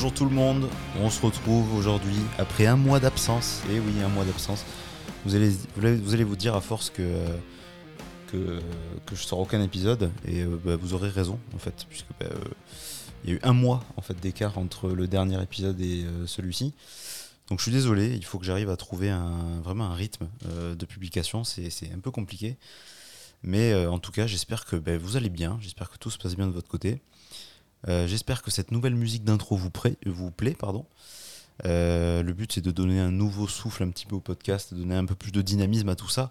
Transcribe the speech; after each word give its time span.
Bonjour 0.00 0.14
tout 0.14 0.24
le 0.24 0.34
monde, 0.34 0.66
on 0.98 1.10
se 1.10 1.20
retrouve 1.20 1.74
aujourd'hui 1.74 2.16
après 2.38 2.64
un 2.64 2.76
mois 2.76 3.00
d'absence. 3.00 3.60
Et 3.70 3.78
oui, 3.78 4.00
un 4.02 4.08
mois 4.08 4.24
d'absence. 4.24 4.64
Vous 5.26 5.34
allez, 5.34 6.24
vous 6.24 6.36
dire 6.36 6.56
à 6.56 6.62
force 6.62 6.88
que, 6.88 7.02
que, 8.28 8.62
que 9.04 9.14
je 9.14 9.22
sors 9.22 9.38
aucun 9.38 9.62
épisode 9.62 10.10
et 10.26 10.40
euh, 10.40 10.58
bah, 10.64 10.76
vous 10.76 10.94
aurez 10.94 11.10
raison 11.10 11.38
en 11.54 11.58
fait, 11.58 11.84
puisque 11.90 12.06
bah, 12.18 12.28
euh, 12.32 12.44
il 13.24 13.30
y 13.30 13.32
a 13.34 13.36
eu 13.36 13.40
un 13.42 13.52
mois 13.52 13.84
en 13.98 14.00
fait 14.00 14.18
d'écart 14.18 14.56
entre 14.56 14.88
le 14.88 15.06
dernier 15.06 15.38
épisode 15.42 15.78
et 15.82 16.04
euh, 16.04 16.26
celui-ci. 16.26 16.72
Donc 17.50 17.58
je 17.58 17.64
suis 17.64 17.72
désolé, 17.72 18.14
il 18.14 18.24
faut 18.24 18.38
que 18.38 18.46
j'arrive 18.46 18.70
à 18.70 18.78
trouver 18.78 19.14
vraiment 19.62 19.84
un 19.84 19.94
rythme 19.94 20.28
de 20.46 20.86
publication, 20.86 21.44
c'est 21.44 21.92
un 21.94 21.98
peu 21.98 22.10
compliqué. 22.10 22.56
Mais 23.42 23.74
en 23.84 23.98
tout 23.98 24.12
cas, 24.12 24.26
j'espère 24.26 24.64
que 24.64 24.76
bah, 24.76 24.96
vous 24.96 25.18
allez 25.18 25.28
bien, 25.28 25.58
j'espère 25.60 25.90
que 25.90 25.98
tout 25.98 26.10
se 26.10 26.16
passe 26.16 26.36
bien 26.36 26.46
de 26.46 26.52
votre 26.52 26.68
côté. 26.68 27.02
Euh, 27.88 28.06
j'espère 28.06 28.42
que 28.42 28.50
cette 28.50 28.70
nouvelle 28.70 28.94
musique 28.94 29.24
d'intro 29.24 29.56
vous, 29.56 29.70
plaît. 29.70 29.96
Euh, 31.66 32.22
le 32.22 32.32
but 32.32 32.52
c'est 32.52 32.60
de 32.60 32.70
donner 32.70 33.00
un 33.00 33.10
nouveau 33.10 33.46
souffle 33.46 33.82
un 33.82 33.90
petit 33.90 34.06
peu 34.06 34.16
au 34.16 34.20
podcast, 34.20 34.72
de 34.74 34.80
donner 34.80 34.94
un 34.94 35.04
peu 35.04 35.14
plus 35.14 35.32
de 35.32 35.42
dynamisme 35.42 35.88
à 35.88 35.96
tout 35.96 36.08
ça, 36.08 36.30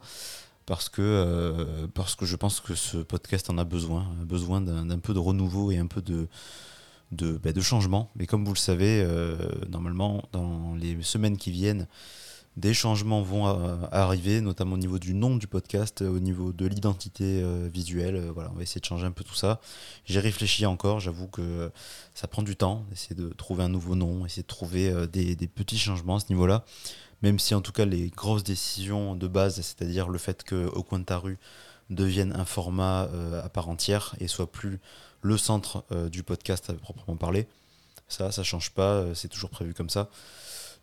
parce 0.66 0.90
que, 0.90 1.02
euh, 1.02 1.88
parce 1.94 2.16
que 2.16 2.26
je 2.26 2.36
pense 2.36 2.60
que 2.60 2.76
ce 2.76 2.98
podcast 2.98 3.50
en 3.50 3.58
a 3.58 3.64
besoin, 3.64 4.08
a 4.22 4.26
besoin 4.26 4.62
d'un 4.62 5.00
peu 5.00 5.14
de 5.14 5.20
renouveau 5.20 5.72
et 5.72 5.78
un 5.78 5.88
peu 5.88 6.02
de, 6.02 6.28
de, 7.12 7.38
bah, 7.38 7.52
de 7.52 7.62
changement. 7.62 8.10
Mais 8.16 8.26
comme 8.26 8.46
vous 8.46 8.54
le 8.54 8.58
savez, 8.58 9.06
normalement 9.70 10.24
dans 10.32 10.76
les 10.76 11.02
semaines 11.02 11.38
qui 11.38 11.52
viennent, 11.52 11.88
des 12.60 12.74
changements 12.74 13.22
vont 13.22 13.48
arriver, 13.92 14.42
notamment 14.42 14.74
au 14.74 14.78
niveau 14.78 15.00
du 15.00 15.14
nom 15.14 15.38
du 15.38 15.48
podcast, 15.48 16.02
au 16.02 16.20
niveau 16.20 16.52
de 16.52 16.66
l'identité 16.66 17.42
euh, 17.42 17.70
visuelle. 17.74 18.18
Euh, 18.18 18.32
voilà, 18.34 18.52
on 18.52 18.58
va 18.58 18.64
essayer 18.64 18.82
de 18.82 18.86
changer 18.86 19.06
un 19.06 19.12
peu 19.12 19.24
tout 19.24 19.36
ça. 19.36 19.62
J'ai 20.06 20.20
réfléchi 20.20 20.66
encore, 20.66 21.00
j'avoue 21.00 21.28
que 21.28 21.72
ça 22.14 22.28
prend 22.28 22.44
du 22.44 22.58
temps, 22.58 22.86
essayer 22.92 23.16
de 23.16 23.30
trouver 23.30 23.64
un 23.64 23.70
nouveau 23.70 23.96
nom, 23.96 24.26
essayer 24.26 24.44
de 24.44 24.48
trouver 24.48 24.90
euh, 24.90 25.08
des, 25.08 25.36
petits 25.48 25.80
changements 25.80 26.18
à 26.18 26.20
ce 26.20 26.26
niveau-là. 26.30 26.66
Même 27.22 27.40
si 27.40 27.56
en 27.56 27.62
tout 27.62 27.72
cas 27.72 27.86
les 27.86 28.10
grosses 28.10 28.44
décisions 28.44 29.16
de 29.16 29.28
base, 29.28 29.56
c'est-à-dire 29.56 30.10
le 30.10 30.18
fait 30.18 30.44
que 30.44 30.68
Au 30.68 30.84
coin 30.84 31.02
devienne 31.90 32.34
un 32.34 32.46
format 32.46 33.10
à 33.44 33.50
part 33.50 33.68
entière 33.68 34.16
et 34.20 34.28
soit 34.28 34.50
plus 34.50 34.80
le 35.22 35.38
centre 35.38 35.84
du 36.10 36.24
podcast 36.24 36.70
à 36.70 36.74
proprement 36.74 37.18
parler, 37.18 37.48
ça, 38.08 38.32
ça 38.32 38.44
change 38.44 38.70
pas, 38.72 39.04
c'est 39.16 39.28
toujours 39.28 39.50
prévu 39.50 39.74
comme 39.74 39.90
ça. 39.90 40.10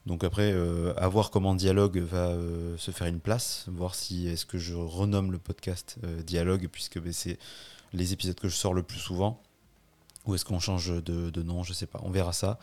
Donc 0.06 0.22
après, 0.22 0.52
euh, 0.52 0.94
à 0.96 1.08
voir 1.08 1.30
comment 1.30 1.54
Dialogue 1.54 1.98
va 1.98 2.28
euh, 2.28 2.76
se 2.78 2.92
faire 2.92 3.08
une 3.08 3.18
place, 3.18 3.64
voir 3.68 3.96
si 3.96 4.28
est-ce 4.28 4.46
que 4.46 4.56
je 4.56 4.74
renomme 4.74 5.32
le 5.32 5.38
podcast 5.38 5.96
euh, 6.04 6.22
Dialogue, 6.22 6.68
puisque 6.70 7.00
ben, 7.00 7.12
c'est 7.12 7.38
les 7.92 8.12
épisodes 8.12 8.38
que 8.38 8.48
je 8.48 8.54
sors 8.54 8.72
le 8.72 8.84
plus 8.84 9.00
souvent, 9.00 9.42
ou 10.24 10.36
est-ce 10.36 10.44
qu'on 10.44 10.60
change 10.60 11.02
de, 11.02 11.42
nom, 11.42 11.64
je 11.64 11.72
sais 11.72 11.86
pas, 11.86 12.00
on 12.04 12.10
verra 12.10 12.32
ça. 12.32 12.58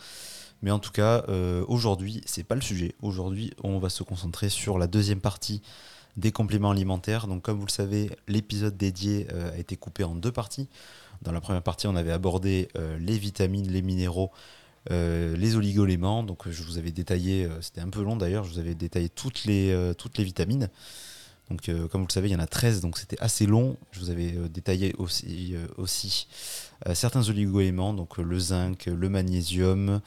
Mais 0.62 0.72
en 0.72 0.80
tout 0.80 0.92
cas, 0.92 1.26
aujourd'hui, 1.68 2.22
c'est 2.26 2.44
pas 2.44 2.56
le 2.56 2.62
sujet. 2.62 2.94
Aujourd'hui, 3.02 3.54
on 3.64 3.80
va 3.80 3.90
se 3.90 4.04
concentrer 4.04 4.50
sur 4.50 4.78
la 4.78 4.88
deuxième 4.88 5.20
partie 5.20 5.62
des 6.18 6.32
compléments 6.32 6.72
alimentaires. 6.72 7.28
Donc 7.28 7.42
comme 7.42 7.58
vous 7.58 7.66
le 7.66 7.72
savez, 7.72 8.12
l'épisode 8.28 8.76
dédié 8.78 9.28
a 9.32 9.58
été 9.58 9.78
coupé 9.78 10.04
en 10.04 10.14
deux 10.14 10.32
parties. 10.32 10.68
Dans 11.22 11.32
la 11.32 11.42
première 11.42 11.64
partie, 11.64 11.88
on 11.88 11.96
avait 11.96 12.12
abordé 12.12 12.68
les 13.00 13.18
vitamines, 13.18 13.70
les 13.70 13.82
minéraux, 13.82 14.32
euh, 14.92 15.36
les 15.38 15.56
oligoéléments, 15.56 16.24
donc 16.24 16.50
je 16.50 16.64
vous 16.64 16.78
avais 16.78 16.92
détaillé, 16.92 17.46
euh, 17.46 17.62
c'était 17.62 17.80
un 17.80 17.90
peu 17.90 18.02
long 18.02 18.18
d'ailleurs, 18.18 18.44
je 18.44 18.52
vous 18.52 18.60
avais 18.60 18.76
détaillé 18.76 19.08
toutes 19.08 19.46
les, 19.46 19.72
euh, 19.72 19.94
toutes 19.94 20.18
les 20.18 20.26
vitamines. 20.26 20.70
Donc 21.50 21.70
comme 21.92 22.02
vous 22.02 22.08
le 22.08 22.12
savez, 22.12 22.30
il 22.30 22.32
y 22.32 22.36
en 22.36 22.40
a 22.40 22.48
13, 22.48 22.80
donc 22.80 22.98
c'était 22.98 23.20
assez 23.20 23.46
long. 23.46 23.78
Je 23.92 24.00
vous 24.00 24.10
avais 24.10 24.32
détaillé 24.50 24.96
aussi, 24.98 25.56
aussi 25.78 26.28
certains 26.94 27.30
oligoéléments, 27.30 27.94
donc 27.94 28.18
le 28.18 28.40
zinc, 28.40 28.86
le 28.86 29.10
magnésium. 29.10 30.00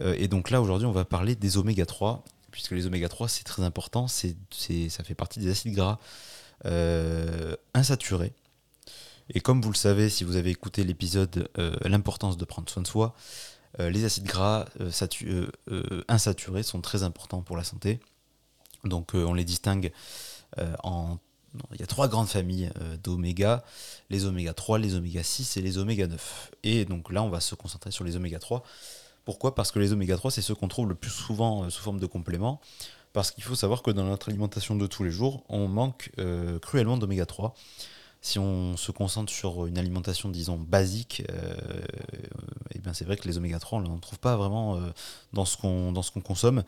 et 0.00 0.28
donc 0.28 0.48
là, 0.48 0.62
aujourd'hui, 0.62 0.86
on 0.86 0.92
va 0.92 1.04
parler 1.04 1.34
des 1.34 1.58
oméga 1.58 1.84
3, 1.84 2.24
puisque 2.52 2.70
les 2.70 2.86
oméga 2.86 3.08
3, 3.08 3.28
c'est 3.28 3.42
très 3.42 3.64
important, 3.64 4.06
c'est, 4.06 4.36
ça 4.88 5.02
fait 5.02 5.16
partie 5.16 5.40
des 5.40 5.50
acides 5.50 5.74
gras 5.74 5.98
insaturés. 7.74 8.32
Et 9.34 9.40
comme 9.40 9.60
vous 9.60 9.72
le 9.72 9.76
savez, 9.76 10.08
si 10.08 10.22
vous 10.22 10.36
avez 10.36 10.50
écouté 10.50 10.84
l'épisode 10.84 11.50
L'importance 11.84 12.36
de 12.36 12.44
prendre 12.44 12.70
soin 12.70 12.82
de 12.82 12.88
soi, 12.88 13.14
euh, 13.14 13.59
les 13.78 14.04
acides 14.04 14.24
gras 14.24 14.66
euh, 14.80 14.90
euh, 15.70 16.04
insaturés 16.08 16.62
sont 16.62 16.80
très 16.80 17.02
importants 17.02 17.42
pour 17.42 17.56
la 17.56 17.64
santé. 17.64 18.00
Donc 18.84 19.14
on 19.14 19.34
les 19.34 19.44
distingue 19.44 19.92
en 20.82 21.18
il 21.72 21.80
y 21.80 21.82
a 21.82 21.86
trois 21.86 22.06
grandes 22.06 22.28
familles 22.28 22.70
d'oméga, 23.02 23.64
les 24.08 24.24
oméga 24.24 24.54
3, 24.54 24.78
les 24.78 24.94
oméga 24.94 25.24
6 25.24 25.56
et 25.56 25.62
les 25.62 25.78
oméga 25.78 26.06
9. 26.06 26.52
Et 26.62 26.84
donc 26.84 27.10
là, 27.12 27.24
on 27.24 27.28
va 27.28 27.40
se 27.40 27.56
concentrer 27.56 27.90
sur 27.90 28.04
les 28.04 28.14
oméga 28.14 28.38
3. 28.38 28.62
Pourquoi? 29.24 29.56
Parce 29.56 29.72
que 29.72 29.80
les 29.80 29.92
oméga 29.92 30.16
3, 30.16 30.30
c'est 30.30 30.42
ceux 30.42 30.54
qu'on 30.54 30.68
trouve 30.68 30.88
le 30.88 30.94
plus 30.94 31.10
souvent 31.10 31.68
sous 31.68 31.82
forme 31.82 31.98
de 31.98 32.06
compléments. 32.06 32.60
Parce 33.12 33.32
qu'il 33.32 33.42
faut 33.42 33.56
savoir 33.56 33.82
que 33.82 33.90
dans 33.90 34.04
notre 34.04 34.28
alimentation 34.28 34.76
de 34.76 34.86
tous 34.86 35.02
les 35.02 35.10
jours, 35.10 35.42
on 35.48 35.66
manque 35.66 36.12
cruellement 36.62 36.96
d'oméga 36.96 37.26
3 37.26 37.52
si 38.22 38.38
on 38.38 38.76
se 38.76 38.92
concentre 38.92 39.32
sur 39.32 39.66
une 39.66 39.78
alimentation, 39.78 40.28
disons, 40.28 40.58
basique, 40.58 41.22
euh, 41.30 41.54
eh 42.74 42.80
c'est 42.92 43.04
vrai 43.06 43.16
que 43.16 43.26
les 43.26 43.38
oméga 43.38 43.58
3, 43.58 43.78
on 43.78 43.94
ne 43.94 43.98
trouve 43.98 44.18
pas 44.18 44.36
vraiment 44.36 44.76
euh, 44.76 44.80
dans 45.32 45.46
ce 45.46 45.56
qu'on 45.56 45.92
qu'on 45.94 46.20
consomme. 46.20 46.62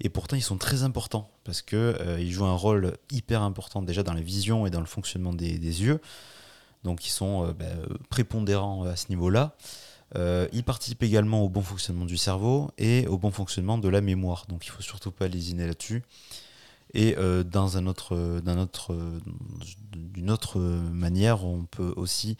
Et 0.00 0.08
pourtant, 0.08 0.36
ils 0.36 0.42
sont 0.42 0.58
très 0.58 0.82
importants 0.82 1.30
parce 1.44 1.62
qu'ils 1.62 1.78
euh, 1.78 2.30
jouent 2.30 2.46
un 2.46 2.56
rôle 2.56 2.96
hyper 3.12 3.42
important 3.42 3.82
déjà 3.82 4.02
dans 4.02 4.14
la 4.14 4.20
vision 4.20 4.66
et 4.66 4.70
dans 4.70 4.80
le 4.80 4.86
fonctionnement 4.86 5.32
des, 5.32 5.56
yeux. 5.58 6.00
Donc, 6.82 7.06
ils 7.06 7.10
sont 7.10 7.52
bah, 7.52 7.66
prépondérants 8.10 8.84
à 8.84 8.96
ce 8.96 9.08
niveau-là. 9.08 9.56
ils 10.14 10.64
participent 10.64 11.02
également 11.02 11.42
au 11.42 11.48
bon 11.48 11.62
fonctionnement 11.62 12.04
du 12.04 12.16
cerveau 12.16 12.70
et 12.78 13.06
au 13.06 13.18
bon 13.18 13.30
fonctionnement 13.30 13.78
de 13.78 13.88
la 13.88 14.00
mémoire. 14.00 14.46
Donc, 14.48 14.66
il 14.66 14.70
ne 14.70 14.74
faut 14.74 14.82
surtout 14.82 15.12
pas 15.12 15.28
lésiner 15.28 15.66
là-dessus. 15.66 16.02
Et 16.94 17.16
euh, 17.18 17.44
un 17.54 17.86
autre, 17.86 18.16
d'une 19.92 20.30
autre 20.30 20.58
manière, 20.60 21.44
on 21.44 21.64
peut 21.64 21.92
aussi 21.96 22.36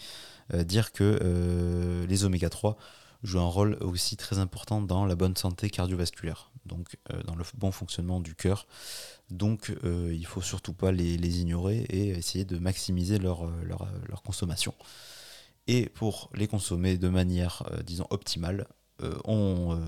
euh, 0.55 0.65
dire 0.65 0.93
que 0.93 1.19
euh, 1.23 2.07
les 2.07 2.25
oméga 2.25 2.49
3 2.49 2.77
jouent 3.23 3.41
un 3.41 3.49
rôle 3.49 3.77
aussi 3.81 4.17
très 4.17 4.39
important 4.39 4.81
dans 4.81 5.05
la 5.05 5.17
bonne 5.17 5.37
santé 5.37 5.69
cardiovasculaire, 5.69 6.51
donc 6.65 6.97
dans 7.27 7.35
le 7.35 7.45
bon 7.57 7.73
fonctionnement 7.73 8.21
du 8.21 8.35
cœur. 8.35 8.67
Donc 9.31 9.73
il 9.83 10.21
ne 10.21 10.27
faut 10.27 10.43
surtout 10.43 10.75
pas 10.75 10.93
les, 10.93 11.41
ignorer 11.41 11.79
et 11.89 12.11
essayer 12.11 12.45
de 12.45 12.59
maximiser 12.59 13.19
leur, 13.19 13.51
consommation. 14.25 14.75
Et 15.67 15.89
pour 15.89 16.31
les 16.35 16.47
consommer 16.47 16.99
de 16.99 17.09
manière, 17.09 17.65
disons, 17.85 18.07
optimale, 18.11 18.69
on, 19.25 19.81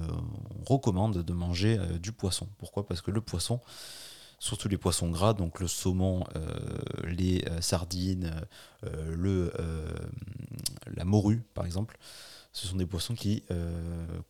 recommande 0.67 1.23
de 1.23 1.33
manger 1.33 1.79
du 2.01 2.11
poisson. 2.11 2.49
Pourquoi? 2.59 2.87
Parce 2.87 3.03
que 3.03 3.13
le 3.13 3.21
poisson, 3.21 3.61
surtout 4.39 4.69
les 4.69 4.79
poissons 4.79 5.11
gras, 5.11 5.35
donc 5.35 5.61
le 5.61 5.69
saumon, 5.69 6.25
euh, 6.37 6.49
les 7.05 7.45
euh, 7.49 7.61
sardines, 7.61 8.47
euh, 8.85 9.51
la 10.87 11.05
morue 11.05 11.43
par 11.55 11.67
exemple. 11.67 11.99
Ce 12.53 12.67
sont 12.67 12.77
des 12.77 12.87
poissons 12.87 13.15
qui 13.15 13.45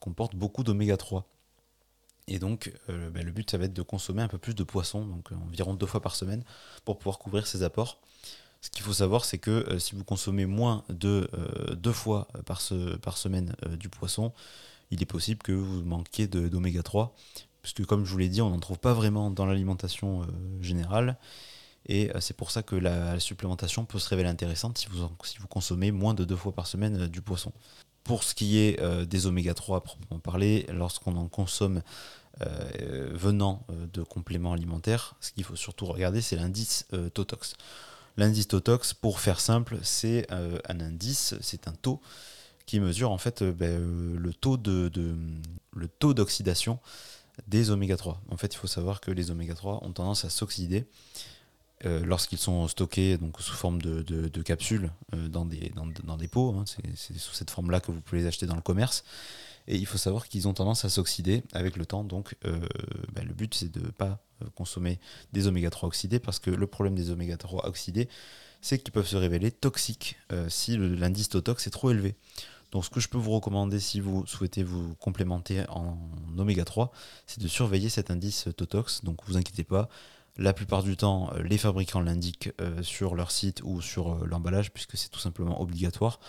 comportent 0.01 0.35
beaucoup 0.35 0.63
d'oméga 0.63 0.97
3. 0.99 1.27
Et 2.27 2.39
donc, 2.39 2.71
ben, 2.89 3.25
le 3.25 3.31
but, 3.31 3.51
ça 3.51 3.57
va 3.57 3.65
être 3.65 3.73
de 3.73 3.81
consommer 3.81 4.21
un 4.21 4.29
peu 4.29 4.37
plus 4.37 4.55
de 4.55 4.65
poissons, 4.65 5.07
donc 5.07 5.33
environ 5.33 5.73
deux 5.73 5.87
fois 5.87 6.03
par 6.03 6.15
semaine, 6.15 6.45
pour 6.85 6.99
pouvoir 6.99 7.19
couvrir 7.19 7.47
ces 7.47 7.63
apports. 7.63 8.03
Ce 8.61 8.69
qu'il 8.69 8.83
faut 8.83 8.93
savoir, 8.93 9.25
c'est 9.25 9.39
que 9.39 9.79
si 9.79 9.95
vous 9.95 10.05
consommez 10.05 10.45
moins 10.45 10.85
de 10.91 11.31
deux 11.73 11.93
fois 11.93 12.29
par 12.45 12.61
semaine 12.61 13.55
du 13.79 13.89
poisson, 13.89 14.35
il 14.91 15.01
est 15.01 15.07
possible 15.07 15.41
que 15.43 15.53
vous 15.53 15.85
manquiez 15.85 16.27
d'oméga 16.27 16.83
3 16.83 17.15
parce 17.69 17.75
que 17.75 17.83
comme 17.83 18.07
je 18.07 18.11
vous 18.11 18.17
l'ai 18.17 18.31
dit, 18.31 18.41
on 18.41 18.49
n'en 18.49 18.61
trouve 18.61 18.79
pas 18.79 18.95
vraiment 18.95 19.31
dans 19.31 19.45
l'alimentation 19.45 20.23
euh, 20.23 20.27
générale. 20.63 21.19
Et 21.85 22.11
euh, 22.11 22.21
c'est 22.21 22.35
pour 22.35 22.51
ça 22.51 22.63
que 22.63 22.75
la, 22.75 23.21
supplémentation 23.21 23.85
peut 23.85 23.99
se 23.99 24.09
révéler 24.09 24.31
intéressante 24.31 24.79
si 24.79 24.87
vous, 24.89 25.07
consommez 25.51 25.93
moins 25.93 26.15
de 26.15 26.25
deux 26.25 26.35
fois 26.35 26.53
par 26.53 26.67
semaine 26.67 27.03
euh, 27.03 27.09
du 27.09 27.21
poisson. 27.21 27.53
Pour 28.05 28.25
ce 28.25 28.35
qui 28.35 28.57
est 28.57 28.81
des 29.05 29.27
oméga 29.27 29.53
3 29.53 29.77
à 29.77 29.81
proprement 29.83 30.19
parler, 30.19 30.65
lorsqu'on 30.73 31.15
en 31.17 31.29
consomme 31.29 31.83
venant 33.13 33.67
de 33.93 34.03
compléments 34.03 34.55
alimentaires, 34.55 35.15
ce 35.21 35.31
qu'il 35.31 35.45
faut 35.45 35.57
surtout 35.57 35.85
regarder, 35.85 36.23
c'est 36.23 36.37
l'indice 36.37 36.87
Totox. 37.13 37.55
L'indice 38.17 38.49
Totox, 38.49 38.95
pour 38.95 39.21
faire 39.21 39.41
simple, 39.41 39.77
c'est 39.83 40.27
un 40.31 40.81
indice, 40.81 41.35
c'est 41.43 41.69
un 41.69 41.73
taux 41.73 42.01
qui 42.65 42.81
mesure 42.81 43.11
en 43.11 43.19
fait 43.19 43.45
ben, 43.45 44.17
le 44.17 44.33
taux 44.33 44.57
de, 44.57 44.91
le 45.77 45.89
taux 45.89 46.15
d'oxydation 46.15 46.79
des 47.47 47.71
oméga 47.71 47.97
3. 47.97 48.21
En 48.31 48.37
fait, 48.37 48.55
il 48.55 48.57
faut 48.57 48.67
savoir 48.67 49.01
que 49.01 49.11
les 49.11 49.31
oméga 49.31 49.55
3 49.55 49.85
ont 49.85 49.93
tendance 49.93 50.25
à 50.25 50.31
s'oxyder 50.31 50.87
euh, 51.87 52.05
lorsqu'ils 52.05 52.39
sont 52.39 52.67
stockés 52.67 53.17
sous 53.39 53.55
forme 53.55 53.81
de, 53.81 54.43
capsules 54.43 54.91
euh, 55.15 55.29
dans, 55.29 55.45
des, 55.45 55.73
dans, 56.05 56.17
des 56.17 56.29
pots. 56.29 56.55
Hein. 56.59 56.65
C'est 56.97 57.17
sous 57.17 57.35
cette 57.35 57.51
forme-là 57.51 57.81
que 57.81 57.93
vous 57.93 58.01
pouvez 58.01 58.23
les 58.23 58.27
acheter 58.27 58.47
dans 58.47 58.57
le 58.57 58.63
commerce. 58.63 59.05
Et 59.69 59.77
il 59.77 59.87
faut 59.87 59.99
savoir 59.99 60.29
qu'ils 60.29 60.49
ont 60.49 60.55
tendance 60.55 60.85
à 60.85 60.89
s'oxyder 60.89 61.45
avec 61.53 61.77
le 61.77 61.87
temps. 61.87 62.03
Donc, 62.03 62.37
euh, 62.47 62.59
ben, 63.13 63.25
le 63.25 63.35
but, 63.35 63.55
c'est 63.55 63.71
de 63.71 63.81
ne 63.81 63.91
pas 63.91 64.19
consommer 64.55 64.99
des 65.33 65.47
oméga 65.47 65.71
3 65.71 65.89
oxydés 65.89 66.19
parce 66.19 66.39
que 66.39 66.51
le 66.51 66.67
problème 66.67 66.95
des 66.95 67.11
oméga 67.11 67.37
3 67.37 67.67
oxydés, 67.67 68.09
c'est 68.61 68.79
qu'ils 68.79 68.93
peuvent 68.93 69.07
se 69.07 69.17
révéler 69.17 69.53
toxiques 69.53 70.17
si 70.49 70.77
l'indice 70.77 71.29
Totox 71.29 71.67
est 71.67 71.71
trop 71.71 71.91
élevé. 71.91 72.17
Donc 72.71 72.85
ce 72.85 72.91
que 72.91 73.01
je 73.01 73.09
peux 73.09 73.19
vous 73.19 73.33
recommander 73.33 73.81
si 73.81 74.01
vous 74.01 74.27
souhaitez 74.27 74.63
vous 74.63 74.95
complémenter 74.97 75.65
en 75.71 75.97
oméga 76.37 76.65
3, 76.65 76.93
c'est 77.27 77.41
de 77.41 77.49
surveiller 77.49 77.89
cet 77.89 78.11
indice 78.11 78.49
Totox. 78.57 79.05
Donc 79.05 79.21
vous 79.27 79.37
inquiétez 79.37 79.65
pas, 79.65 79.89
la 80.39 80.53
plupart 80.53 80.85
du 80.85 80.97
temps, 80.97 81.31
euh, 81.35 81.43
les 81.43 81.59
fabricants 81.59 82.01
l'indiquent 82.01 82.51
euh, 82.61 82.83
sur 82.83 83.17
leur 83.17 83.31
site 83.33 83.61
ou 83.65 83.81
sur 83.81 84.13
euh, 84.13 84.27
l'emballage, 84.27 84.71
puisque 84.73 84.97
c'est 84.97 85.09
tout 85.09 85.19
simplement 85.19 85.61
obligatoire. 85.61 86.21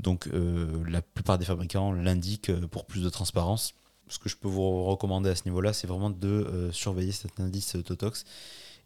Donc 0.00 0.28
la 0.32 1.02
plupart 1.02 1.38
des 1.38 1.44
fabricants 1.44 1.92
l'indiquent 1.92 2.52
pour 2.66 2.84
plus 2.84 3.04
de 3.04 3.08
transparence. 3.08 3.74
Ce 4.08 4.18
que 4.18 4.28
je 4.28 4.34
peux 4.36 4.48
vous 4.48 4.82
recommander 4.86 5.30
à 5.30 5.36
ce 5.36 5.44
niveau-là, 5.44 5.72
c'est 5.72 5.86
vraiment 5.86 6.10
de 6.10 6.70
surveiller 6.72 7.12
cet 7.12 7.38
indice 7.38 7.76
Totox 7.84 8.24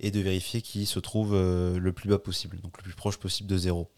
et 0.01 0.11
de 0.11 0.21
vérifier 0.21 0.61
qu'il 0.61 0.87
se 0.87 0.99
trouve 0.99 1.33
le 1.35 1.93
plus 1.93 2.11
bas 2.11 2.19
possible, 2.19 2.61
donc 2.61 2.77
le 2.77 2.83
plus 2.83 2.93
proche 2.93 3.17
possible 3.17 3.49
de 3.49 3.57
zéro. 3.57 3.89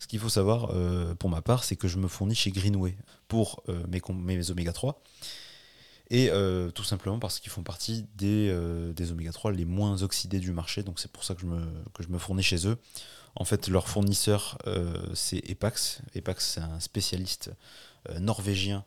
Ce 0.00 0.08
qu'il 0.08 0.18
faut 0.18 0.28
savoir 0.28 0.72
pour 1.18 1.30
ma 1.30 1.42
part, 1.42 1.62
c'est 1.62 1.76
que 1.76 1.86
je 1.86 1.98
me 1.98 2.08
fournis 2.08 2.34
chez 2.34 2.50
Greenway 2.50 2.96
pour 3.28 3.62
mes, 3.88 4.00
mes 4.10 4.50
oméga 4.50 4.72
3. 4.72 5.00
Et 6.10 6.28
euh, 6.30 6.70
tout 6.72 6.82
simplement 6.82 7.20
parce 7.20 7.38
qu'ils 7.38 7.52
font 7.52 7.62
partie 7.62 8.04
des, 8.16 8.48
euh, 8.50 8.92
oméga 9.10 9.30
3 9.30 9.52
les 9.52 9.64
moins 9.64 10.02
oxydés 10.02 10.40
du 10.40 10.52
marché, 10.52 10.82
donc 10.82 10.98
c'est 10.98 11.10
pour 11.10 11.22
ça 11.22 11.34
que 11.34 11.40
je, 11.40 11.46
me, 11.46 11.60
que 11.94 12.02
je 12.02 12.08
me 12.08 12.18
fournis 12.18 12.42
chez 12.42 12.66
eux. 12.66 12.76
En 13.36 13.44
fait, 13.44 13.68
leur 13.68 13.88
fournisseur, 13.88 14.58
euh, 14.66 14.92
c'est 15.14 15.38
Epax. 15.48 16.02
Epax, 16.16 16.54
c'est 16.54 16.60
un 16.60 16.80
spécialiste 16.80 17.52
norvégien 18.18 18.84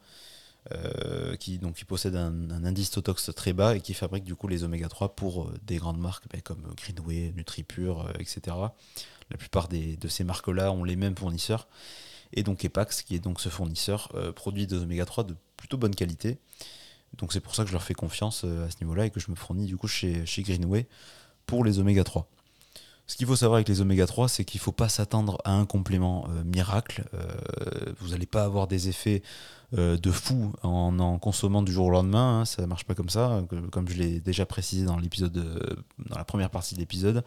qui, 1.39 1.59
donc, 1.59 1.75
qui 1.75 1.85
possède 1.85 2.15
un, 2.15 2.49
indice 2.63 2.89
Totox 2.91 3.31
très 3.35 3.53
bas 3.53 3.75
et 3.75 3.81
qui 3.81 3.93
fabrique 3.93 4.23
du 4.23 4.35
coup 4.35 4.47
les 4.47 4.63
oméga 4.63 4.87
3 4.87 5.15
pour 5.15 5.51
des 5.63 5.77
grandes 5.77 5.99
marques 5.99 6.25
ben, 6.31 6.41
comme 6.41 6.73
Greenway, 6.77 7.33
NutriPure, 7.35 8.11
etc. 8.19 8.55
La 9.29 9.37
plupart 9.37 9.67
de 9.67 10.07
ces 10.07 10.23
marques-là 10.23 10.71
ont 10.71 10.83
les 10.83 10.95
mêmes 10.95 11.15
fournisseurs. 11.17 11.67
Et 12.31 12.43
donc 12.43 12.65
Epax, 12.65 13.03
qui 13.03 13.15
est 13.15 13.19
donc 13.19 13.41
ce 13.41 13.49
fournisseur, 13.49 14.09
produit 14.35 14.65
des 14.65 14.77
oméga 14.77 15.05
3 15.05 15.25
de 15.25 15.35
plutôt 15.57 15.77
bonne 15.77 15.95
qualité. 15.95 16.39
Donc 17.17 17.33
c'est 17.33 17.39
pour 17.39 17.55
ça 17.55 17.63
que 17.63 17.69
je 17.69 17.73
leur 17.73 17.83
fais 17.83 17.93
confiance 17.93 18.41
euh, 18.43 18.65
à 18.65 18.71
ce 18.71 18.77
niveau-là 18.81 19.05
et 19.05 19.09
que 19.09 19.19
je 19.19 19.29
me 19.29 19.35
fournis 19.35 19.65
du 19.65 19.77
coup 19.77 19.87
chez, 19.87 20.25
chez 20.25 20.41
Greenway 20.41 20.87
pour 21.45 21.63
les 21.63 21.79
oméga 21.79 22.03
3. 22.03 22.27
Ce 23.05 23.17
qu'il 23.17 23.27
faut 23.27 23.35
savoir 23.35 23.57
avec 23.57 23.67
les 23.67 23.81
oméga 23.81 24.07
3, 24.07 24.29
c'est 24.29 24.45
qu'il 24.45 24.59
ne 24.59 24.63
faut 24.63 24.71
pas 24.71 24.89
s'attendre 24.89 25.41
à 25.43 25.51
un 25.51 25.65
complément 25.65 26.27
euh, 26.29 26.43
miracle. 26.43 27.03
Euh, 27.13 27.27
vous 27.99 28.09
n'allez 28.09 28.25
pas 28.25 28.43
avoir 28.43 28.67
des 28.67 28.89
effets 28.89 29.21
de 29.75 30.11
fou 30.11 30.53
en 30.61 30.99
en 30.99 31.17
consommant 31.17 31.63
du 31.63 31.71
jour 31.71 31.87
au 31.87 31.89
lendemain. 31.89 32.41
Hein, 32.41 32.45
ça 32.45 32.61
ne 32.61 32.67
marche 32.67 32.83
pas 32.83 32.93
comme 32.93 33.09
ça, 33.09 33.43
comme 33.71 33.89
je 33.89 33.95
l'ai 33.95 34.19
déjà 34.19 34.45
précisé 34.45 34.85
dans 34.85 34.99
l'épisode, 34.99 35.33
dans 35.97 36.15
la 36.15 36.23
première 36.23 36.51
partie 36.51 36.75
de 36.75 36.79
l'épisode. 36.79 37.23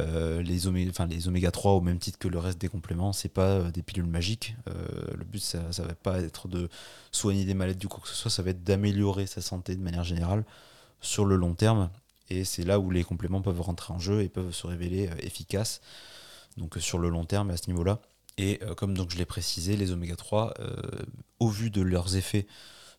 Euh, 0.00 0.42
les, 0.42 0.66
oméga, 0.66 1.06
les 1.06 1.28
oméga 1.28 1.50
3 1.50 1.72
au 1.72 1.80
même 1.80 1.98
titre 1.98 2.18
que 2.18 2.28
le 2.28 2.38
reste 2.38 2.58
des 2.58 2.68
compléments, 2.68 3.12
c'est 3.12 3.28
pas 3.28 3.46
euh, 3.46 3.70
des 3.70 3.82
pilules 3.82 4.06
magiques. 4.06 4.56
Euh, 4.68 4.72
le 5.16 5.24
but, 5.24 5.38
ça, 5.38 5.72
ça 5.72 5.84
va 5.84 5.94
pas 5.94 6.20
être 6.20 6.48
de 6.48 6.68
soigner 7.12 7.44
des 7.44 7.54
maladies 7.54 7.86
ou 7.86 7.88
quoi 7.88 8.00
que 8.02 8.08
ce 8.08 8.14
soit, 8.14 8.30
ça 8.30 8.42
va 8.42 8.50
être 8.50 8.64
d'améliorer 8.64 9.26
sa 9.26 9.40
santé 9.40 9.76
de 9.76 9.82
manière 9.82 10.04
générale 10.04 10.44
sur 11.00 11.24
le 11.24 11.36
long 11.36 11.54
terme. 11.54 11.90
Et 12.30 12.44
c'est 12.44 12.64
là 12.64 12.78
où 12.78 12.90
les 12.90 13.04
compléments 13.04 13.42
peuvent 13.42 13.60
rentrer 13.60 13.92
en 13.92 13.98
jeu 13.98 14.22
et 14.22 14.28
peuvent 14.28 14.52
se 14.52 14.66
révéler 14.66 15.10
efficaces. 15.20 15.80
Donc 16.56 16.76
sur 16.78 16.98
le 16.98 17.08
long 17.08 17.24
terme 17.24 17.50
à 17.50 17.56
ce 17.56 17.68
niveau-là. 17.68 18.00
Et 18.38 18.60
comme 18.76 18.96
donc 18.96 19.10
je 19.10 19.16
l'ai 19.16 19.24
précisé, 19.24 19.76
les 19.76 19.92
oméga 19.92 20.16
3, 20.16 20.52
au 21.38 21.48
vu 21.48 21.70
de 21.70 21.80
leurs 21.80 22.16
effets 22.16 22.46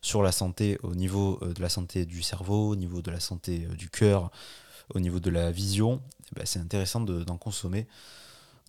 sur 0.00 0.22
la 0.22 0.32
santé, 0.32 0.78
au 0.82 0.94
niveau 0.94 1.38
de 1.42 1.60
la 1.60 1.68
santé 1.68 2.06
du 2.06 2.22
cerveau, 2.22 2.70
au 2.70 2.76
niveau 2.76 3.02
de 3.02 3.10
la 3.10 3.20
santé 3.20 3.58
du 3.76 3.88
cœur, 3.88 4.30
au 4.94 5.00
niveau 5.00 5.20
de 5.20 5.30
la 5.30 5.50
vision, 5.50 6.00
bah, 6.34 6.42
c'est 6.44 6.58
intéressant 6.58 7.00
d'en 7.00 7.36
consommer. 7.36 7.86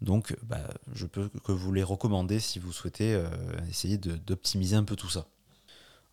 Donc, 0.01 0.35
bah, 0.43 0.69
je 0.93 1.05
peux 1.05 1.29
que 1.43 1.51
vous 1.51 1.73
les 1.73 1.83
recommander 1.83 2.39
si 2.39 2.59
vous 2.59 2.71
souhaitez 2.71 3.13
euh, 3.13 3.29
essayer 3.69 3.97
d'optimiser 3.97 4.75
un 4.75 4.83
peu 4.83 4.95
tout 4.95 5.09
ça. 5.09 5.27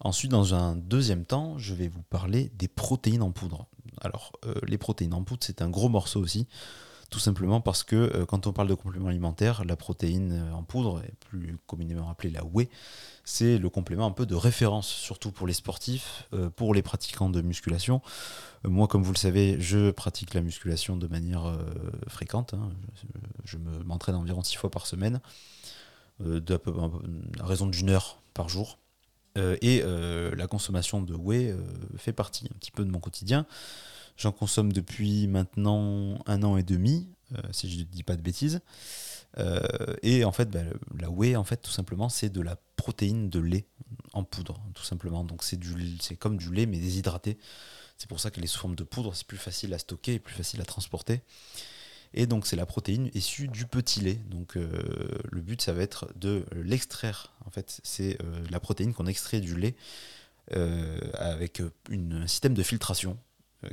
Ensuite, 0.01 0.31
dans 0.31 0.55
un 0.55 0.77
deuxième 0.77 1.25
temps, 1.25 1.57
je 1.59 1.73
vais 1.73 1.89
vous 1.89 2.03
parler 2.03 2.51
des 2.57 2.69
protéines 2.69 3.23
en 3.23 3.31
poudre. 3.31 3.67
Alors, 4.01 4.33
euh, 4.47 4.55
les 4.67 4.79
protéines 4.79 5.15
en 5.15 5.23
poudre, 5.23 5.45
c'est 5.45 5.63
un 5.63 5.71
gros 5.71 5.89
morceau 5.89 6.21
aussi, 6.21 6.47
tout 7.11 7.19
simplement 7.19 7.61
parce 7.61 7.85
que 7.85 7.97
euh, 7.97 8.27
quand 8.27 8.47
on 8.47 8.53
parle 8.53 8.69
de 8.69 8.75
compléments 8.75 9.09
alimentaires, 9.09 9.65
la 9.65 9.77
protéine 9.77 10.51
en 10.53 10.63
poudre, 10.63 11.03
plus 11.21 11.59
communément 11.67 12.11
appelée 12.11 12.31
la 12.31 12.45
whey, 12.45 12.69
c'est 13.25 13.59
le 13.59 13.71
complément 13.71 14.07
un 14.07 14.13
peu 14.13 14.27
de 14.27 14.35
référence, 14.35 14.89
surtout 14.89 15.33
pour 15.33 15.47
les 15.47 15.53
sportifs, 15.53 16.29
pour 16.55 16.75
les 16.75 16.83
pratiquants 16.83 17.29
de 17.29 17.43
musculation, 17.43 18.01
moi, 18.69 18.89
comme 18.89 19.03
vous 19.03 19.13
le 19.13 19.19
savez, 19.19 19.61
je 19.61 19.91
pratique 19.91 20.35
la 20.35 20.41
musculation 20.41 20.97
de 20.97 21.07
manière 21.07 21.47
euh, 21.47 21.57
fréquente. 22.09 22.55
Hein. 22.55 22.71
Je, 23.45 23.59
m'entraîne 23.85 24.17
environ 24.17 24.43
six 24.43 24.57
fois 24.57 24.71
par 24.71 24.87
semaine, 24.87 25.21
euh, 26.21 26.41
à, 27.41 27.47
raison 27.47 27.67
d'une 27.67 27.91
heure 27.91 28.19
par 28.35 28.49
jour. 28.49 28.79
Euh, 29.37 29.57
et 29.63 29.83
la 30.37 30.47
consommation 30.47 31.01
de 31.01 31.15
whey 31.15 31.55
fait 31.97 32.13
partie 32.13 32.47
un 32.47 32.59
petit 32.59 32.71
peu 32.71 32.85
de 32.85 32.91
mon 32.91 33.01
quotidien. 33.01 33.47
J'en 34.17 34.33
consomme 34.33 34.73
depuis 34.73 35.29
maintenant 35.29 36.19
un 36.27 36.43
an 36.43 36.57
et 36.57 36.63
demi, 36.63 37.09
si 37.53 37.71
je 37.71 37.79
ne 37.79 37.85
dis 37.85 38.03
pas 38.03 38.17
de 38.17 38.23
bêtises. 38.23 38.61
et 40.03 40.25
en 40.25 40.33
fait, 40.33 40.51
bah, 40.51 40.61
la 40.99 41.11
whey, 41.11 41.37
en 41.37 41.45
fait, 41.45 41.59
tout 41.59 41.71
simplement, 41.71 42.09
c'est 42.09 42.31
de 42.31 42.41
la 42.41 42.57
protéine 42.77 43.29
de 43.29 43.41
lait 43.41 43.67
en 44.13 44.25
poudre. 44.25 44.61
Donc 45.25 45.45
c'est 45.45 46.17
comme 46.17 46.37
du 46.37 46.53
lait 46.53 46.67
mais 46.67 46.79
déshydraté. 46.79 47.39
C'est 47.99 48.09
pour 48.09 48.21
ça 48.21 48.31
qu'elle 48.31 48.45
est 48.45 48.49
sous 48.49 48.61
forme 48.61 48.77
de 48.77 48.85
poudre, 48.85 49.15
c'est 49.15 49.27
plus 49.27 49.39
facile 49.39 49.73
à 49.75 49.79
stocker 49.79 50.15
et 50.15 50.19
plus 50.19 50.35
facile 50.35 50.61
à 50.61 50.65
transporter. 50.65 51.23
Et 52.17 52.27
donc 52.27 52.47
c'est 52.47 52.57
la 52.57 52.65
protéine 52.65 53.11
issue 53.15 53.47
du 53.47 53.67
petit 53.67 54.01
lait. 54.01 54.19
Donc 54.31 54.57
euh, 54.57 54.69
le 55.31 55.41
but 55.43 55.61
ça 55.61 55.73
va 55.75 55.83
être 55.83 56.09
de 56.17 56.45
l'extraire. 56.55 57.33
En 57.45 57.51
fait, 57.51 57.81
c'est 57.85 58.21
euh, 58.23 58.45
la 58.51 58.59
protéine 58.59 58.95
qu'on 58.95 59.07
extrait 59.07 59.41
du 59.41 59.55
lait 59.55 59.77
euh, 60.57 60.99
avec 61.15 61.63
un 61.91 62.27
système 62.27 62.55
de 62.55 62.63
filtration 62.63 63.19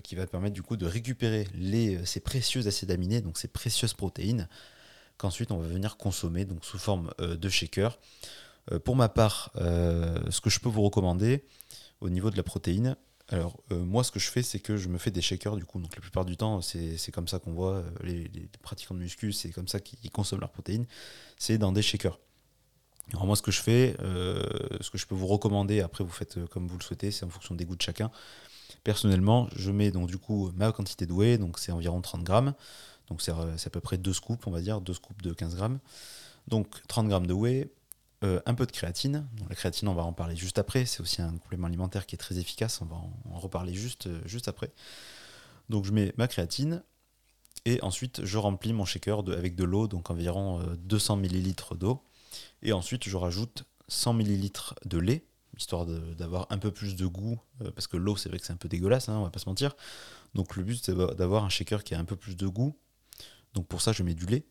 qui 0.01 0.15
va 0.15 0.25
permettre 0.25 0.53
du 0.53 0.63
coup 0.63 0.75
de 0.75 0.85
récupérer 0.85 1.47
ces 2.05 2.19
précieux 2.19 2.67
acides 2.67 2.89
aminés, 2.89 3.21
donc 3.21 3.37
ces 3.37 3.47
précieuses 3.47 3.93
protéines, 3.93 4.47
qu'ensuite 5.17 5.51
on 5.51 5.57
va 5.57 5.67
venir 5.67 5.97
consommer 5.97 6.45
donc 6.45 6.65
sous 6.65 6.79
forme 6.79 7.13
de 7.19 7.49
shaker. 7.49 7.99
pour 8.85 8.95
ma 8.95 9.07
part, 9.09 9.51
ce 9.55 10.41
que 10.41 10.49
je 10.49 10.59
peux 10.59 10.69
vous 10.69 10.81
recommander 10.81 11.43
au 12.01 12.09
niveau 12.09 12.31
de 12.31 12.37
la 12.37 12.43
protéine, 12.43 12.95
alors, 13.29 13.57
euh, 13.71 13.83
moi, 13.83 14.03
ce 14.03 14.11
que 14.11 14.19
je 14.19 14.29
fais, 14.29 14.43
c'est 14.43 14.59
que 14.59 14.75
je 14.75 14.89
me 14.89 14.97
fais 14.97 15.11
des 15.11 15.21
shakers, 15.21 15.55
du 15.55 15.65
coup. 15.65 15.79
Donc, 15.79 15.95
la 15.95 16.01
plupart 16.01 16.25
du 16.25 16.35
temps, 16.35 16.61
c'est 16.61 17.11
comme 17.11 17.27
ça 17.27 17.39
qu'on 17.39 17.53
voit 17.53 17.75
euh, 17.75 17.89
les, 18.03 18.29
pratiquants 18.61 18.95
de 18.95 18.99
muscu, 18.99 19.31
c'est 19.31 19.49
comme 19.51 19.67
ça 19.67 19.79
qu'ils 19.79 20.11
consomment 20.11 20.41
leurs 20.41 20.51
protéines, 20.51 20.85
c'est 21.37 21.57
dans 21.57 21.71
des 21.71 21.81
shakers. 21.81 22.19
Alors, 23.11 23.25
moi, 23.25 23.35
ce 23.35 23.41
que 23.41 23.51
je 23.51 23.61
fais, 23.61 23.95
euh, 24.01 24.43
ce 24.81 24.89
que 24.89 24.97
je 24.97 25.07
peux 25.07 25.15
vous 25.15 25.27
recommander, 25.27 25.81
après, 25.81 26.03
vous 26.03 26.11
faites 26.11 26.45
comme 26.47 26.67
vous 26.67 26.77
le 26.77 26.83
souhaitez, 26.83 27.11
c'est 27.11 27.25
en 27.25 27.29
fonction 27.29 27.55
des 27.55 27.65
goûts 27.65 27.75
de 27.75 27.81
chacun. 27.81 28.11
Personnellement, 28.83 29.47
je 29.55 29.71
mets 29.71 29.91
donc, 29.91 30.07
du 30.07 30.17
coup, 30.17 30.51
ma 30.55 30.71
quantité 30.71 31.05
de 31.05 31.13
whey, 31.13 31.37
donc 31.37 31.59
c'est 31.59 31.71
environ 31.71 32.01
30 32.01 32.23
grammes. 32.23 32.53
Donc, 33.07 33.21
c'est 33.21 33.31
à 33.31 33.69
peu 33.69 33.81
près 33.81 33.97
2 33.97 34.13
scoops, 34.13 34.45
on 34.47 34.51
va 34.51 34.61
dire, 34.61 34.81
2 34.81 34.93
scoops 34.93 35.21
de 35.23 35.33
15 35.33 35.55
grammes. 35.55 35.79
Donc, 36.47 36.67
30 36.87 37.07
grammes 37.07 37.27
de 37.27 37.33
whey, 37.33 37.69
euh, 38.23 38.39
un 38.45 38.53
peu 38.53 38.65
de 38.65 38.71
créatine. 38.71 39.27
la 39.49 39.55
créatine, 39.55 39.89
on 39.89 39.93
va 39.93 40.03
en 40.03 40.13
parler 40.13 40.35
juste 40.35 40.57
après. 40.57 40.85
C'est 40.85 41.01
aussi 41.01 41.21
un 41.21 41.31
complément 41.31 41.67
alimentaire 41.67 42.05
qui 42.05 42.15
est 42.15 42.17
très 42.17 42.37
efficace. 42.37 42.81
On 42.81 42.85
va 42.85 42.95
en, 42.95 43.37
reparler 43.37 43.73
juste, 43.73 44.07
euh, 44.07 44.21
juste 44.25 44.47
après. 44.47 44.71
Donc 45.69 45.83
je 45.83 45.91
mets 45.91 46.13
ma 46.17 46.27
créatine 46.27 46.83
et 47.65 47.81
ensuite 47.81 48.23
je 48.23 48.37
remplis 48.37 48.71
mon 48.71 48.85
shaker 48.85 49.23
avec 49.29 49.55
de 49.55 49.63
l'eau, 49.63 49.87
donc 49.87 50.09
environ 50.09 50.61
200 50.77 51.17
euh, 51.17 51.21
ml 51.21 51.77
d'eau. 51.77 52.01
Et 52.61 52.71
ensuite 52.71 53.07
je 53.07 53.17
rajoute 53.17 53.65
100 53.89 54.13
ml 54.13 54.49
de 54.85 54.97
lait, 54.97 55.25
histoire 55.57 55.85
d'avoir 55.85 56.47
un 56.49 56.57
peu 56.57 56.71
plus 56.71 56.95
de 56.95 57.05
goût, 57.05 57.39
parce 57.75 57.87
que 57.87 57.97
l'eau 57.97 58.15
c'est 58.15 58.29
vrai 58.29 58.39
que 58.39 58.45
c'est 58.45 58.53
un 58.53 58.57
peu 58.57 58.69
dégueulasse, 58.69 59.07
hein, 59.07 59.17
on 59.17 59.23
va 59.23 59.29
pas 59.29 59.39
se 59.39 59.47
mentir. 59.47 59.75
Donc 60.33 60.55
le 60.55 60.63
but 60.63 60.83
c'est 60.83 60.95
d'avoir 60.95 61.45
un 61.45 61.49
shaker 61.49 61.83
qui 61.83 61.93
a 61.95 61.99
un 61.99 62.05
peu 62.05 62.15
plus 62.15 62.35
de 62.35 62.47
goût. 62.47 62.77
Donc 63.53 63.67
pour 63.67 63.81
ça 63.81 63.91
je 63.91 64.03
mets 64.03 64.15
du 64.15 64.25
lait. 64.25 64.45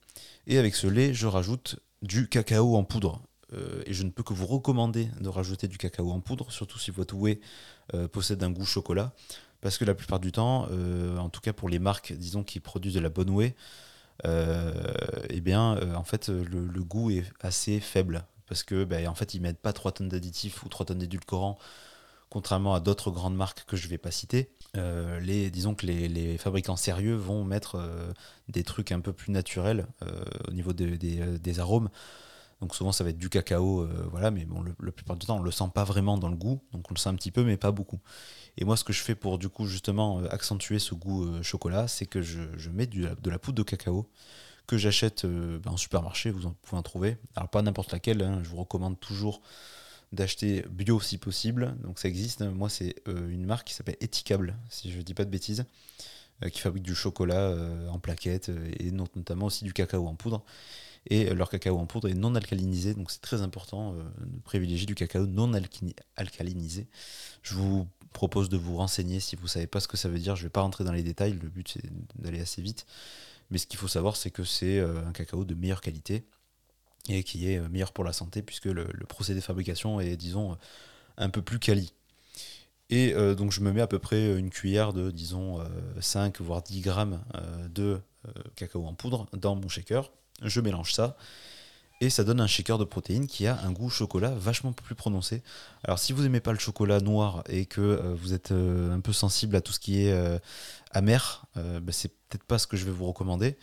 Et 0.47 0.59
avec 0.59 0.75
ce 0.75 0.87
lait 0.87 1.13
je 1.13 1.27
rajoute 1.27 1.81
du 2.03 2.29
cacao 2.29 2.77
en 2.77 2.85
poudre. 2.85 3.23
Euh, 3.55 3.83
et 3.87 3.93
je 3.93 4.03
ne 4.03 4.11
peux 4.11 4.23
que 4.23 4.33
vous 4.33 4.47
recommander 4.47 5.09
de 5.21 5.29
rajouter 5.29 5.69
du 5.69 5.79
cacao 5.79 6.11
en 6.11 6.21
poudre, 6.21 6.51
surtout 6.51 6.79
si 6.79 6.91
votre 6.91 7.15
whey 7.15 7.41
euh, 7.95 8.09
possède 8.09 8.43
un 8.43 8.51
goût 8.51 8.65
chocolat. 8.65 9.13
Parce 9.61 9.79
que 9.79 9.85
la 9.85 9.95
plupart 9.95 10.21
du 10.21 10.33
temps, 10.33 10.67
euh, 10.71 11.17
en 11.19 11.29
tout 11.29 11.41
cas 11.41 11.53
pour 11.53 11.69
les 11.69 11.79
marques, 11.79 12.13
disons, 12.13 12.43
qui 12.43 12.59
produisent 12.61 12.95
de 12.95 13.01
la 13.01 13.11
bonne 13.11 13.31
whey, 13.31 13.55
eh 14.25 15.41
bien, 15.41 15.97
en 15.97 16.05
fait, 16.05 16.29
le, 16.29 16.83
goût 16.85 17.11
est 17.11 17.25
assez 17.41 17.81
faible. 17.81 18.25
Parce 18.47 18.63
que, 18.63 18.85
ben, 18.85 19.09
en 19.09 19.15
fait, 19.15 19.35
ils 19.35 19.41
mettent 19.41 19.61
pas 19.61 19.73
3 19.73 19.93
tonnes 19.93 20.09
d'additifs 20.09 20.63
ou 20.63 20.69
3 20.69 20.87
tonnes 20.87 20.99
d'édulcorants, 20.99 21.59
contrairement 22.29 22.75
à 22.75 22.81
d'autres 22.81 23.11
grandes 23.11 23.35
marques 23.35 23.65
que 23.67 23.77
je 23.77 23.87
ne 23.87 23.91
vais 23.91 23.99
pas 23.99 24.13
citer. 24.13 24.53
les, 24.75 25.51
disons 25.51 25.75
que 25.75 25.87
les, 25.87 26.39
fabricants 26.39 26.77
sérieux 26.77 27.17
vont 27.17 27.43
mettre 27.43 27.81
des 28.49 28.63
trucs 28.63 28.93
un 28.93 29.01
peu 29.01 29.13
plus 29.13 29.33
naturels 29.33 29.87
au 30.47 30.53
niveau 30.53 30.73
des 30.73 31.59
arômes. 31.59 31.89
Donc 32.63 32.77
souvent 32.77 32.93
ça 32.93 33.03
va 33.03 33.11
être 33.11 33.19
du 33.19 33.29
cacao, 33.29 33.81
euh, 33.81 34.07
voilà, 34.13 34.31
mais 34.31 34.45
bon, 34.45 34.63
la 34.63 34.93
plupart 34.93 35.17
du 35.17 35.27
temps 35.27 35.39
on 35.39 35.43
le 35.43 35.51
sent 35.51 35.65
pas 35.75 35.83
vraiment 35.83 36.17
dans 36.17 36.29
le 36.29 36.37
goût, 36.37 36.63
donc 36.73 36.89
on 36.89 36.95
le 36.95 36.99
sent 36.99 37.09
un 37.09 37.17
petit 37.17 37.33
peu, 37.33 37.43
mais 37.43 37.57
pas 37.57 37.73
beaucoup. 37.73 37.99
Et 38.57 38.65
moi 38.65 38.77
ce 38.77 38.85
que 38.85 38.93
je 38.93 39.03
fais 39.03 39.17
pour 39.17 39.39
du 39.39 39.49
coup 39.49 39.67
justement 39.67 40.21
euh, 40.21 40.29
accentuer 40.31 40.79
ce 40.79 40.95
goût 40.95 41.25
euh, 41.25 41.43
chocolat, 41.43 41.89
c'est 41.89 42.07
que 42.07 42.23
je, 42.23 42.71
mets 42.71 42.87
de 42.87 43.31
la 43.31 43.39
poudre 43.41 43.57
de 43.57 43.65
cacao 43.65 44.09
que 44.69 44.79
j'achète 44.79 45.27
ben, 45.27 45.73
en 45.73 45.77
supermarché, 45.77 46.31
vous 46.31 46.47
en 46.47 46.55
pouvez 46.63 46.79
en 46.79 46.83
trouver. 46.83 47.17
Alors 47.35 47.49
pas 47.49 47.63
n'importe 47.63 47.91
laquelle, 47.91 48.23
hein, 48.23 48.39
je 48.45 48.49
vous 48.49 48.59
recommande 48.59 48.99
toujours 49.01 49.43
d'acheter 50.13 50.65
bio 50.71 51.01
si 51.01 51.19
possible. 51.19 51.75
Donc 51.83 51.99
ça 51.99 52.07
existe. 52.07 52.43
Moi, 52.43 52.69
c'est 52.69 52.95
une 53.09 53.45
marque 53.45 53.67
qui 53.67 53.75
s'appelle 53.75 53.97
Etikable, 54.01 54.57
si 54.69 54.93
je 54.93 54.99
ne 54.99 55.03
dis 55.03 55.15
pas 55.15 55.25
de 55.25 55.31
bêtises, 55.31 55.65
qui 56.53 56.61
fabrique 56.61 56.85
du 56.85 56.95
chocolat 56.95 57.57
en 57.91 57.99
plaquettes 57.99 58.53
et 58.79 58.93
notamment 58.93 59.47
aussi 59.47 59.65
du 59.65 59.73
cacao 59.73 60.07
en 60.07 60.15
poudre 60.15 60.45
et 61.07 61.35
leur 61.35 61.51
cacao 61.51 61.79
en 61.79 61.87
poudre 61.87 62.09
est 62.09 62.15
non 62.15 62.35
alcalinisé, 62.35 62.95
donc 62.95 63.11
c'est 63.11 63.21
très 63.21 63.43
important 63.43 63.95
euh, 63.95 64.03
de 64.25 64.41
privilégier 64.41 64.87
du 64.87 64.95
cacao 64.95 65.27
non 65.27 65.53
alcalinisé. 66.17 66.87
Je 67.43 67.55
vous 67.55 67.89
propose 68.13 68.49
de 68.49 68.57
vous 68.57 68.77
renseigner 68.77 69.21
si 69.21 69.37
vous 69.37 69.45
ne 69.45 69.49
savez 69.49 69.67
pas 69.67 69.81
ce 69.81 69.89
que 69.89 69.97
ça 69.97 70.09
veut 70.09 70.19
dire, 70.19 70.37
je 70.37 70.43
ne 70.43 70.47
vais 70.47 70.51
pas 70.51 70.61
rentrer 70.61 70.85
dans 70.85 70.93
les 70.93 71.03
détails, 71.03 71.33
le 71.33 71.49
but 71.49 71.69
c'est 71.69 71.83
d'aller 72.17 72.41
assez 72.41 72.63
vite, 72.63 72.87
mais 73.51 73.59
ce 73.59 73.67
qu'il 73.67 73.79
faut 73.79 73.89
savoir 73.89 74.17
c'est 74.17 74.31
que 74.31 74.45
c'est 74.45 74.79
euh, 74.79 75.05
un 75.07 75.13
cacao 75.13 75.45
de 75.45 75.55
meilleure 75.55 75.81
qualité 75.81 76.25
et 77.09 77.25
qui 77.25 77.51
est 77.51 77.59
euh, 77.59 77.69
meilleur 77.69 77.93
pour 77.93 78.05
la 78.05 78.13
santé 78.13 78.43
puisque 78.43 78.67
le, 78.67 78.87
procédé 79.09 79.41
de 79.41 79.45
fabrication 79.45 80.01
est 80.01 80.17
disons 80.17 80.57
un 81.17 81.31
peu 81.31 81.43
plus 81.43 81.59
quali. 81.59 81.93
Et 82.91 83.15
donc 83.37 83.53
je 83.53 83.63
me 83.63 83.73
mets 83.73 83.81
à 83.81 83.87
peu 83.87 83.99
près 83.99 84.39
une 84.39 84.51
cuillère 84.51 84.93
de 84.93 85.11
disons 85.11 85.65
5 85.99 86.43
voire 86.43 86.63
10 86.63 86.83
grammes 86.83 87.25
de 87.71 88.03
cacao 88.55 88.85
en 88.85 88.93
poudre 88.93 89.27
dans 89.33 89.57
mon 89.57 89.69
shaker 89.69 90.11
je 90.43 90.61
mélange 90.61 90.93
ça 90.93 91.17
et 92.03 92.11
ça 92.11 92.25
donne 92.25 92.41
un 92.41 92.49
shaker 92.49 92.79
de 92.79 92.85
protéines 92.85 93.29
qui 93.29 93.47
a 93.47 93.61
un 93.61 93.71
goût 93.71 93.89
chocolat 93.89 94.31
vachement 94.31 94.73
plus 94.73 94.97
prononcé. 94.97 95.45
Alors 95.85 96.01
si 96.01 96.13
vous 96.13 96.23
n'aimez 96.23 96.41
pas 96.41 96.53
le 96.53 96.59
chocolat 96.59 96.99
noir 96.99 97.45
et 97.49 97.65
que 97.65 97.81
euh, 97.81 98.15
vous 98.15 98.35
êtes 98.35 98.51
euh, 98.51 98.93
un 98.93 98.99
peu 98.99 99.13
sensible 99.13 99.55
à 99.55 99.61
tout 99.61 99.73
ce 99.73 99.79
qui 99.79 100.05
est 100.05 100.13
euh, 100.13 100.37
amer, 100.91 101.47
bah, 101.55 101.93
c'est 101.93 102.09
peut-être 102.09 102.43
pas 102.43 102.59
ce 102.59 102.67
que 102.67 102.77
je 102.77 102.85
vais 102.85 102.91
vous 102.91 103.07
recommander. 103.07 103.57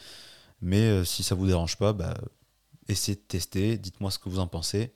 Mais 0.62 1.04
si 1.04 1.22
ça 1.22 1.36
vous 1.36 1.48
dérange 1.48 1.76
pas, 1.76 1.92
bah, 1.92 2.14
essayez 2.88 3.16
de 3.16 3.22
tester, 3.22 3.78
dites-moi 3.78 4.10
ce 4.10 4.20
que 4.20 4.30
vous 4.30 4.40
en 4.40 4.48
pensez. 4.48 4.94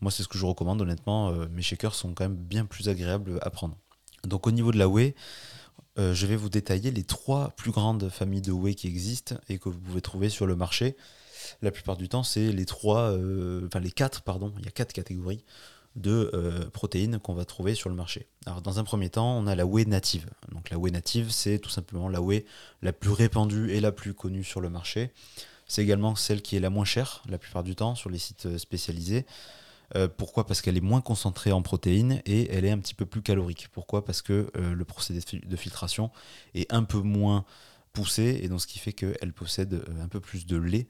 Moi 0.00 0.12
c'est 0.12 0.22
ce 0.22 0.28
que 0.28 0.38
je 0.38 0.46
recommande 0.46 0.80
honnêtement, 0.80 1.32
mes 1.48 1.62
shakers 1.62 1.94
sont 1.94 2.14
quand 2.14 2.24
même 2.24 2.36
bien 2.36 2.66
plus 2.66 2.88
agréables 2.88 3.38
à 3.42 3.50
prendre. 3.50 3.76
Donc 4.24 4.46
au 4.46 4.52
niveau 4.52 4.70
de 4.70 4.78
la 4.78 4.88
whey, 4.88 5.16
euh, 5.98 6.14
je 6.14 6.26
vais 6.26 6.36
vous 6.36 6.48
détailler 6.48 6.90
les 6.90 7.04
trois 7.04 7.50
plus 7.50 7.72
grandes 7.72 8.08
familles 8.08 8.42
de 8.42 8.52
whey 8.52 8.74
qui 8.74 8.86
existent 8.86 9.36
et 9.48 9.58
que 9.58 9.68
vous 9.68 9.78
pouvez 9.78 10.00
trouver 10.00 10.28
sur 10.28 10.46
le 10.46 10.56
marché. 10.56 10.96
La 11.62 11.70
plupart 11.70 11.96
du 11.96 12.08
temps, 12.08 12.22
c'est 12.22 12.52
les 12.52 12.64
trois, 12.64 13.10
euh, 13.10 13.66
enfin 13.66 13.80
les 13.80 13.90
quatre, 13.90 14.22
pardon, 14.22 14.52
il 14.58 14.64
y 14.64 14.68
a 14.68 14.70
quatre 14.70 14.92
catégories 14.92 15.44
de 15.96 16.30
euh, 16.34 16.70
protéines 16.70 17.18
qu'on 17.18 17.34
va 17.34 17.44
trouver 17.44 17.74
sur 17.74 17.88
le 17.88 17.96
marché. 17.96 18.28
Alors 18.46 18.62
dans 18.62 18.78
un 18.78 18.84
premier 18.84 19.10
temps, 19.10 19.36
on 19.36 19.46
a 19.46 19.56
la 19.56 19.66
whey 19.66 19.84
native. 19.84 20.30
Donc 20.52 20.70
la 20.70 20.78
whey 20.78 20.92
native, 20.92 21.30
c'est 21.30 21.58
tout 21.58 21.70
simplement 21.70 22.08
la 22.08 22.22
whey 22.22 22.44
la 22.82 22.92
plus 22.92 23.10
répandue 23.10 23.70
et 23.72 23.80
la 23.80 23.90
plus 23.90 24.14
connue 24.14 24.44
sur 24.44 24.60
le 24.60 24.70
marché. 24.70 25.10
C'est 25.66 25.82
également 25.82 26.14
celle 26.14 26.42
qui 26.42 26.56
est 26.56 26.60
la 26.60 26.70
moins 26.70 26.84
chère 26.84 27.22
la 27.28 27.38
plupart 27.38 27.64
du 27.64 27.74
temps 27.74 27.94
sur 27.94 28.10
les 28.10 28.18
sites 28.18 28.58
spécialisés. 28.58 29.26
Euh, 29.96 30.08
pourquoi? 30.08 30.46
Parce 30.46 30.60
qu'elle 30.60 30.76
est 30.76 30.82
moins 30.82 31.00
concentrée 31.00 31.52
en 31.52 31.62
protéines 31.62 32.22
et 32.26 32.50
elle 32.52 32.64
est 32.64 32.70
un 32.70 32.78
petit 32.78 32.94
peu 32.94 33.06
plus 33.06 33.22
calorique. 33.22 33.68
Pourquoi? 33.72 34.04
Parce 34.04 34.22
que 34.22 34.50
euh, 34.56 34.74
le 34.74 34.84
procédé 34.84 35.20
de 35.44 35.56
filtration 35.56 36.10
est 36.54 36.72
un 36.72 36.84
peu 36.84 37.00
moins 37.00 37.44
poussé 37.92 38.40
et 38.42 38.48
donc 38.48 38.60
ce 38.60 38.68
qui 38.68 38.78
fait 38.78 38.92
qu'elle 38.92 39.32
possède 39.32 39.74
euh, 39.74 40.02
un 40.02 40.08
peu 40.08 40.20
plus 40.20 40.46
de 40.46 40.56
lait 40.56 40.86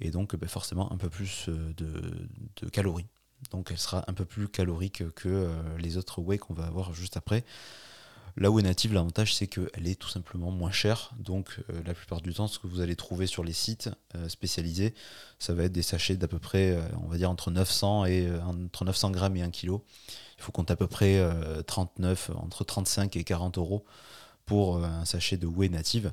et 0.00 0.10
donc 0.10 0.36
ben, 0.36 0.48
forcément 0.48 0.92
un 0.92 0.96
peu 0.96 1.08
plus 1.08 1.48
de, 1.48 2.68
calories. 2.70 3.06
Donc 3.50 3.70
elle 3.70 3.78
sera 3.78 4.04
un 4.08 4.14
peu 4.14 4.24
plus 4.24 4.48
calorique 4.48 5.02
que 5.14 5.50
les 5.78 5.96
autres 5.96 6.20
whey 6.20 6.38
qu'on 6.38 6.54
va 6.54 6.66
avoir 6.66 6.94
juste 6.94 7.16
après. 7.16 7.44
La 8.38 8.50
whey 8.50 8.62
native, 8.62 8.92
l'avantage 8.92 9.34
c'est 9.34 9.46
qu'elle 9.46 9.86
est 9.86 9.98
tout 9.98 10.10
simplement 10.10 10.50
moins 10.50 10.70
chère. 10.70 11.12
Donc 11.18 11.58
euh, 11.70 11.82
la 11.86 11.94
plupart 11.94 12.20
du 12.20 12.34
temps, 12.34 12.48
ce 12.48 12.58
que 12.58 12.66
vous 12.66 12.80
allez 12.80 12.94
trouver 12.94 13.26
sur 13.26 13.42
les 13.42 13.54
sites 13.54 13.88
euh, 14.14 14.28
spécialisés, 14.28 14.94
ça 15.38 15.54
va 15.54 15.64
être 15.64 15.72
des 15.72 15.82
sachets 15.82 16.16
d'à 16.16 16.28
peu 16.28 16.38
près, 16.38 16.72
euh, 16.72 16.82
on 17.02 17.08
va 17.08 17.16
dire 17.16 17.30
entre 17.30 17.50
900 17.50 18.04
et 18.04 18.30
entre 18.42 18.84
900 18.84 19.10
grammes 19.10 19.36
et 19.38 19.42
1 19.42 19.50
kg. 19.50 19.78
Il 20.38 20.42
faut 20.42 20.52
compter 20.52 20.74
à 20.74 20.76
peu 20.76 20.86
près 20.86 21.18
39, 21.66 22.32
entre 22.36 22.62
35 22.62 23.16
et 23.16 23.24
40 23.24 23.56
euros 23.56 23.86
pour 24.44 24.84
un 24.84 25.06
sachet 25.06 25.38
de 25.38 25.46
whey 25.46 25.70
native. 25.70 26.12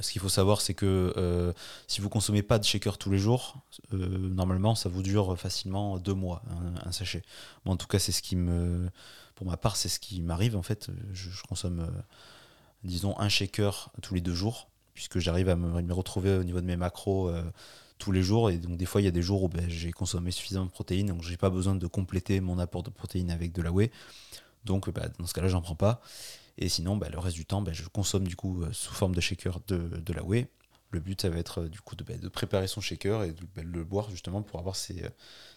Ce 0.00 0.12
qu'il 0.12 0.20
faut 0.20 0.28
savoir, 0.28 0.60
c'est 0.60 0.74
que 0.74 1.54
si 1.86 2.00
vous 2.00 2.08
consommez 2.08 2.42
pas 2.42 2.58
de 2.58 2.64
shaker 2.64 2.98
tous 2.98 3.10
les 3.10 3.18
jours, 3.18 3.56
normalement, 3.92 4.74
ça 4.74 4.88
vous 4.88 5.02
dure 5.02 5.38
facilement 5.38 5.98
deux 5.98 6.14
mois, 6.14 6.42
un, 6.84 6.92
sachet. 6.92 7.22
en 7.64 7.76
tout 7.76 7.86
cas, 7.86 7.98
c'est 7.98 8.12
ce 8.12 8.22
qui 8.22 8.36
me, 8.36 8.88
pour 9.40 9.48
ma 9.48 9.56
part, 9.56 9.76
c'est 9.76 9.88
ce 9.88 9.98
qui 9.98 10.20
m'arrive 10.20 10.54
en 10.54 10.62
fait. 10.62 10.90
Je, 11.14 11.30
consomme, 11.48 11.80
euh, 11.80 12.02
disons, 12.84 13.18
un 13.18 13.30
shaker 13.30 13.90
tous 14.02 14.14
les 14.14 14.20
deux 14.20 14.34
jours, 14.34 14.68
puisque 14.92 15.18
j'arrive 15.18 15.48
à 15.48 15.56
me, 15.56 15.94
retrouver 15.94 16.36
au 16.36 16.44
niveau 16.44 16.60
de 16.60 16.66
mes 16.66 16.76
macros 16.76 17.30
euh, 17.30 17.42
tous 17.96 18.12
les 18.12 18.22
jours. 18.22 18.50
Et 18.50 18.58
donc, 18.58 18.76
des 18.76 18.84
fois, 18.84 19.00
il 19.00 19.04
y 19.04 19.08
a 19.08 19.10
des 19.10 19.22
jours 19.22 19.42
où 19.44 19.48
ben, 19.48 19.64
j'ai 19.66 19.92
consommé 19.92 20.30
suffisamment 20.30 20.66
de 20.66 20.70
protéines, 20.70 21.06
donc 21.06 21.22
j'ai 21.22 21.38
pas 21.38 21.48
besoin 21.48 21.74
de 21.74 21.86
compléter 21.86 22.42
mon 22.42 22.58
apport 22.58 22.82
de 22.82 22.90
protéines 22.90 23.30
avec 23.30 23.52
de 23.52 23.62
la 23.62 23.72
whey. 23.72 23.90
Donc, 24.66 24.90
ben, 24.90 25.10
dans 25.18 25.26
ce 25.26 25.32
cas-là, 25.32 25.48
j'en 25.48 25.62
prends 25.62 25.74
pas. 25.74 26.02
Et 26.60 26.68
sinon, 26.68 26.96
ben, 26.96 27.10
le 27.10 27.18
reste 27.18 27.36
du 27.36 27.46
temps, 27.46 27.64
je 27.70 27.88
consomme 27.88 28.26
du 28.28 28.36
coup 28.36 28.62
euh, 28.62 28.72
sous 28.72 28.94
forme 28.94 29.14
de 29.14 29.20
shaker 29.20 29.60
de, 29.66 30.12
la 30.12 30.22
whey. 30.22 30.48
Le 30.90 31.00
but, 31.00 31.20
ça 31.20 31.30
va 31.30 31.38
être 31.38 31.64
du 31.64 31.80
coup 31.80 31.96
de, 31.96 32.28
préparer 32.28 32.66
son 32.68 32.80
shaker 32.80 33.24
et 33.24 33.32
de, 33.32 33.62
le 33.62 33.84
boire 33.84 34.10
justement 34.10 34.42
pour 34.42 34.60
avoir 34.60 34.76
ses, 34.76 35.04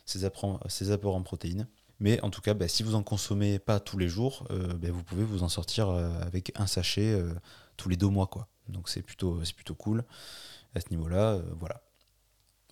ses 0.05 0.23
apports 0.25 1.15
en 1.15 1.23
protéines. 1.23 1.67
Mais 1.99 2.19
en 2.21 2.29
tout 2.29 2.41
cas, 2.41 2.53
bah, 2.53 2.67
si 2.67 2.83
vous 2.83 2.95
en 2.95 3.01
consommez 3.01 3.59
pas 3.59 3.79
tous 3.79 3.97
les 3.97 4.09
jours, 4.09 4.45
euh, 4.51 4.73
bah, 4.73 4.89
vous 4.91 5.03
pouvez 5.03 5.23
vous 5.23 5.43
en 5.43 5.49
sortir 5.49 5.89
euh, 5.89 6.11
avec 6.21 6.51
un 6.55 6.67
sachet 6.67 7.13
euh, 7.13 7.33
tous 7.77 7.87
les 7.87 7.95
deux 7.95 8.09
mois. 8.09 8.29
Donc 8.67 8.89
c'est 8.89 9.01
plutôt, 9.01 9.41
cool 9.77 10.03
à 10.75 10.81
ce 10.81 10.89
niveau-là. 10.89 11.39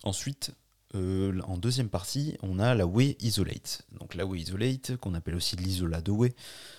Ensuite, 0.02 0.52
en 0.94 1.56
deuxième 1.56 1.88
partie, 1.88 2.36
on 2.42 2.58
a 2.58 2.74
la 2.74 2.86
whey 2.86 3.16
isolate. 3.20 3.82
Donc 3.98 4.14
la 4.14 4.26
whey 4.26 4.40
isolate, 4.40 4.96
qu'on 4.96 5.14
appelle 5.14 5.34
aussi 5.34 5.56
l'isola 5.56 6.00
de 6.00 6.10
whey, 6.10 6.34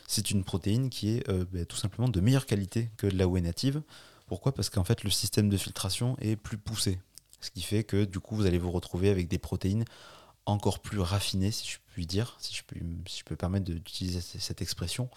c'est 0.07 0.31
une 0.31 0.43
protéine 0.43 0.89
qui 0.89 1.09
est 1.11 1.27
bah, 1.51 1.65
tout 1.65 1.77
simplement 1.77 2.07
de 2.07 2.19
meilleure 2.19 2.45
qualité 2.45 2.89
que 2.97 3.07
la 3.07 3.27
whey 3.27 3.41
native. 3.41 3.81
Pourquoi? 4.27 4.53
Parce 4.53 4.69
qu'en 4.69 4.83
fait, 4.83 5.03
le 5.03 5.09
système 5.09 5.49
de 5.49 5.57
filtration 5.57 6.15
est 6.19 6.35
plus 6.35 6.57
poussé. 6.57 6.99
Ce 7.41 7.51
qui 7.51 7.61
fait 7.61 7.83
que 7.83 8.05
du 8.05 8.19
coup, 8.19 8.35
vous 8.35 8.45
allez 8.45 8.57
vous 8.57 8.71
retrouver 8.71 9.09
avec 9.09 9.27
des 9.27 9.37
protéines 9.37 9.85
encore 10.45 10.79
plus 10.79 10.99
raffinées, 10.99 11.51
si 11.51 11.67
je 11.69 11.77
puis 11.93 12.05
dire, 12.05 12.37
si 12.39 12.53
je 12.53 12.61
si 13.07 13.19
je 13.19 13.23
peux 13.23 13.35
permettre 13.35 13.65
d'utiliser 13.65 14.21
cette 14.21 14.61
expression, 14.61 15.09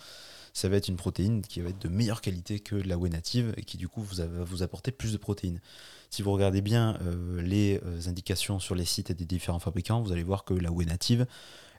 ça 0.57 0.71
va 0.71 0.77
être 0.79 0.89
une 0.89 0.97
protéine 0.97 1.43
qui 1.43 1.61
va 1.61 1.69
être 1.69 1.83
de 1.83 1.89
meilleure 1.89 2.23
qualité 2.23 2.61
que 2.61 2.77
la 2.77 2.97
whey 2.97 3.11
native 3.11 3.53
et 3.59 3.63
qui 3.63 3.77
du 3.77 3.89
coup 3.89 4.01
vous 4.01 4.17
va 4.17 4.43
vous 4.43 4.63
apporter 4.63 4.91
plus 4.91 5.13
de 5.13 5.19
protéines. 5.19 5.61
Si 6.09 6.23
vous 6.23 6.33
regardez 6.33 6.63
bien 6.63 6.97
euh, 7.03 7.43
les 7.43 7.79
euh, 7.85 8.09
indications 8.09 8.59
sur 8.59 8.75
les 8.75 8.87
sites 8.87 9.13
des 9.13 9.27
différents 9.27 9.59
fabricants, 9.59 10.01
vous 10.01 10.13
allez 10.13 10.23
voir 10.23 10.47
que 10.47 10.55
la 10.55 10.73
whey 10.73 10.87
native, 10.87 11.27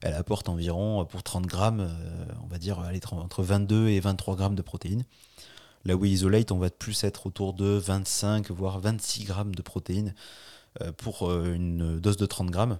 elle 0.04 0.14
apporte 0.14 0.48
environ 0.48 1.02
euh, 1.02 1.06
pour 1.06 1.24
30 1.24 1.48
grammes, 1.48 1.90
on 2.44 2.46
va 2.46 2.60
dire 2.60 2.78
entre 3.14 3.42
22 3.42 3.88
et 3.88 4.00
23 4.00 4.36
grammes 4.36 4.56
de 4.56 4.62
protéines. 4.62 5.06
La 5.84 5.96
whey 5.96 6.12
isolate, 6.12 6.52
on 6.52 6.60
va 6.60 6.70
plus 6.70 7.04
être 7.04 7.26
autour 7.26 7.56
de 7.56 7.66
25 7.66 8.52
voire 8.52 8.80
26 8.80 9.24
grammes 9.24 9.56
de 9.56 9.64
protéines 9.64 10.14
pour 10.98 11.32
une 11.32 12.00
dose 12.00 12.18
de 12.18 12.28
30 12.28 12.52
grammes. 12.52 12.78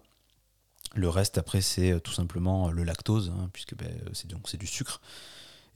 Le 0.94 1.10
reste, 1.10 1.40
après, 1.40 1.62
c'est 1.62 2.00
tout 2.02 2.14
simplement 2.14 2.70
le 2.70 2.84
lactose, 2.84 3.34
hein, 3.36 3.50
puisque 3.52 3.76
ben, 3.76 3.90
c'est 4.14 4.28
c'est 4.46 4.58
du 4.58 4.68
sucre. 4.68 5.02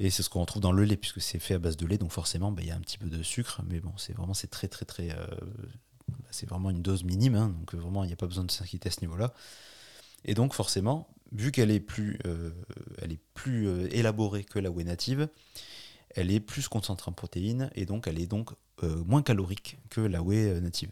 Et 0.03 0.09
c'est 0.09 0.23
ce 0.23 0.31
qu'on 0.31 0.41
retrouve 0.41 0.63
dans 0.63 0.71
le 0.71 0.83
lait, 0.83 0.97
puisque 0.97 1.21
c'est 1.21 1.37
fait 1.37 1.53
à 1.53 1.59
base 1.59 1.77
de 1.77 1.85
lait, 1.85 1.99
donc 1.99 2.11
forcément, 2.11 2.51
ben, 2.51 2.63
il 2.63 2.69
y 2.69 2.71
a 2.71 2.75
un 2.75 2.79
petit 2.79 2.97
peu 2.97 3.07
de 3.07 3.21
sucre, 3.21 3.61
mais 3.69 3.79
bon, 3.79 3.93
c'est 3.97 4.13
vraiment 4.13 4.33
c'est 4.33 4.47
très 4.47 4.67
très 4.67 4.83
très, 4.83 5.11
euh, 5.11 5.27
c'est 6.31 6.49
vraiment 6.49 6.71
une 6.71 6.81
dose 6.81 7.03
minime, 7.03 7.35
hein, 7.35 7.49
donc 7.49 7.75
vraiment 7.75 8.03
il 8.03 8.07
n'y 8.07 8.13
a 8.13 8.15
pas 8.15 8.25
besoin 8.25 8.43
de 8.43 8.49
s'inquiéter 8.49 8.89
à 8.89 8.91
ce 8.91 9.01
niveau-là. 9.01 9.31
Et 10.25 10.33
donc 10.33 10.55
forcément, 10.55 11.07
vu 11.31 11.51
qu'elle 11.51 11.69
est 11.69 11.79
plus, 11.79 12.17
euh, 12.25 12.49
elle 12.99 13.11
est 13.11 13.21
plus 13.35 13.69
élaborée 13.91 14.43
que 14.43 14.57
la 14.57 14.71
whey 14.71 14.83
native, 14.83 15.29
elle 16.15 16.31
est 16.31 16.39
plus 16.39 16.67
concentrée 16.67 17.11
en 17.11 17.13
protéines 17.13 17.69
et 17.75 17.85
donc 17.85 18.07
elle 18.07 18.19
est 18.19 18.27
donc 18.27 18.49
moins 19.05 19.21
calorique 19.21 19.77
que 19.91 20.01
la 20.01 20.23
whey 20.23 20.59
native. 20.61 20.89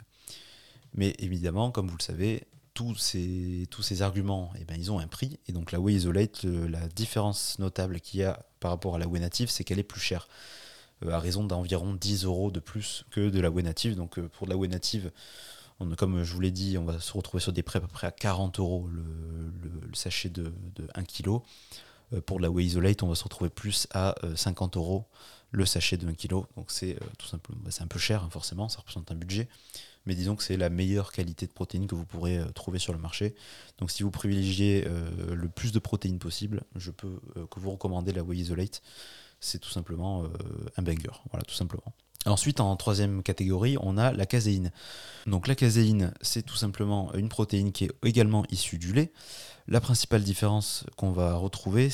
Mais 0.94 1.16
évidemment, 1.18 1.72
comme 1.72 1.88
vous 1.88 1.98
le 1.98 2.04
savez, 2.04 2.44
tous 2.80 2.96
ces, 2.96 3.68
tous 3.70 3.82
ces 3.82 4.02
arguments, 4.04 4.54
eh 4.58 4.64
ben, 4.64 4.76
ils 4.80 4.90
ont 4.90 5.00
un 5.00 5.08
prix. 5.08 5.38
Et 5.50 5.52
donc 5.52 5.74
la 5.74 5.82
Whey 5.82 5.96
Isolate, 5.96 6.46
la 6.46 6.88
différence 6.88 7.60
notable 7.60 8.00
qu'il 8.00 8.22
y 8.22 8.24
a 8.24 8.46
par 8.62 8.72
rapport 8.72 8.96
à 8.96 9.00
la 9.00 9.06
Whey 9.06 9.20
Native, 9.20 9.50
c'est 9.50 9.66
qu'elle 9.66 9.80
est 9.80 9.84
plus 9.84 10.00
chère, 10.00 10.30
euh, 11.04 11.12
à 11.12 11.20
raison 11.20 11.44
d'environ 11.44 11.94
10 11.94 12.24
euros 12.24 12.52
de 12.52 12.62
plus 12.62 13.04
que 13.12 13.30
de 13.30 13.42
la 13.42 13.52
Whey 13.52 13.64
Native. 13.64 13.98
Donc 13.98 14.18
euh, 14.18 14.30
pour 14.30 14.48
la 14.48 14.56
Whey 14.56 14.70
Native, 14.70 15.12
on, 15.82 15.94
comme 15.96 16.24
je 16.24 16.34
vous 16.34 16.40
l'ai 16.40 16.52
dit, 16.52 16.78
on 16.78 16.86
va 16.86 17.02
se 17.02 17.12
retrouver 17.12 17.42
sur 17.42 17.52
des 17.52 17.64
prix 17.64 17.80
à 17.80 17.82
peu 17.82 17.88
près 17.88 18.08
à 18.08 18.12
40 18.12 18.60
euros 18.60 18.88
le, 18.88 19.94
sachet 19.94 20.30
de, 20.30 20.54
1 20.96 21.04
kg. 21.04 21.42
Euh, 22.14 22.22
pour 22.22 22.40
la 22.40 22.50
Whey 22.50 22.64
Isolate, 22.64 23.04
on 23.04 23.10
va 23.10 23.16
se 23.16 23.26
retrouver 23.26 23.50
plus 23.50 23.88
à 23.94 24.16
50 24.36 24.78
euros 24.78 25.06
le 25.52 25.66
sachet 25.66 25.98
de 25.98 26.08
1 26.08 26.14
kg. 26.14 26.46
Donc 26.56 26.72
c'est 26.72 26.98
tout 27.18 27.28
simplement, 27.28 27.60
bah, 27.62 27.72
c'est 27.72 27.84
un 27.84 27.88
peu 27.88 28.00
cher 28.00 28.24
hein, 28.24 28.30
forcément, 28.32 28.70
ça 28.70 28.80
représente 28.80 29.12
un 29.12 29.16
budget 29.16 29.50
mais 30.10 30.16
disons 30.16 30.36
que 30.36 30.42
c'est 30.42 30.58
la 30.58 30.72
meilleure 30.72 31.12
qualité 31.12 31.46
de 31.46 31.52
protéines 31.52 31.86
que 31.86 31.94
vous 31.94 32.04
pourrez 32.04 32.40
euh, 32.40 32.46
trouver 32.46 32.80
sur 32.80 32.94
le 32.94 33.00
marché. 33.00 33.36
Donc 33.78 33.92
si 33.92 34.02
vous 34.02 34.10
privilégiez 34.10 34.86
euh, 34.88 35.36
le 35.36 35.48
plus 35.50 35.72
de 35.72 35.78
protéines 35.78 36.18
possible, 36.18 36.64
je 36.76 36.90
peux 36.90 37.20
euh, 37.38 37.46
que 37.46 37.60
vous 37.60 37.70
recommander 37.70 38.12
la 38.12 38.24
Whey 38.24 38.38
Isolate. 38.38 38.82
C'est 39.40 39.60
tout 39.60 39.70
simplement 39.70 40.26
un 40.76 40.82
banger, 40.82 41.12
voilà, 41.32 41.46
tout 41.46 41.56
simplement. 41.56 41.94
Ensuite, 42.26 42.60
en 42.60 42.76
troisième 42.76 43.24
catégorie, 43.24 43.78
on 43.80 43.98
a 43.98 44.12
la 44.12 44.26
caséine. 44.26 44.74
Donc 45.28 45.48
la 45.48 45.56
caséine, 45.56 46.14
c'est 46.22 46.42
tout 46.42 46.58
simplement 46.58 47.14
une 47.14 47.30
protéine 47.30 47.72
qui 47.72 47.86
est 47.86 47.92
également 48.04 48.44
issue 48.50 48.78
du 48.78 48.92
lait. 48.92 49.14
La 49.70 49.80
principale 49.80 50.24
différence 50.24 50.84
qu'on 50.98 51.14
va 51.14 51.36
retrouver, 51.36 51.90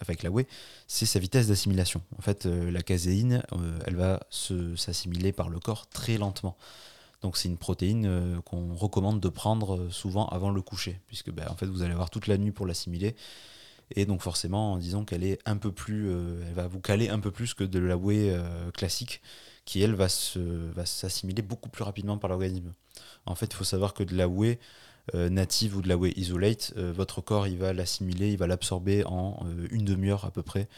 avec 0.00 0.22
la 0.22 0.30
whey, 0.30 0.46
c'est 0.86 1.06
sa 1.06 1.18
vitesse 1.18 1.46
d'assimilation. 1.46 2.02
En 2.18 2.20
fait, 2.20 2.44
la 2.44 2.82
caséine, 2.82 3.42
elle 3.86 3.96
va 3.96 4.20
s'assimiler 4.76 5.32
par 5.32 5.48
le 5.48 5.60
corps 5.60 5.86
très 5.88 6.18
lentement. 6.18 6.58
Donc 7.22 7.36
c'est 7.36 7.48
une 7.48 7.58
protéine 7.58 8.40
qu'on 8.44 8.74
recommande 8.74 9.20
de 9.20 9.28
prendre 9.28 9.90
souvent 9.90 10.26
avant 10.28 10.50
le 10.50 10.62
coucher, 10.62 11.00
puisque 11.06 11.30
ben, 11.30 11.46
en 11.50 11.56
fait 11.56 11.66
vous 11.66 11.82
allez 11.82 11.92
avoir 11.92 12.10
toute 12.10 12.26
la 12.26 12.38
nuit 12.38 12.50
pour 12.50 12.66
l'assimiler. 12.66 13.14
Et 13.94 14.06
donc 14.06 14.22
forcément, 14.22 14.78
disons 14.78 15.04
qu'elle 15.04 15.24
est 15.24 15.38
un 15.44 15.56
peu 15.56 15.72
plus, 15.72 16.10
elle 16.10 16.54
va 16.54 16.66
vous 16.66 16.80
caler 16.80 17.08
un 17.08 17.18
peu 17.18 17.30
plus 17.30 17.54
que 17.54 17.64
de 17.64 17.78
la 17.78 17.96
whey 17.96 18.34
classique, 18.72 19.20
qui 19.64 19.82
elle 19.82 19.94
va 19.94 20.08
s'assimiler 20.08 21.42
beaucoup 21.42 21.68
plus 21.68 21.84
rapidement 21.84 22.16
par 22.16 22.30
l'organisme. 22.30 22.72
En 23.26 23.34
fait, 23.34 23.46
il 23.46 23.54
faut 23.54 23.64
savoir 23.64 23.94
que 23.94 24.02
de 24.02 24.16
la 24.16 24.28
whey 24.28 24.58
euh, 25.14 25.28
native 25.28 25.76
ou 25.76 25.82
de 25.82 25.88
la 25.88 25.96
whey 25.96 26.12
isolate, 26.16 26.72
euh, 26.76 26.92
votre 26.92 27.20
corps 27.20 27.48
il 27.48 27.58
va 27.58 27.72
l'assimiler, 27.72 28.30
il 28.30 28.36
va 28.36 28.46
l'absorber 28.46 29.04
en 29.06 29.44
euh, 29.44 29.66
une 29.70 29.84
demi-heure 29.84 30.24
à 30.24 30.30
peu 30.30 30.42
près. 30.42 30.68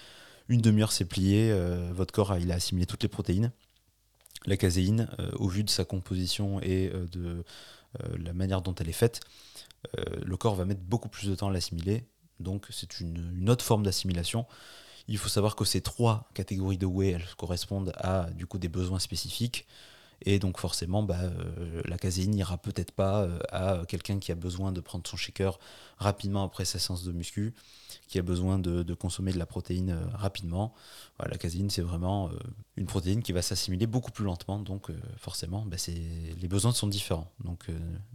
Une 0.48 0.60
demi-heure 0.60 0.92
c'est 0.92 1.04
plié, 1.04 1.54
votre 1.92 2.12
corps 2.12 2.36
il 2.38 2.50
a 2.50 2.56
assimilé 2.56 2.84
toutes 2.84 3.02
les 3.02 3.08
protéines. 3.08 3.52
La 4.46 4.56
caséine, 4.56 5.08
au 5.34 5.48
vu 5.48 5.62
de 5.62 5.70
sa 5.70 5.84
composition 5.84 6.60
et 6.62 6.90
de 7.12 7.44
la 8.18 8.32
manière 8.32 8.60
dont 8.60 8.74
elle 8.74 8.88
est 8.88 8.92
faite, 8.92 9.20
le 9.96 10.36
corps 10.36 10.56
va 10.56 10.64
mettre 10.64 10.80
beaucoup 10.80 11.08
plus 11.08 11.28
de 11.28 11.34
temps 11.36 11.48
à 11.48 11.52
l'assimiler. 11.52 12.04
Donc 12.40 12.66
c'est 12.70 13.00
une, 13.00 13.48
autre 13.48 13.64
forme 13.64 13.84
d'assimilation. 13.84 14.46
Il 15.08 15.18
faut 15.18 15.28
savoir 15.28 15.56
que 15.56 15.64
ces 15.64 15.80
trois 15.80 16.28
catégories 16.34 16.78
de 16.78 16.86
whey, 16.86 17.18
correspondent 17.36 17.92
à 17.96 18.30
du 18.30 18.46
coup 18.46 18.58
des 18.58 18.68
besoins 18.68 18.98
spécifiques. 18.98 19.66
Et 20.26 20.38
donc 20.38 20.58
forcément, 20.58 21.02
bah, 21.02 21.18
euh, 21.20 21.82
la 21.84 21.98
caséine 21.98 22.30
n'ira 22.30 22.58
peut-être 22.58 22.92
pas 22.92 23.22
euh, 23.22 23.38
à 23.50 23.82
quelqu'un 23.86 24.18
qui 24.18 24.32
a 24.32 24.34
besoin 24.34 24.72
de 24.72 24.80
prendre 24.80 25.06
son 25.06 25.16
shaker 25.16 25.58
rapidement 25.98 26.44
après 26.44 26.64
sa 26.64 26.78
séance 26.78 27.04
de 27.04 27.12
muscu, 27.12 27.54
qui 28.08 28.18
a 28.18 28.22
besoin 28.22 28.58
de, 28.58 28.94
consommer 28.94 29.32
de 29.32 29.38
la 29.38 29.46
protéine 29.46 29.90
euh, 29.90 30.04
rapidement. 30.14 30.74
la 31.18 31.36
caséine, 31.38 31.70
c'est 31.70 31.82
vraiment 31.82 32.30
une 32.76 32.86
protéine 32.86 33.22
qui 33.22 33.32
va 33.32 33.42
s'assimiler 33.42 33.86
beaucoup 33.86 34.10
plus 34.10 34.24
lentement, 34.24 34.58
donc 34.58 34.90
forcément, 35.18 35.64
bah, 35.66 35.76
les 35.86 36.48
besoins 36.48 36.72
sont 36.72 36.86
différents. 36.86 37.30
Donc 37.44 37.66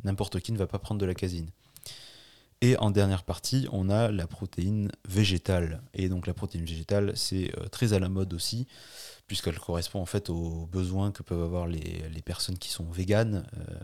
n'importe 0.03 0.39
qui 0.39 0.51
ne 0.51 0.57
va 0.57 0.67
pas 0.67 0.79
prendre 0.79 0.99
de 0.99 1.05
la 1.05 1.13
caséine. 1.13 1.49
Et 2.61 2.75
en 2.77 2.89
dernière 2.89 3.23
partie, 3.23 3.67
on 3.71 3.89
a 3.89 4.11
la 4.11 4.25
protéine 4.25 4.91
végétale. 5.07 5.83
Et 5.93 6.09
donc 6.09 6.25
la 6.25 6.33
protéine 6.33 6.65
végétale, 6.65 7.13
c'est 7.15 7.51
très 7.71 7.93
à 7.93 7.99
la 7.99 8.09
mode 8.09 8.33
aussi 8.33 8.67
puisqu'elle 9.27 9.59
correspond 9.59 10.01
en 10.01 10.05
fait 10.05 10.29
aux 10.29 10.65
besoins 10.67 11.11
que 11.11 11.21
peuvent 11.21 11.43
avoir 11.43 11.67
les, 11.67 12.21
personnes 12.25 12.57
qui 12.57 12.69
sont 12.69 12.89
véganes 12.89 13.45
euh, 13.57 13.79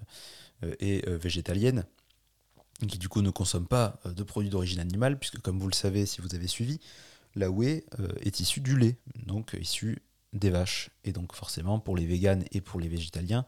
euh, 0.63 0.75
et 0.79 1.07
euh, 1.07 1.17
végétaliennes, 1.17 1.85
qui 2.87 2.97
du 2.97 3.07
coup 3.07 3.21
ne 3.21 3.29
consomment 3.29 3.67
pas 3.67 3.99
de 4.05 4.23
produits 4.23 4.49
d'origine 4.49 4.79
animale, 4.79 5.19
puisque 5.19 5.39
comme 5.39 5.59
vous 5.59 5.67
le 5.67 5.75
savez 5.75 6.05
si 6.05 6.21
vous 6.21 6.33
avez 6.33 6.47
suivi, 6.47 6.79
la 7.35 7.49
whey 7.49 7.85
est 8.21 8.39
issue 8.39 8.61
du 8.61 8.77
lait, 8.77 8.97
donc 9.25 9.55
issue 9.59 10.01
des 10.33 10.49
vaches. 10.49 10.89
Et 11.03 11.13
donc 11.13 11.33
forcément 11.33 11.79
pour 11.79 11.95
les 11.95 12.05
véganes 12.05 12.43
et 12.51 12.61
pour 12.61 12.79
les 12.79 12.89
végétaliens, 12.89 13.45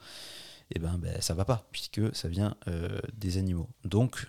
eh 0.71 0.79
ben, 0.79 0.97
ben 0.97 1.21
ça 1.21 1.33
va 1.33 1.43
pas, 1.43 1.67
puisque 1.71 2.15
ça 2.15 2.27
vient 2.29 2.55
des 3.13 3.37
animaux. 3.37 3.69
Donc 3.83 4.27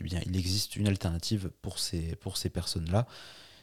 eh 0.00 0.04
bien, 0.04 0.20
il 0.26 0.36
existe 0.36 0.76
une 0.76 0.88
alternative 0.88 1.50
pour 1.62 1.78
ces, 1.78 2.16
pour 2.16 2.36
ces 2.36 2.50
personnes-là 2.50 3.06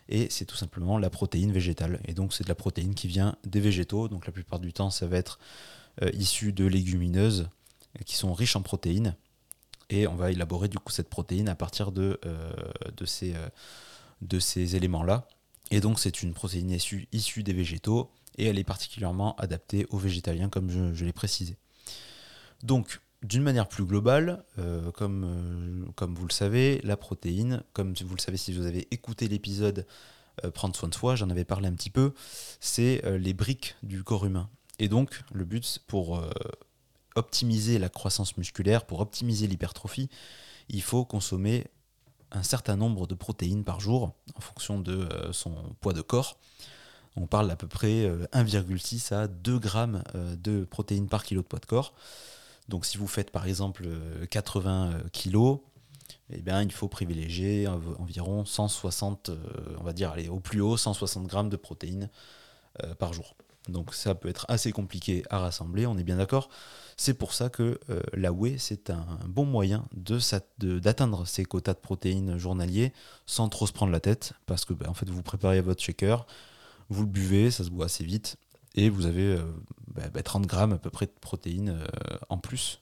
et 0.09 0.27
c'est 0.29 0.45
tout 0.45 0.55
simplement 0.55 0.97
la 0.97 1.09
protéine 1.09 1.51
végétale. 1.51 1.99
Et 2.05 2.13
donc 2.13 2.33
c'est 2.33 2.43
de 2.43 2.49
la 2.49 2.55
protéine 2.55 2.95
qui 2.95 3.07
vient 3.07 3.35
des 3.45 3.59
végétaux, 3.59 4.07
donc 4.07 4.25
la 4.25 4.33
plupart 4.33 4.59
du 4.59 4.73
temps 4.73 4.89
ça 4.89 5.07
va 5.07 5.17
être 5.17 5.39
euh, 6.01 6.09
issu 6.13 6.53
de 6.53 6.65
légumineuses 6.65 7.49
euh, 7.99 8.03
qui 8.05 8.15
sont 8.15 8.33
riches 8.33 8.55
en 8.55 8.61
protéines, 8.61 9.15
et 9.89 10.07
on 10.07 10.15
va 10.15 10.31
élaborer 10.31 10.67
du 10.67 10.77
coup 10.79 10.91
cette 10.91 11.09
protéine 11.09 11.49
à 11.49 11.55
partir 11.55 11.91
de, 11.91 12.19
euh, 12.25 12.53
de 12.95 13.05
ces, 13.05 13.33
de 14.21 14.39
ces 14.39 14.75
éléments-là. 14.75 15.27
Et 15.71 15.81
donc 15.81 15.99
c'est 15.99 16.23
une 16.23 16.33
protéine 16.33 16.71
issue, 16.71 17.07
issue, 17.11 17.43
des 17.43 17.53
végétaux, 17.53 18.11
et 18.37 18.45
elle 18.45 18.57
est 18.57 18.63
particulièrement 18.63 19.35
adaptée 19.35 19.85
aux 19.89 19.97
végétaliens 19.97 20.49
comme 20.49 20.69
je, 20.69 20.93
je 20.93 21.05
l'ai 21.05 21.13
précisé. 21.13 21.57
Donc 22.63 23.01
d'une 23.23 23.41
manière 23.41 23.67
plus 23.67 23.85
globale, 23.85 24.43
euh, 24.59 24.91
comme, 24.91 25.23
euh, 25.23 25.91
comme 25.95 26.13
vous 26.13 26.27
le 26.27 26.33
savez, 26.33 26.81
la 26.83 26.97
protéine, 26.97 27.63
comme 27.71 27.93
vous 27.93 28.15
le 28.15 28.21
savez 28.21 28.37
si 28.37 28.53
vous 28.53 28.65
avez 28.65 28.87
écouté 28.91 29.27
l'épisode 29.27 29.87
euh, 30.43 30.51
Prendre 30.51 30.75
soin 30.75 30.89
de 30.89 30.93
soi, 30.93 31.15
j'en 31.15 31.29
avais 31.29 31.45
parlé 31.45 31.67
un 31.67 31.73
petit 31.73 31.89
peu, 31.89 32.13
c'est 32.59 33.01
les 33.17 33.33
briques 33.33 33.75
du 33.83 34.03
corps 34.03 34.25
humain. 34.25 34.49
Et 34.79 34.89
donc, 34.89 35.21
le 35.31 35.45
but 35.45 35.79
pour 35.87 36.21
optimiser 37.15 37.77
la 37.77 37.89
croissance 37.89 38.35
musculaire, 38.37 38.85
pour 38.85 38.99
optimiser 38.99 39.45
l'hypertrophie, 39.45 40.09
il 40.69 40.81
faut 40.81 41.05
consommer 41.05 41.67
un 42.31 42.41
certain 42.41 42.75
nombre 42.75 43.05
de 43.05 43.13
protéines 43.13 43.63
par 43.63 43.79
jour 43.79 44.15
en 44.35 44.41
fonction 44.41 44.79
de 44.79 45.07
son 45.31 45.53
poids 45.81 45.93
de 45.93 46.01
corps. 46.01 46.39
On 47.15 47.27
parle 47.27 47.51
à 47.51 47.55
peu 47.55 47.67
près 47.67 48.09
1,6 48.33 49.13
à 49.13 49.27
2 49.27 49.59
grammes 49.59 50.03
de 50.15 50.65
protéines 50.65 51.07
par 51.07 51.23
kilo 51.23 51.43
de 51.43 51.47
poids 51.47 51.59
de 51.59 51.67
corps. 51.67 51.93
Donc 52.69 52.85
si 52.85 52.97
vous 52.97 53.07
faites 53.07 53.31
par 53.31 53.45
exemple 53.45 53.85
80 54.29 54.71
euh, 54.71 54.93
euh, 54.93 55.09
kilos, 55.11 55.59
eh 56.29 56.41
bien, 56.41 56.61
il 56.61 56.71
faut 56.71 56.87
privilégier 56.87 57.67
environ 57.67 58.45
160, 58.45 59.29
euh, 59.29 59.35
on 59.79 59.83
va 59.83 59.93
dire, 59.93 60.15
au 60.31 60.39
plus 60.39 60.61
haut, 60.61 60.77
160 60.77 61.27
grammes 61.27 61.49
de 61.49 61.57
protéines 61.57 62.09
par 62.97 63.13
jour. 63.13 63.35
Donc 63.69 63.93
ça 63.93 64.15
peut 64.15 64.29
être 64.29 64.47
assez 64.49 64.71
compliqué 64.71 65.23
à 65.29 65.37
rassembler, 65.37 65.85
on 65.85 65.95
est 65.97 66.03
bien 66.03 66.17
d'accord. 66.17 66.49
C'est 66.97 67.13
pour 67.13 67.33
ça 67.33 67.49
que 67.49 67.79
la 68.13 68.31
whey, 68.31 68.57
c'est 68.57 68.89
un, 68.89 69.05
bon 69.27 69.45
moyen 69.45 69.85
d'atteindre 70.57 71.27
ces 71.27 71.45
quotas 71.45 71.73
de 71.73 71.79
protéines 71.79 72.37
journaliers 72.39 72.93
sans 73.27 73.47
trop 73.49 73.67
se 73.67 73.71
prendre 73.71 73.91
la 73.91 73.99
tête, 73.99 74.33
parce 74.47 74.65
que 74.65 74.73
ben, 74.73 74.89
en 74.89 74.95
fait, 74.95 75.07
vous 75.07 75.21
préparez 75.21 75.61
votre 75.61 75.83
shaker, 75.83 76.25
vous 76.89 77.03
le 77.03 77.09
buvez, 77.09 77.51
ça 77.51 77.63
se 77.63 77.69
boit 77.69 77.85
assez 77.85 78.03
vite, 78.03 78.37
et 78.75 78.89
vous 78.89 79.05
avez 79.05 79.35
30 79.35 79.45
euh, 79.45 79.53
bah, 79.87 80.09
bah, 80.13 80.39
grammes 80.45 80.73
à 80.73 80.77
peu 80.77 80.89
près 80.89 81.05
de 81.05 81.13
protéines 81.21 81.69
euh, 81.69 82.17
en 82.29 82.37
plus. 82.37 82.81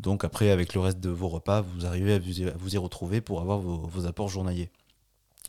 Donc 0.00 0.24
après, 0.24 0.50
avec 0.50 0.74
le 0.74 0.80
reste 0.80 1.00
de 1.00 1.10
vos 1.10 1.28
repas, 1.28 1.60
vous 1.60 1.84
arrivez 1.84 2.14
à 2.14 2.18
vous, 2.18 2.74
y 2.74 2.76
retrouver 2.76 3.20
pour 3.20 3.40
avoir 3.40 3.58
vos, 3.58 4.06
apports 4.06 4.28
journaliers. 4.28 4.70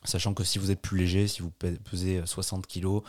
Sachant 0.06 0.34
que 0.34 0.44
si 0.44 0.58
vous 0.58 0.72
êtes 0.72 0.82
plus 0.82 0.98
léger, 0.98 1.28
si 1.28 1.42
vous 1.42 1.52
pesez 1.52 2.22
60 2.26 2.66
kg, 2.66 3.02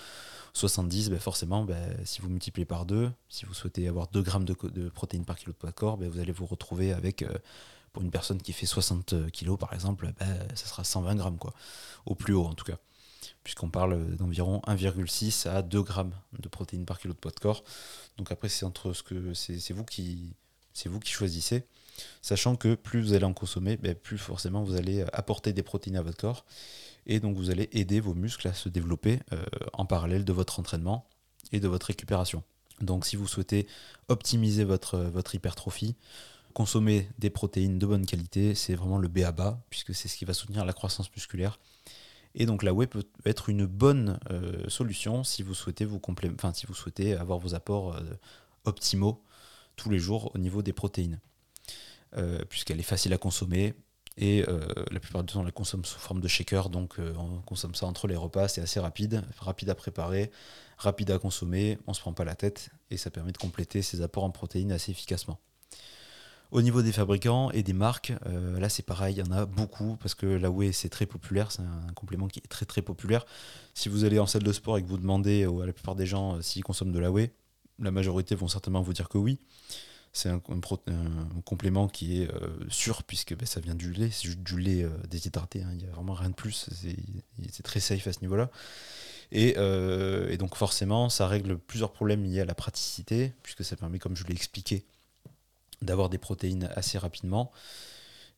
70, 0.53 1.09
bah 1.09 1.19
forcément, 1.19 1.67
si 2.05 2.21
vous 2.21 2.29
multipliez 2.29 2.67
par 2.67 2.85
2, 2.85 3.11
si 3.31 3.47
vous 3.47 3.55
souhaitez 3.55 3.89
avoir 3.89 4.09
2 4.09 4.21
grammes 4.21 4.45
de, 4.45 4.89
protéines 4.91 5.25
par 5.25 5.39
kilo 5.39 5.53
de 5.53 5.57
poids 5.57 5.71
de 5.71 5.75
corps, 5.75 5.97
vous 5.97 6.19
allez 6.19 6.33
vous 6.33 6.47
retrouver 6.47 6.93
avec, 6.93 7.23
euh, 7.23 7.33
pour 7.95 8.03
une 8.03 8.11
personne 8.11 8.43
qui 8.43 8.53
fait 8.53 8.67
60 8.67 9.31
kg 9.31 9.57
par 9.57 9.73
exemple, 9.73 10.13
ça 10.55 10.67
sera 10.67 10.85
120 10.85 11.15
grammes, 11.15 11.39
quoi, 11.39 11.55
au 12.05 12.15
plus 12.15 12.35
haut 12.35 12.45
en 12.45 12.55
tout 12.55 12.65
cas 12.65 12.77
puisqu'on 13.45 13.71
parle 13.71 14.17
d'environ 14.17 14.61
1,6 14.67 15.49
à 15.49 15.63
2 15.63 15.83
grammes 15.83 16.15
de 16.39 16.49
protéines 16.49 16.85
par 16.85 16.99
kilo 16.99 17.15
de 17.15 17.19
poids 17.19 17.33
de 17.33 17.41
corps. 17.41 17.65
Donc 18.17 18.33
après, 18.33 18.49
c'est 18.49 18.65
entre 18.65 18.93
ce 18.93 19.03
que 19.03 19.35
c'est 19.35 19.73
vous 19.73 19.85
qui 19.85 20.35
choisissez, 21.05 21.65
sachant 22.23 22.57
que 22.57 22.75
plus 22.75 23.03
vous 23.03 23.13
allez 23.13 23.25
en 23.25 23.33
consommer, 23.33 23.77
ben, 23.77 23.95
plus 23.95 24.19
forcément 24.19 24.63
vous 24.63 24.75
allez 24.75 25.05
apporter 25.13 25.53
des 25.53 25.63
protéines 25.63 25.97
à 25.97 26.03
votre 26.03 26.19
corps, 26.19 26.45
et 27.07 27.21
donc 27.21 27.37
vous 27.37 27.51
allez 27.51 27.69
aider 27.73 28.01
vos 28.01 28.15
muscles 28.15 28.49
à 28.49 28.55
se 28.55 28.69
développer 28.69 29.21
euh, 29.33 29.45
en 29.73 29.87
parallèle 29.87 30.25
de 30.25 30.33
votre 30.33 30.61
entraînement 30.61 31.09
et 31.53 31.61
de 31.61 31.69
votre 31.69 31.87
récupération. 31.87 32.43
Donc 32.81 33.07
si 33.07 33.17
vous 33.17 33.27
souhaitez 33.27 33.67
optimiser 34.09 34.65
votre, 34.65 34.99
votre 34.99 35.35
hypertrophie, 35.35 35.97
consommer 36.55 37.09
des 37.19 37.31
protéines 37.31 37.79
de 37.79 37.87
bonne 37.87 38.07
qualité, 38.07 38.55
c'est 38.55 38.75
vraiment 38.75 38.99
le 38.99 39.09
B 39.09 39.19
à 39.19 39.33
bas, 39.33 39.63
puisque 39.71 39.95
c'est 39.95 40.09
ce 40.09 40.17
qui 40.17 40.25
va 40.25 40.35
soutenir 40.35 40.65
la 40.65 40.73
croissance 40.73 41.11
musculaire 41.15 41.59
et 42.35 42.47
donc 42.47 42.63
la 42.63 42.73
whey 42.73 42.87
peut 42.87 43.05
être 43.25 43.49
une 43.49 43.67
bonne 43.67 44.19
euh, 44.31 44.69
solution 44.69 45.25
si 45.25 45.43
vous 45.43 45.55
souhaitez 45.55 45.85
avoir 47.15 47.39
vos 47.39 47.55
apports 47.55 47.95
euh, 47.97 48.01
optimaux 48.65 49.23
tous 49.77 49.91
les 49.91 49.99
jours 49.99 50.31
au 50.35 50.39
niveau 50.39 50.63
des 50.63 50.73
protéines, 50.73 51.21
euh, 52.17 52.45
puisqu'elle 52.49 52.79
est 52.79 52.85
facile 52.85 53.13
à 53.13 53.19
consommer 53.19 53.75
et 54.17 54.45
la 54.91 55.01
plupart 55.01 55.25
du 55.25 55.33
temps 55.33 55.41
on 55.41 55.45
la 55.45 55.51
consomme 55.51 55.85
sous 55.85 55.99
forme 55.99 56.21
de 56.21 56.29
shaker, 56.29 56.69
donc 56.69 56.97
on 56.99 57.41
consomme 57.41 57.75
ça 57.75 57.87
entre 57.87 58.07
les 58.07 58.17
repas, 58.17 58.49
c'est 58.49 58.61
assez 58.61 58.79
rapide, 58.79 59.23
rapide 59.39 59.71
à 59.71 59.75
préparer, 59.75 60.31
rapide 60.77 61.11
à 61.13 61.19
consommer, 61.19 61.79
on 61.87 61.95
se 61.95 62.01
prend 62.03 62.13
pas 62.13 62.25
la 62.25 62.35
tête 62.35 62.69
et 62.91 62.99
ça 62.99 63.11
permet 63.11 63.33
de 63.33 63.39
compléter 63.39 63.81
ses 63.81 64.03
apports 64.03 64.25
en 64.25 64.31
protéines 64.31 64.73
assez 64.73 64.91
efficacement. 64.91 65.39
Au 66.51 66.63
niveau 66.63 66.83
des 66.83 66.91
fabricants 66.91 67.53
et 67.53 67.63
des 67.63 67.73
marques, 67.73 68.13
euh, 68.27 68.59
là 68.59 68.69
c'est 68.69 68.83
pareil, 68.83 69.15
il 69.15 69.19
y 69.19 69.23
en 69.23 69.31
a 69.31 69.47
beaucoup 69.47 69.97
parce 69.97 70.17
que 70.17 70.27
la 70.27 70.51
whey 70.51 70.73
c'est 70.73 70.89
très 70.89 71.07
populaire, 71.07 71.53
c'est 71.53 71.63
un 71.63 71.93
complément 71.95 72.27
qui 72.27 72.41
est 72.41 72.49
très 72.49 72.67
très 72.67 72.83
populaire. 72.83 73.25
Si 73.75 73.89
vous 73.89 74.05
allez 74.05 74.19
en 74.19 74.27
salle 74.27 74.43
de 74.43 74.53
sport 74.53 74.77
et 74.77 74.83
que 74.83 74.89
vous 74.89 74.99
demandez 74.99 75.45
à 75.45 75.67
la 75.67 75.73
plupart 75.73 75.95
des 75.95 76.07
gens 76.07 76.37
euh, 76.37 76.43
s'ils 76.43 76.65
consomment 76.65 76.91
de 76.91 76.99
la 76.99 77.13
whey, 77.13 77.31
la 77.79 77.93
majorité 77.93 78.35
vont 78.35 78.49
certainement 78.49 78.83
vous 78.83 78.93
dire 78.93 79.09
que 79.09 79.19
oui. 79.19 79.39
C'est 80.13 80.29
un, 80.29 80.41
complément 81.45 81.87
qui 81.87 82.23
est 82.23 82.29
euh, 82.33 82.49
sûr 82.69 83.05
puisque 83.05 83.37
ben, 83.37 83.47
ça 83.47 83.61
vient 83.61 83.77
du 83.77 83.93
lait, 83.93 84.11
c'est 84.11 84.27
juste 84.27 84.41
du 84.41 84.59
lait 84.59 84.85
déshydraté, 85.09 85.63
hein. 85.63 85.69
il 85.71 85.79
n'y 85.79 85.85
a 85.85 85.93
vraiment 85.93 86.15
rien 86.15 86.31
de 86.31 86.35
plus, 86.35 86.69
c'est 87.53 87.63
très 87.63 87.79
safe 87.79 88.09
à 88.09 88.13
ce 88.13 88.21
niveau-là. 88.23 88.51
Et, 89.31 89.51
et, 89.51 90.37
donc 90.37 90.57
forcément, 90.57 91.11
ça 91.11 91.29
règle 91.29 91.59
plusieurs 91.59 91.93
problèmes 91.93 92.25
liés 92.25 92.41
à 92.41 92.45
la 92.45 92.57
praticité, 92.57 93.35
puisque 93.45 93.65
ça 93.65 93.77
permet, 93.77 94.01
comme 94.01 94.17
je 94.17 94.25
l'ai 94.25 94.35
expliqué, 94.35 94.85
d'avoir 95.83 96.09
des 96.09 96.19
protéines 96.19 96.71
assez 96.75 96.99
rapidement. 96.99 97.53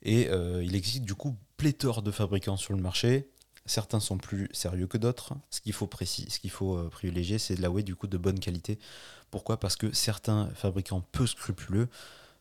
Et 0.02 0.28
il 0.62 0.74
existe 0.74 1.04
du 1.04 1.14
coup 1.14 1.36
pléthore 1.56 2.02
de 2.02 2.10
fabricants 2.10 2.56
sur 2.56 2.74
le 2.74 2.80
marché. 2.80 3.28
Certains 3.66 4.00
sont 4.00 4.18
plus 4.18 4.48
sérieux 4.52 4.88
que 4.88 4.98
d'autres. 4.98 5.34
Ce 5.50 5.60
qu'il 5.60 5.72
faut, 5.72 6.76
euh, 6.76 6.88
privilégier, 6.88 7.38
c'est 7.38 7.54
de 7.54 7.62
la 7.62 7.70
whey 7.70 7.84
du 7.84 7.94
coup 7.94 8.08
de 8.08 8.18
bonne 8.18 8.40
qualité. 8.40 8.78
Pourquoi? 9.30 9.60
Parce 9.60 9.76
que 9.76 9.92
certains 9.92 10.48
fabricants 10.54 11.00
peu 11.12 11.26
scrupuleux 11.26 11.88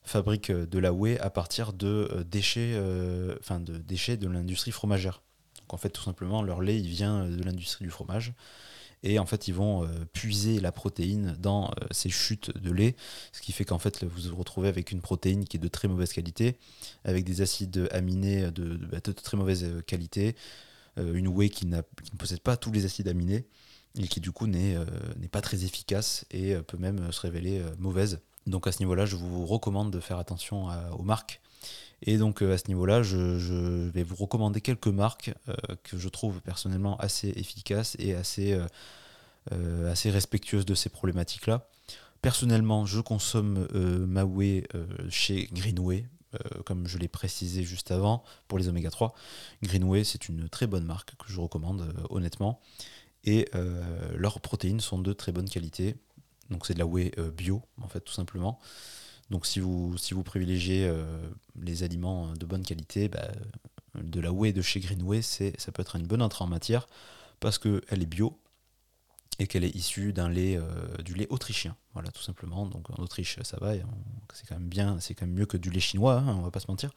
fabriquent 0.04 0.50
euh, 0.50 0.66
de 0.66 0.80
la 0.80 0.92
whey 0.92 1.20
à 1.20 1.30
partir 1.30 1.74
de 1.74 2.10
euh, 2.12 2.24
déchets, 2.24 2.74
de 2.74 3.78
déchets 3.78 4.18
de 4.18 4.28
l'industrie 4.28 4.72
fromagère. 4.72 5.22
Donc 5.60 5.76
en 5.76 5.78
fait, 5.78 5.90
tout 5.90 6.02
simplement, 6.02 6.42
leur 6.42 6.62
lait 6.62 6.80
il 6.80 6.88
vient 6.88 7.28
de 7.28 7.44
l'industrie 7.44 7.86
du 7.86 7.92
fromage. 7.92 8.34
Et 9.04 9.18
en 9.18 9.26
fait, 9.26 9.48
ils 9.48 9.54
vont 9.54 9.90
puiser 10.14 10.60
la 10.60 10.72
protéine 10.72 11.36
dans 11.40 11.74
ces 11.90 12.10
chutes 12.10 12.56
de 12.56 12.72
lait, 12.72 12.96
ce 13.32 13.42
qui 13.42 13.52
fait 13.52 13.66
qu'en 13.66 13.80
fait, 13.80 14.04
vous 14.04 14.30
vous 14.30 14.36
retrouvez 14.36 14.68
avec 14.68 14.92
une 14.92 15.02
protéine 15.02 15.46
qui 15.46 15.58
est 15.58 15.60
de 15.60 15.68
très 15.68 15.88
mauvaise 15.88 16.14
qualité, 16.14 16.58
avec 17.04 17.24
des 17.24 17.42
acides 17.42 17.90
aminés 17.92 18.52
de 18.52 18.78
bah, 18.92 19.02
très 19.02 19.38
mauvaise 19.38 19.82
qualité, 19.88 20.36
euh, 20.98 21.14
une 21.14 21.28
whey 21.28 21.50
qui, 21.50 21.66
ne 21.66 21.82
possède 22.18 22.42
pas 22.42 22.58
tous 22.58 22.72
les 22.72 22.86
acides 22.86 23.08
aminés 23.08 23.46
et 23.98 24.08
qui 24.08 24.20
du 24.20 24.32
coup 24.32 24.48
n'est 24.48 24.76
euh, 24.76 24.86
pas 25.32 25.42
très 25.42 25.64
efficace 25.64 26.26
et 26.32 26.54
euh, 26.54 26.62
peut 26.62 26.78
même 26.78 27.12
se 27.12 27.22
révéler 27.22 27.64
mauvaise. 27.78 28.20
Donc 28.48 28.68
à 28.68 28.72
ce 28.72 28.80
niveau-là, 28.80 29.06
je 29.06 29.16
vous 29.16 29.46
recommande 29.46 29.92
de 29.92 30.00
faire 30.00 30.18
attention 30.18 30.68
aux 30.98 31.04
marques. 31.04 31.42
Et 32.04 32.18
donc 32.18 32.42
à 32.42 32.58
ce 32.58 32.68
niveau-là, 32.68 33.04
je, 33.04 33.90
vais 33.90 34.04
vous 34.04 34.16
recommander 34.16 34.62
quelques 34.62 34.88
marques 34.88 35.34
que 35.84 35.98
je 35.98 36.10
trouve 36.10 36.42
personnellement 36.42 36.98
assez 36.98 37.30
efficaces 37.30 37.96
et 38.00 38.16
assez, 38.16 38.60
assez 39.88 40.10
respectueuses 40.10 40.66
de 40.66 40.74
ces 40.74 40.90
problématiques-là. 40.90 41.68
Personnellement, 42.24 42.88
je 42.88 43.02
consomme 43.02 43.68
ma 44.08 44.26
whey 44.26 44.68
chez 45.10 45.48
Greenway, 45.54 46.08
euh, 46.34 46.62
comme 46.64 46.88
je 46.88 46.98
l'ai 46.98 47.08
précisé 47.08 47.64
juste 47.64 47.92
avant, 47.92 48.24
pour 48.48 48.58
les 48.58 48.70
oméga 48.70 48.90
3. 48.90 49.14
Greenway, 49.64 50.04
c'est 50.04 50.30
une 50.30 50.48
très 50.48 50.68
bonne 50.68 50.86
marque 50.86 51.16
que 51.18 51.32
je 51.32 51.40
recommande 51.40 51.82
euh, 51.82 52.04
honnêtement. 52.10 52.62
Et 53.26 53.50
euh, 53.56 53.84
leurs 54.16 54.40
protéines 54.40 54.80
sont 54.80 55.00
de 55.00 55.14
très 55.14 55.32
bonne 55.32 55.50
qualité. 55.50 55.96
Donc 56.50 56.66
c'est 56.66 56.74
de 56.74 56.80
la 56.80 56.86
whey 56.86 57.12
bio, 57.36 57.62
en 57.82 57.88
fait, 57.88 58.02
tout 58.02 58.14
simplement. 58.14 58.60
Donc 59.32 59.48
si 59.48 59.60
vous, 59.60 59.98
si 59.98 60.14
vous 60.14 60.22
privilégiez 60.22 60.94
les 61.56 61.82
aliments 61.82 62.34
de 62.34 62.46
bonne 62.46 62.64
qualité, 62.64 63.08
bah, 63.08 63.28
de 63.96 64.20
la 64.20 64.32
whey 64.32 64.54
de 64.54 64.62
chez 64.62 64.80
Greenway, 64.80 65.22
ça 65.24 65.72
peut 65.74 65.82
être 65.82 65.96
une 65.96 66.06
bonne 66.06 66.22
entrée 66.22 66.44
en 66.44 66.48
matière 66.48 66.88
parce 67.40 67.58
qu'elle 67.58 67.82
est 67.90 68.06
bio, 68.06 68.38
et 69.42 69.48
qu'elle 69.48 69.64
est 69.64 69.76
issue 69.76 70.14
d'un 70.14 70.30
lait, 70.30 70.56
euh, 70.56 70.98
du 71.04 71.16
lait 71.16 71.26
autrichien. 71.32 71.76
Voilà, 71.94 72.12
tout 72.12 72.22
simplement. 72.22 72.68
Donc 72.68 72.92
en 72.92 73.02
Autriche, 73.02 73.40
ça 73.42 73.58
va, 73.60 73.74
c'est 74.34 74.48
quand 74.48 74.56
même 74.56 74.70
bien, 74.70 75.00
c'est 75.00 75.16
quand 75.16 75.26
même 75.26 75.36
mieux 75.36 75.48
que 75.48 75.58
du 75.58 75.72
lait 75.72 75.80
chinois, 75.80 76.20
hein, 76.20 76.36
on 76.38 76.44
va 76.44 76.52
pas 76.52 76.60
se 76.60 76.68
mentir. 76.70 76.92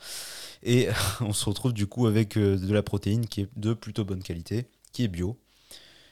Et 0.63 0.89
on 1.21 1.33
se 1.33 1.45
retrouve 1.47 1.73
du 1.73 1.87
coup 1.87 2.07
avec 2.07 2.37
euh, 2.37 2.59
de 2.59 2.73
la 2.73 2.83
protéine 2.83 3.27
qui 3.27 3.43
est 3.43 3.49
de 3.57 3.73
plutôt 3.73 4.05
bonne 4.05 4.23
qualité, 4.23 4.69
qui 4.93 5.05
est 5.05 5.09
bio, 5.09 5.39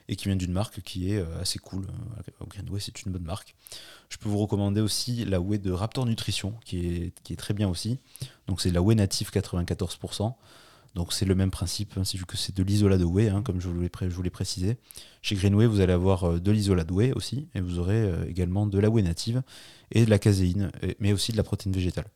et 0.08 0.16
qui 0.16 0.26
vient 0.26 0.36
d'une 0.36 0.52
marque 0.52 0.80
qui 0.82 1.12
est 1.12 1.18
euh, 1.18 1.40
assez 1.40 1.58
cool. 1.58 1.86
Greenway, 2.48 2.80
c'est 2.80 3.02
une 3.02 3.12
bonne 3.12 3.24
marque. 3.24 3.54
Je 4.08 4.18
peux 4.18 4.28
vous 4.28 4.38
recommander 4.38 4.80
aussi 4.80 5.24
la 5.24 5.40
whey 5.40 5.58
de 5.58 5.70
Raptor 5.70 6.06
Nutrition, 6.06 6.54
qui 6.64 6.86
est, 6.86 7.12
qui 7.22 7.32
est 7.32 7.36
très 7.36 7.54
bien 7.54 7.68
aussi. 7.68 7.98
Donc 8.46 8.60
c'est 8.60 8.70
la 8.70 8.82
whey 8.82 8.94
native 8.94 9.30
94%. 9.30 10.34
Donc 10.94 11.12
c'est 11.12 11.24
le 11.24 11.34
même 11.34 11.50
principe, 11.50 11.96
hein, 11.96 12.02
vu 12.14 12.26
que 12.26 12.36
c'est 12.36 12.54
de 12.54 12.62
l'isola 12.62 12.98
de 12.98 13.04
whey, 13.04 13.28
hein, 13.30 13.42
comme 13.42 13.60
je 13.60 13.68
vous 13.68 14.22
l'ai 14.22 14.30
précisé. 14.30 14.76
Chez 15.22 15.34
Greenway, 15.36 15.66
vous 15.66 15.80
allez 15.80 15.92
avoir 15.92 16.24
euh, 16.24 16.38
de 16.38 16.50
l'isola 16.50 16.84
de 16.84 16.92
whey 16.92 17.12
aussi, 17.12 17.48
et 17.54 17.60
vous 17.60 17.78
aurez 17.78 18.02
euh, 18.02 18.28
également 18.28 18.66
de 18.66 18.78
la 18.78 18.90
whey 18.90 19.02
native 19.02 19.42
et 19.90 20.04
de 20.04 20.10
la 20.10 20.18
caséine, 20.18 20.70
mais 21.00 21.12
aussi 21.12 21.32
de 21.32 21.36
la 21.36 21.42
protéine 21.42 21.72
végétale. 21.74 22.06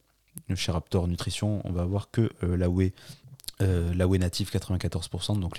Chez 0.54 0.72
Raptor 0.72 1.08
Nutrition, 1.08 1.62
on 1.64 1.72
va 1.72 1.82
avoir 1.82 2.10
que 2.10 2.30
euh, 2.42 2.56
la 2.56 2.68
whey, 2.68 2.92
whey 3.60 4.18
native 4.18 4.50
94%, 4.50 5.40
donc 5.40 5.56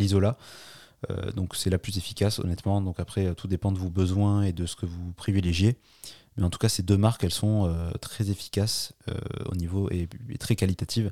l'isola. 1.10 1.32
donc 1.32 1.56
c'est 1.56 1.70
la 1.70 1.78
plus 1.78 1.98
efficace 1.98 2.40
honnêtement. 2.40 2.82
Donc 2.82 3.00
après 3.00 3.34
tout 3.36 3.48
dépend 3.48 3.72
de 3.72 3.80
vos 3.80 3.90
besoins 3.90 4.44
et 4.44 4.54
de 4.54 4.66
ce 4.66 4.76
que 4.76 4.86
vous 4.86 5.14
privilégiez. 5.14 5.78
Mais 6.38 6.44
en 6.44 6.50
tout 6.50 6.60
cas 6.60 6.70
ces 6.70 6.84
deux 6.84 6.98
marques 6.98 7.24
elles 7.24 7.32
sont 7.32 7.74
très 8.02 8.30
efficaces 8.30 8.94
au 9.50 9.56
niveau 9.56 9.90
et 9.90 10.08
très 10.40 10.56
qualitatives 10.56 11.12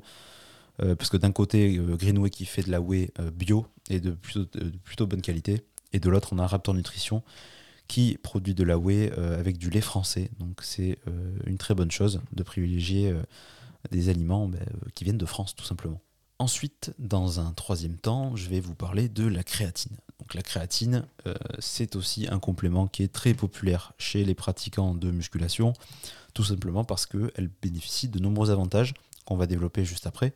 euh, 0.82 0.94
parce 0.94 1.10
que 1.10 1.16
d'un 1.16 1.32
côté, 1.32 1.78
euh, 1.78 1.96
Greenway 1.96 2.30
qui 2.30 2.44
fait 2.44 2.62
de 2.62 2.70
la 2.70 2.80
whey 2.80 3.10
euh, 3.18 3.30
bio 3.30 3.66
et 3.88 4.00
de 4.00 4.10
plutôt, 4.10 5.06
bonne 5.06 5.22
qualité, 5.22 5.64
et 5.92 6.00
de 6.00 6.10
l'autre, 6.10 6.32
on 6.32 6.38
a 6.38 6.46
Raptor 6.46 6.74
Nutrition 6.74 7.22
qui 7.88 8.18
produit 8.20 8.54
de 8.54 8.64
la 8.64 8.78
whey 8.78 9.12
avec 9.12 9.58
du 9.58 9.70
lait 9.70 9.80
français. 9.80 10.28
Donc 10.40 10.58
c'est 10.62 10.98
une 11.46 11.56
très 11.56 11.72
bonne 11.72 11.92
chose 11.92 12.20
de 12.32 12.42
privilégier 12.42 13.14
des 13.92 14.08
aliments 14.08 14.48
bah, 14.48 14.58
qui 14.96 15.04
viennent 15.04 15.16
de 15.16 15.24
France, 15.24 15.54
tout 15.54 15.64
simplement. 15.64 16.00
Ensuite, 16.38 16.92
dans 16.98 17.40
un 17.40 17.52
troisième 17.52 17.96
temps, 17.96 18.36
je 18.36 18.48
vais 18.48 18.60
vous 18.60 18.74
parler 18.74 19.08
de 19.08 19.26
la 19.26 19.42
créatine. 19.42 19.96
Donc 20.20 20.34
la 20.34 20.42
créatine, 20.42 21.04
c'est 21.58 21.96
aussi 21.96 22.26
un 22.28 22.38
complément 22.38 22.86
qui 22.86 23.02
est 23.02 23.12
très 23.12 23.32
populaire 23.32 23.92
chez 23.96 24.24
les 24.24 24.34
pratiquants 24.34 24.94
de 24.94 25.10
musculation, 25.10 25.72
tout 26.34 26.44
simplement 26.44 26.84
parce 26.84 27.06
qu'elle 27.06 27.50
bénéficie 27.62 28.08
de 28.08 28.18
nombreux 28.18 28.50
avantages 28.50 28.94
qu'on 29.24 29.36
va 29.36 29.46
développer 29.46 29.84
juste 29.84 30.06
après. 30.06 30.34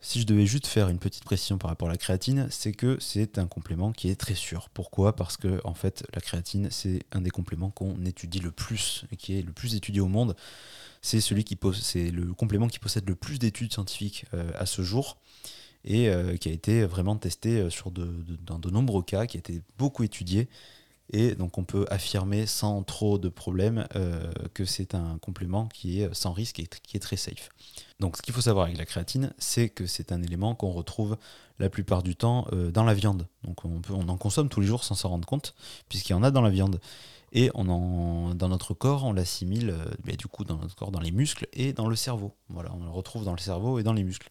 Si 0.00 0.20
je 0.20 0.26
devais 0.26 0.46
juste 0.46 0.66
faire 0.66 0.88
une 0.88 0.98
petite 0.98 1.24
précision 1.24 1.58
par 1.58 1.70
rapport 1.70 1.88
à 1.88 1.92
la 1.92 1.96
créatine, 1.96 2.46
c'est 2.50 2.72
que 2.72 2.98
c'est 3.00 3.38
un 3.38 3.46
complément 3.46 3.92
qui 3.92 4.10
est 4.10 4.16
très 4.16 4.34
sûr. 4.34 4.68
Pourquoi? 4.74 5.16
Parce 5.16 5.36
que 5.36 5.60
en 5.64 5.74
fait, 5.74 6.06
la 6.14 6.20
créatine, 6.20 6.68
c'est 6.70 7.04
un 7.12 7.20
des 7.20 7.30
compléments 7.30 7.70
qu'on 7.70 8.04
étudie 8.04 8.40
le 8.40 8.50
plus 8.50 9.04
et 9.12 9.16
qui 9.16 9.38
est 9.38 9.42
le 9.42 9.52
plus 9.52 9.74
étudié 9.76 10.00
au 10.00 10.08
monde. 10.08 10.36
C'est 11.04 11.20
celui 11.20 11.44
qui 11.44 11.58
c'est 11.82 12.10
le 12.10 12.32
complément 12.32 12.66
qui 12.66 12.78
possède 12.78 13.06
le 13.06 13.14
plus 13.14 13.38
d'études 13.38 13.70
scientifiques 13.70 14.24
euh, 14.32 14.50
à 14.58 14.64
ce 14.64 14.80
jour 14.80 15.18
et 15.84 16.08
euh, 16.08 16.38
qui 16.38 16.48
a 16.48 16.52
été 16.52 16.86
vraiment 16.86 17.14
testé 17.16 17.60
euh, 17.60 17.68
sur 17.68 17.90
dans 17.90 18.58
de 18.58 18.70
nombreux 18.70 19.02
cas, 19.02 19.26
qui 19.26 19.36
a 19.36 19.40
été 19.40 19.60
beaucoup 19.76 20.02
étudié 20.02 20.48
et 21.12 21.34
donc 21.34 21.58
on 21.58 21.64
peut 21.64 21.84
affirmer 21.90 22.46
sans 22.46 22.82
trop 22.82 23.18
de 23.18 23.28
problèmes 23.28 23.86
que 24.54 24.64
c'est 24.64 24.94
un 24.94 25.18
complément 25.18 25.66
qui 25.66 26.00
est 26.00 26.14
sans 26.14 26.32
risque 26.32 26.58
et 26.60 26.66
qui 26.82 26.96
est 26.96 27.00
très 27.00 27.16
safe. 27.18 27.50
Donc 28.00 28.16
ce 28.16 28.22
qu'il 28.22 28.32
faut 28.32 28.40
savoir 28.40 28.64
avec 28.64 28.78
la 28.78 28.86
créatine, 28.86 29.34
c'est 29.36 29.68
que 29.68 29.84
c'est 29.84 30.12
un 30.12 30.22
élément 30.22 30.54
qu'on 30.54 30.72
retrouve 30.72 31.18
la 31.58 31.68
plupart 31.68 32.02
du 32.02 32.16
temps 32.16 32.46
dans 32.72 32.84
la 32.84 32.94
viande. 32.94 33.28
Donc 33.42 33.66
on 33.66 34.08
en 34.08 34.16
consomme 34.16 34.48
tous 34.48 34.62
les 34.62 34.66
jours 34.66 34.82
sans 34.82 34.94
s'en 34.94 35.10
rendre 35.10 35.28
compte, 35.28 35.54
puisqu'il 35.90 36.12
y 36.12 36.16
en 36.16 36.22
a 36.22 36.30
dans 36.30 36.40
la 36.40 36.48
viande. 36.48 36.80
Et 37.34 37.50
dans 37.54 38.48
notre 38.48 38.74
corps, 38.74 39.04
on 39.04 39.12
l'assimile 39.12 39.70
euh, 39.70 40.16
du 40.16 40.28
coup 40.28 40.44
dans 40.44 40.56
notre 40.56 40.76
corps, 40.76 40.92
dans 40.92 41.00
les 41.00 41.10
muscles 41.10 41.48
et 41.52 41.72
dans 41.72 41.88
le 41.88 41.96
cerveau. 41.96 42.32
Voilà, 42.48 42.72
on 42.72 42.84
le 42.84 42.90
retrouve 42.90 43.24
dans 43.24 43.32
le 43.32 43.38
cerveau 43.38 43.78
et 43.78 43.82
dans 43.82 43.92
les 43.92 44.04
muscles 44.04 44.30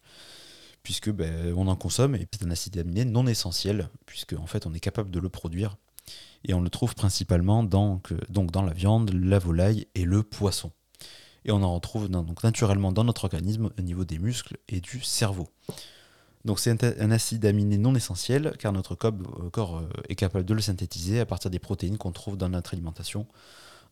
puisque 0.82 1.10
ben, 1.10 1.52
on 1.56 1.66
en 1.66 1.76
consomme 1.76 2.14
et 2.14 2.28
c'est 2.30 2.44
un 2.44 2.50
acide 2.50 2.78
aminé 2.78 3.04
non 3.04 3.26
essentiel 3.26 3.88
puisque 4.06 4.34
en 4.34 4.46
fait 4.46 4.66
on 4.66 4.74
est 4.74 4.80
capable 4.80 5.10
de 5.10 5.18
le 5.18 5.30
produire 5.30 5.76
et 6.44 6.54
on 6.54 6.60
le 6.60 6.68
trouve 6.68 6.94
principalement 6.94 7.62
dans, 7.62 8.00
donc 8.28 8.50
dans 8.50 8.62
la 8.62 8.74
viande, 8.74 9.10
la 9.12 9.38
volaille 9.38 9.86
et 9.94 10.04
le 10.04 10.22
poisson. 10.22 10.70
Et 11.46 11.52
on 11.52 11.62
en 11.62 11.74
retrouve 11.74 12.08
naturellement 12.42 12.92
dans 12.92 13.04
notre 13.04 13.24
organisme 13.24 13.70
au 13.78 13.82
niveau 13.82 14.04
des 14.04 14.18
muscles 14.18 14.58
et 14.68 14.80
du 14.80 15.00
cerveau. 15.00 15.48
Donc 16.44 16.60
c'est 16.60 16.84
un, 17.00 17.10
acide 17.10 17.46
aminé 17.46 17.78
non 17.78 17.94
essentiel 17.94 18.54
car 18.58 18.72
notre 18.72 18.94
corps 18.94 19.78
euh, 19.78 19.88
est 20.08 20.14
capable 20.14 20.44
de 20.44 20.52
le 20.52 20.60
synthétiser 20.60 21.20
à 21.20 21.26
partir 21.26 21.50
des 21.50 21.58
protéines 21.58 21.96
qu'on 21.96 22.12
trouve 22.12 22.36
dans 22.36 22.50
notre 22.50 22.74
alimentation. 22.74 23.26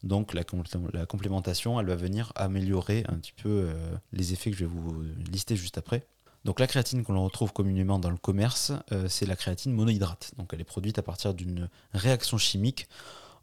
Donc 0.02 0.34
la, 0.34 0.44
complémentation, 0.44 1.78
elle 1.80 1.86
va 1.86 1.96
venir 1.96 2.32
améliorer 2.34 3.04
un 3.08 3.14
petit 3.14 3.32
peu 3.32 3.48
euh, 3.48 3.94
les 4.12 4.32
effets 4.32 4.50
que 4.50 4.56
je 4.56 4.64
vais 4.64 4.70
vous 4.70 5.02
lister 5.30 5.56
juste 5.56 5.78
après. 5.78 6.06
Donc 6.44 6.58
la 6.58 6.66
créatine 6.66 7.04
qu'on 7.04 7.22
retrouve 7.22 7.52
communément 7.52 8.00
dans 8.00 8.10
le 8.10 8.16
commerce, 8.16 8.72
euh, 8.90 9.06
c'est 9.08 9.26
la 9.26 9.36
créatine 9.36 9.72
monohydrate. 9.72 10.32
Donc 10.36 10.50
elle 10.52 10.60
est 10.60 10.64
produite 10.64 10.98
à 10.98 11.02
partir 11.02 11.34
d'une 11.34 11.68
réaction 11.94 12.36
chimique 12.36 12.88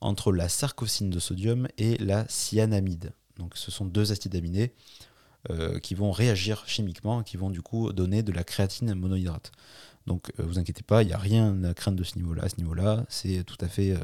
entre 0.02 0.32
la 0.32 0.50
sarcosine 0.50 1.10
de 1.10 1.20
sodium 1.20 1.68
et 1.78 1.98
la 1.98 2.28
cyanamide. 2.28 3.14
Donc 3.38 3.54
ce 3.56 3.72
sont 3.72 3.86
deux 3.86 4.12
acides 4.12 4.36
aminés 4.36 4.74
euh, 5.50 5.80
qui 5.80 5.96
vont 5.96 6.12
réagir 6.12 6.64
chimiquement, 6.68 7.24
qui 7.24 7.38
vont 7.38 7.50
du 7.50 7.62
coup 7.62 7.92
donner 7.94 8.24
de 8.24 8.32
la 8.32 8.44
créatine 8.44 8.94
monohydrate. 8.94 9.52
Donc 10.08 10.32
euh, 10.40 10.44
vous 10.44 10.60
inquiétez 10.60 10.84
pas, 10.84 11.04
il 11.04 11.08
n'y 11.08 11.14
a 11.14 11.18
rien 11.18 11.64
à 11.64 11.74
craindre 11.74 11.98
de 11.98 12.04
ce 12.04 12.18
niveau-là. 12.18 12.50
Ce 12.50 12.58
niveau-là, 12.58 13.06
c'est 13.10 13.44
tout 13.44 13.58
à 13.62 13.68
fait 13.68 13.96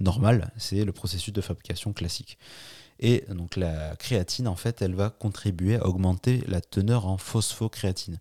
normal, 0.00 0.52
c'est 0.56 0.84
le 0.84 0.92
processus 0.92 1.32
de 1.32 1.40
fabrication 1.40 1.92
classique. 1.92 2.38
Et 3.00 3.24
donc 3.28 3.56
la 3.56 3.94
créatine, 3.96 4.48
en 4.48 4.56
fait, 4.56 4.82
elle 4.82 4.94
va 4.94 5.10
contribuer 5.10 5.76
à 5.76 5.86
augmenter 5.86 6.42
la 6.46 6.60
teneur 6.60 7.06
en 7.06 7.18
phosphocréatine. 7.18 8.18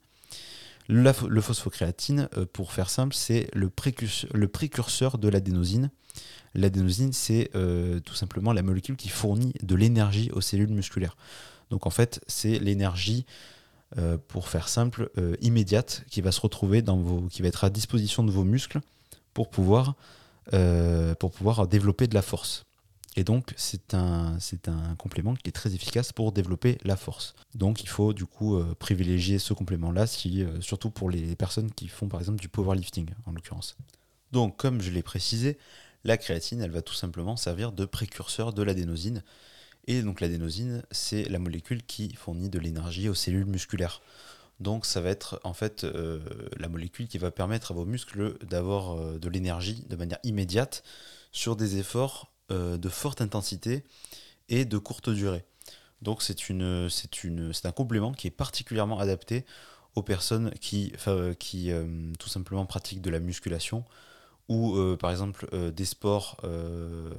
le 0.89 1.41
phosphocréatine, 1.41 2.29
euh, 2.37 2.45
pour 2.45 2.73
faire 2.73 2.89
simple, 2.89 3.15
c'est 3.15 3.49
le, 3.53 3.69
précurseur, 3.69 5.17
de 5.17 5.29
l'adénosine. 5.29 5.91
L'adénosine, 6.53 7.13
c'est 7.13 7.49
euh, 7.55 7.99
tout 7.99 8.15
simplement 8.15 8.53
la 8.53 8.63
molécule 8.63 8.95
qui 8.95 9.09
fournit 9.09 9.53
de 9.61 9.75
l'énergie 9.75 10.31
aux 10.31 10.41
cellules 10.41 10.69
musculaires. 10.69 11.17
Donc 11.69 11.85
en 11.87 11.89
fait, 11.89 12.21
c'est 12.27 12.59
l'énergie, 12.59 13.25
euh, 13.97 14.17
pour 14.27 14.49
faire 14.49 14.67
simple, 14.67 15.09
immédiate, 15.41 16.03
qui 16.09 16.21
va 16.21 16.31
se 16.31 16.41
retrouver 16.41 16.81
dans 16.81 16.97
vos, 16.97 17.21
qui 17.27 17.41
va 17.41 17.47
être 17.47 17.63
à 17.63 17.69
disposition 17.69 18.23
de 18.23 18.31
vos 18.31 18.43
muscles 18.43 18.81
pour 19.33 19.49
pouvoir 19.49 19.95
pour 21.19 21.31
pouvoir 21.31 21.67
développer 21.67 22.07
de 22.07 22.13
la 22.13 22.21
force. 22.21 22.65
Et 23.15 23.23
donc, 23.23 23.53
c'est 23.57 23.95
un, 23.95 24.37
c'est 24.39 24.67
un 24.67 24.95
complément 24.95 25.33
qui 25.33 25.47
est 25.47 25.51
très 25.51 25.73
efficace 25.73 26.11
pour 26.11 26.31
développer 26.31 26.77
la 26.83 26.95
force. 26.95 27.33
Donc, 27.55 27.81
il 27.81 27.89
faut 27.89 28.13
du 28.13 28.25
coup 28.25 28.61
privilégier 28.77 29.39
ce 29.39 29.53
complément-là, 29.53 30.05
surtout 30.59 30.91
pour 30.91 31.09
les 31.09 31.35
personnes 31.35 31.71
qui 31.71 31.87
font 31.87 32.07
par 32.07 32.19
exemple 32.19 32.39
du 32.39 32.49
powerlifting, 32.49 33.09
en 33.25 33.31
l'occurrence. 33.31 33.75
Donc, 34.31 34.57
comme 34.57 34.81
je 34.81 34.91
l'ai 34.91 35.01
précisé, 35.01 35.57
la 36.03 36.17
créatine, 36.17 36.61
elle 36.61 36.71
va 36.71 36.81
tout 36.81 36.93
simplement 36.93 37.37
servir 37.37 37.71
de 37.71 37.85
précurseur 37.85 38.53
de 38.53 38.61
l'adénosine. 38.61 39.23
Et 39.85 40.01
donc 40.01 40.21
l'adénosine, 40.21 40.83
c'est 40.91 41.25
la 41.25 41.39
molécule 41.39 41.83
qui 41.83 42.13
fournit 42.15 42.49
de 42.49 42.59
l'énergie 42.59 43.07
aux 43.07 43.13
cellules 43.13 43.45
musculaires. 43.45 44.01
Donc 44.59 44.85
ça 44.85 45.01
va 45.01 45.09
être 45.09 45.39
en 45.43 45.53
fait 45.53 45.83
euh, 45.83 46.19
la 46.57 46.69
molécule 46.69 47.07
qui 47.07 47.17
va 47.17 47.31
permettre 47.31 47.71
à 47.71 47.73
vos 47.73 47.85
muscles 47.85 48.37
d'avoir 48.45 48.97
euh, 48.97 49.19
de 49.19 49.29
l'énergie 49.29 49.83
de 49.89 49.95
manière 49.95 50.19
immédiate 50.23 50.83
sur 51.31 51.55
des 51.55 51.77
efforts 51.77 52.31
euh, 52.51 52.77
de 52.77 52.89
forte 52.89 53.21
intensité 53.21 53.83
et 54.47 54.65
de 54.65 54.77
courte 54.77 55.09
durée. 55.09 55.43
Donc 56.01 56.21
c'est 56.21 56.35
un 57.65 57.71
complément 57.71 58.13
qui 58.13 58.27
est 58.27 58.31
particulièrement 58.31 58.99
adapté 58.99 59.45
aux 59.95 60.03
personnes 60.03 60.51
qui 60.59 60.91
tout 62.19 62.27
simplement 62.27 62.65
pratiquent 62.65 63.01
de 63.01 63.09
la 63.09 63.19
musculation 63.19 63.85
ou 64.47 64.75
euh, 64.75 64.95
par 64.97 65.11
exemple 65.11 65.47
euh, 65.53 65.71
des 65.71 65.85
sports 65.85 66.37
euh, 66.43 67.09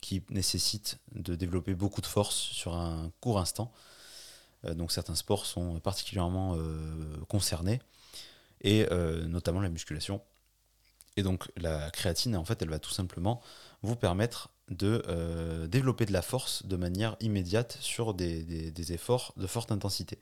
qui 0.00 0.22
nécessitent 0.30 0.98
de 1.12 1.34
développer 1.34 1.74
beaucoup 1.74 2.00
de 2.00 2.06
force 2.06 2.36
sur 2.36 2.74
un 2.74 3.10
court 3.20 3.38
instant. 3.38 3.72
donc 4.64 4.92
certains 4.92 5.14
sports 5.14 5.46
sont 5.46 5.80
particulièrement 5.80 6.56
concernés, 7.28 7.80
et 8.60 8.86
notamment 9.26 9.60
la 9.60 9.68
musculation. 9.68 10.22
Et 11.16 11.22
donc 11.22 11.50
la 11.56 11.90
créatine, 11.90 12.36
en 12.36 12.44
fait, 12.44 12.60
elle 12.62 12.70
va 12.70 12.78
tout 12.78 12.90
simplement 12.90 13.42
vous 13.82 13.96
permettre 13.96 14.50
de 14.68 15.66
développer 15.66 16.06
de 16.06 16.12
la 16.12 16.22
force 16.22 16.66
de 16.66 16.76
manière 16.76 17.16
immédiate 17.20 17.76
sur 17.80 18.14
des, 18.14 18.92
efforts 18.92 19.32
de 19.36 19.46
forte 19.46 19.70
intensité. 19.72 20.18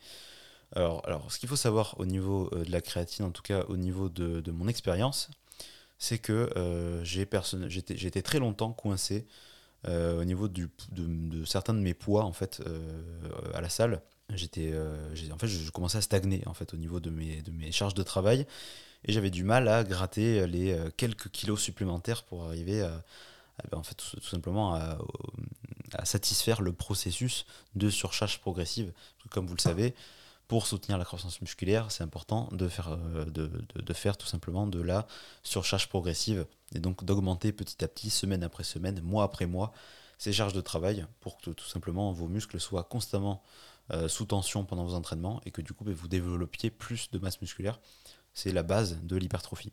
Alors, 0.74 1.02
alors 1.06 1.30
ce 1.30 1.38
qu'il 1.38 1.48
faut 1.48 1.56
savoir 1.56 1.94
au 1.98 2.06
niveau 2.06 2.50
de 2.50 2.70
la 2.70 2.80
créatine, 2.80 3.24
en 3.24 3.30
tout 3.30 3.42
cas 3.42 3.64
au 3.68 3.76
niveau 3.76 4.08
de 4.08 4.50
mon 4.50 4.68
expérience, 4.68 5.30
c'est 6.02 6.18
que 6.18 6.50
euh, 6.56 7.04
j'étais 7.04 8.22
très 8.22 8.40
longtemps 8.40 8.72
coincé 8.72 9.24
euh, 9.86 10.20
au 10.20 10.24
niveau 10.24 10.48
du, 10.48 10.68
de, 10.90 11.44
certains 11.44 11.74
de 11.74 11.78
mes 11.78 11.94
poids 11.94 12.24
en 12.24 12.32
fait 12.32 12.60
euh, 12.66 13.04
à 13.54 13.60
la 13.60 13.68
salle. 13.68 14.02
J'étais, 14.34 14.74
en 15.32 15.38
fait, 15.38 15.46
je, 15.46 15.70
commençais 15.70 15.98
à 15.98 16.00
stagner 16.00 16.42
en 16.46 16.54
fait 16.54 16.74
au 16.74 16.76
niveau 16.76 16.98
de 16.98 17.10
mes, 17.10 17.40
de 17.42 17.52
mes 17.52 17.70
charges 17.70 17.94
de 17.94 18.02
travail 18.02 18.48
et 19.04 19.12
j'avais 19.12 19.30
du 19.30 19.44
mal 19.44 19.68
à 19.68 19.84
gratter 19.84 20.44
les 20.48 20.76
quelques 20.96 21.28
kilos 21.30 21.60
supplémentaires 21.60 22.24
pour 22.24 22.46
arriver 22.46 22.80
ben, 23.70 23.78
en 23.78 23.84
fait, 23.84 23.94
tout, 23.94 24.20
simplement 24.22 24.74
à, 24.74 24.98
satisfaire 26.04 26.62
le 26.62 26.72
processus 26.72 27.46
de 27.76 27.90
surcharge 27.90 28.40
progressive. 28.40 28.92
Comme 29.30 29.46
vous 29.46 29.54
le 29.54 29.60
savez, 29.60 29.94
pour 30.52 30.66
soutenir 30.66 30.98
la 30.98 31.06
croissance 31.06 31.40
musculaire, 31.40 31.90
c'est 31.90 32.04
important 32.04 32.50
de 32.52 32.68
faire, 32.68 32.90
euh, 32.90 33.24
de, 33.24 33.92
faire 33.94 34.18
tout 34.18 34.26
simplement 34.26 34.66
de 34.66 34.82
la 34.82 35.06
surcharge 35.42 35.88
progressive 35.88 36.44
et 36.74 36.78
donc 36.78 37.06
d'augmenter 37.06 37.52
petit 37.52 37.82
à 37.82 37.88
petit, 37.88 38.10
semaine 38.10 38.42
après 38.42 38.62
semaine, 38.62 39.00
mois 39.00 39.24
après 39.24 39.46
mois, 39.46 39.72
ces 40.18 40.30
charges 40.30 40.52
de 40.52 40.60
travail 40.60 41.06
pour 41.20 41.38
que 41.38 41.48
tout 41.52 41.64
simplement 41.64 42.12
vos 42.12 42.28
muscles 42.28 42.60
soient 42.60 42.84
constamment 42.84 43.42
euh, 43.94 44.08
sous 44.08 44.26
tension 44.26 44.66
pendant 44.66 44.84
vos 44.84 44.92
entraînements 44.92 45.40
et 45.46 45.52
que 45.52 45.62
du 45.62 45.72
coup 45.72 45.84
ben, 45.84 45.94
vous 45.94 46.06
développiez 46.06 46.70
plus 46.70 47.10
de 47.12 47.18
masse 47.18 47.40
musculaire. 47.40 47.80
C'est 48.34 48.52
la 48.52 48.62
base 48.62 48.98
de 49.02 49.16
l'hypertrophie. 49.16 49.72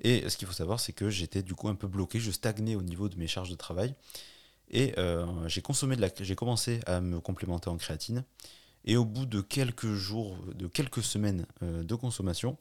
Et 0.00 0.28
ce 0.28 0.36
qu'il 0.36 0.48
faut 0.48 0.54
savoir, 0.54 0.80
c'est 0.80 0.92
que 0.92 1.08
j'étais 1.08 1.44
du 1.44 1.54
coup 1.54 1.68
un 1.68 1.76
peu 1.76 1.86
bloqué, 1.86 2.18
je 2.18 2.32
stagnais 2.32 2.74
au 2.74 2.82
niveau 2.82 3.08
de 3.08 3.16
mes 3.16 3.28
charges 3.28 3.50
de 3.50 3.54
travail. 3.54 3.94
Et 4.72 4.92
euh, 4.98 5.24
j'ai 5.46 5.62
j'ai 6.20 6.34
commencé 6.34 6.80
à 6.84 7.00
me 7.00 7.20
complémenter 7.20 7.68
en 7.70 7.76
créatine. 7.76 8.24
Et 8.84 8.96
au 8.96 9.04
bout 9.04 9.26
de 9.26 9.40
quelques 9.40 9.92
jours, 9.92 10.36
de 10.54 10.66
quelques 10.66 11.02
semaines 11.02 11.46
euh, 11.62 11.82
de 11.82 11.94
consommation, 11.94 12.58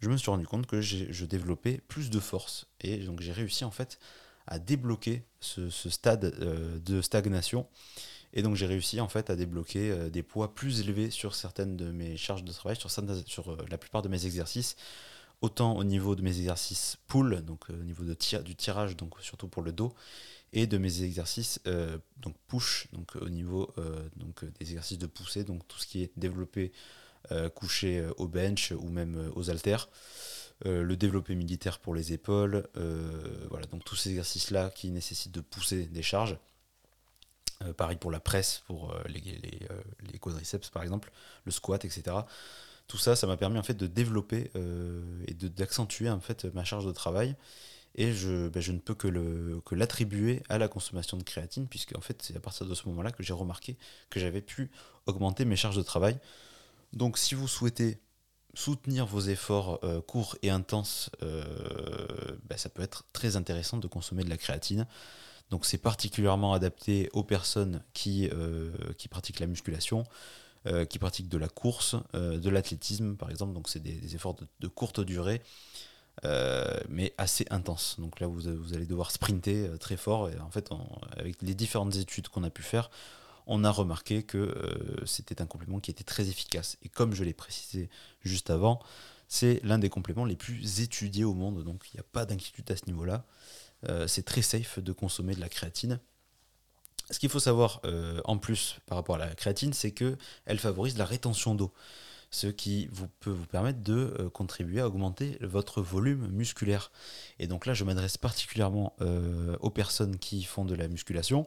je 0.00 0.08
me 0.08 0.16
suis 0.16 0.30
rendu 0.30 0.46
compte 0.46 0.66
que 0.66 0.80
je 0.80 1.24
développais 1.26 1.82
plus 1.88 2.08
de 2.08 2.18
force. 2.18 2.66
Et 2.80 2.98
donc 2.98 3.20
j'ai 3.20 3.32
réussi 3.32 3.64
en 3.64 3.70
fait 3.70 3.98
à 4.46 4.58
débloquer 4.58 5.24
ce, 5.40 5.68
stade 5.70 6.34
euh, 6.40 6.78
de 6.78 7.02
stagnation. 7.02 7.66
Et 8.32 8.42
donc 8.42 8.56
j'ai 8.56 8.66
réussi 8.66 9.00
en 9.00 9.08
fait 9.08 9.28
à 9.28 9.36
débloquer 9.36 9.90
euh, 9.90 10.08
des 10.08 10.22
poids 10.22 10.54
plus 10.54 10.80
élevés 10.80 11.10
sur 11.10 11.34
certaines 11.34 11.76
de 11.76 11.90
mes 11.90 12.16
charges 12.16 12.44
de 12.44 12.52
travail, 12.52 12.76
sur, 12.76 12.90
sur 13.26 13.56
la 13.68 13.78
plupart 13.78 14.00
de 14.02 14.08
mes 14.08 14.24
exercices. 14.24 14.76
Autant 15.42 15.76
au 15.76 15.84
niveau 15.84 16.16
de 16.16 16.22
mes 16.22 16.38
exercices 16.38 16.98
pull, 17.06 17.42
donc 17.42 17.70
au 17.70 17.82
niveau 17.84 18.04
du 18.04 18.56
tirage, 18.56 18.96
donc 18.96 19.14
surtout 19.20 19.48
pour 19.48 19.62
le 19.62 19.72
dos, 19.72 19.94
et 20.52 20.66
de 20.66 20.78
mes 20.78 21.02
exercices 21.02 21.60
euh, 21.66 21.98
donc 22.18 22.34
push, 22.48 22.88
donc 22.92 23.16
au 23.16 23.28
niveau 23.28 23.72
euh, 23.78 24.08
donc 24.16 24.44
des 24.44 24.70
exercices 24.70 24.98
de 24.98 25.06
poussée, 25.06 25.44
donc 25.44 25.66
tout 25.68 25.78
ce 25.78 25.86
qui 25.86 26.02
est 26.02 26.10
développé 26.16 26.72
euh, 27.30 27.48
couché 27.48 28.04
au 28.16 28.26
bench 28.26 28.72
ou 28.72 28.88
même 28.88 29.30
aux 29.34 29.50
haltères. 29.50 29.88
le 30.64 30.94
développé 30.94 31.34
militaire 31.34 31.78
pour 31.78 31.94
les 31.94 32.12
épaules, 32.12 32.68
voilà, 33.48 33.66
donc 33.66 33.84
tous 33.84 33.96
ces 33.96 34.10
exercices-là 34.10 34.70
qui 34.70 34.90
nécessitent 34.90 35.32
de 35.32 35.40
pousser 35.40 35.86
des 35.86 36.02
charges. 36.02 36.36
pareil 37.76 37.96
pour 37.96 38.10
la 38.10 38.20
presse, 38.20 38.62
pour 38.66 38.94
les, 39.06 39.20
les, 40.12 40.18
quadriceps 40.18 40.68
par 40.70 40.82
exemple, 40.82 41.10
le 41.44 41.52
squat, 41.52 41.84
etc. 41.84 42.16
Tout 42.90 42.98
ça, 42.98 43.14
ça 43.14 43.28
m'a 43.28 43.36
permis 43.36 43.56
en 43.56 43.62
fait 43.62 43.74
de 43.74 43.86
développer 43.86 44.50
et 45.28 45.34
d'accentuer 45.34 46.10
en 46.10 46.18
fait 46.18 46.44
ma 46.54 46.64
charge 46.64 46.84
de 46.84 46.90
travail 46.90 47.36
et 47.94 48.12
je, 48.12 48.48
ben, 48.48 48.62
ne 48.72 48.78
peux 48.78 48.94
que, 48.94 49.74
l'attribuer 49.74 50.42
à 50.48 50.58
la 50.58 50.68
consommation 50.68 51.16
de 51.16 51.22
créatine, 51.22 51.66
puisque 51.68 51.96
en 51.96 52.00
fait 52.00 52.22
c'est 52.22 52.36
à 52.36 52.40
partir 52.40 52.66
de 52.66 52.74
ce 52.74 52.88
moment-là 52.88 53.12
que 53.12 53.22
j'ai 53.22 53.32
remarqué 53.32 53.76
que 54.10 54.20
j'avais 54.20 54.42
pu 54.42 54.70
augmenter 55.06 55.44
mes 55.44 55.56
charges 55.56 55.76
de 55.76 55.82
travail. 55.82 56.18
Donc 56.92 57.18
si 57.18 57.34
vous 57.34 57.48
souhaitez 57.48 58.00
soutenir 58.54 59.06
vos 59.06 59.20
efforts 59.20 59.78
euh, 59.84 60.00
courts 60.00 60.36
et 60.42 60.50
intenses, 60.50 61.10
euh, 61.22 61.46
ben, 62.48 62.56
ça 62.58 62.68
peut 62.68 62.82
être 62.82 63.04
très 63.12 63.36
intéressant 63.36 63.78
de 63.78 63.86
consommer 63.86 64.24
de 64.24 64.30
la 64.30 64.36
créatine. 64.36 64.86
Donc 65.50 65.66
c'est 65.66 65.78
particulièrement 65.78 66.52
adapté 66.52 67.08
aux 67.12 67.24
personnes 67.24 67.82
euh, 68.06 68.72
qui 68.98 69.08
pratiquent 69.08 69.40
la 69.40 69.46
musculation, 69.46 70.04
qui 70.88 70.98
pratiquent 70.98 71.28
de 71.28 71.38
la 71.38 71.48
course, 71.48 71.96
de 72.12 72.50
l'athlétisme 72.50 73.16
par 73.16 73.30
exemple. 73.30 73.54
Donc 73.54 73.68
c'est 73.68 73.80
des, 73.80 74.14
efforts 74.14 74.36
de 74.60 74.68
courte 74.68 75.00
durée 75.00 75.42
euh, 76.24 76.78
mais 76.88 77.14
assez 77.18 77.46
intense. 77.50 77.96
Donc 77.98 78.20
là, 78.20 78.26
vous, 78.26 78.48
allez 78.48 78.86
devoir 78.86 79.10
sprinter 79.10 79.66
euh, 79.66 79.76
très 79.78 79.96
fort. 79.96 80.28
Et 80.28 80.38
en 80.38 80.50
fait, 80.50 80.70
avec 81.16 81.40
les 81.40 81.54
différentes 81.54 81.96
études 81.96 82.28
qu'on 82.28 82.44
a 82.44 82.50
pu 82.50 82.62
faire, 82.62 82.90
on 83.46 83.64
a 83.64 83.70
remarqué 83.70 84.22
que 84.22 84.36
euh, 84.36 85.06
c'était 85.06 85.40
un 85.40 85.46
complément 85.46 85.80
qui 85.80 85.90
était 85.90 86.04
très 86.04 86.28
efficace. 86.28 86.76
Et 86.82 86.88
comme 86.88 87.14
je 87.14 87.24
l'ai 87.24 87.32
précisé 87.32 87.88
juste 88.22 88.50
avant, 88.50 88.80
c'est 89.28 89.60
l'un 89.64 89.78
des 89.78 89.88
compléments 89.88 90.26
les 90.26 90.36
plus 90.36 90.80
étudiés 90.80 91.24
au 91.24 91.34
monde. 91.34 91.64
Donc 91.64 91.84
il 91.92 91.96
n'y 91.96 92.00
a 92.00 92.06
pas 92.12 92.26
d'inquiétude 92.26 92.70
à 92.70 92.76
ce 92.76 92.84
niveau-là. 92.86 93.24
c'est 94.06 94.24
très 94.24 94.42
safe 94.42 94.78
de 94.78 94.92
consommer 94.92 95.34
de 95.34 95.40
la 95.40 95.48
créatine. 95.48 96.00
Ce 97.10 97.18
qu'il 97.18 97.28
faut 97.28 97.40
savoir 97.40 97.80
en 98.24 98.38
plus 98.38 98.76
par 98.86 98.96
rapport 98.96 99.16
à 99.16 99.18
la 99.18 99.34
créatine, 99.34 99.72
c'est 99.72 99.90
qu'elle 99.90 100.58
favorise 100.58 100.96
la 100.96 101.04
rétention 101.04 101.54
d'eau 101.54 101.72
ce 102.30 102.46
qui 102.46 102.88
peut 103.20 103.30
vous 103.30 103.46
permettre 103.46 103.82
de 103.82 104.14
euh, 104.18 104.30
contribuer 104.30 104.80
à 104.80 104.86
augmenter 104.86 105.36
votre 105.40 105.82
volume 105.82 106.28
musculaire. 106.28 106.92
Et 107.38 107.46
donc 107.46 107.66
là, 107.66 107.74
je 107.74 107.84
m'adresse 107.84 108.16
particulièrement 108.16 108.94
euh, 109.00 109.56
aux 109.60 109.70
personnes 109.70 110.16
qui 110.16 110.44
font 110.44 110.64
de 110.64 110.74
la 110.74 110.88
musculation. 110.88 111.42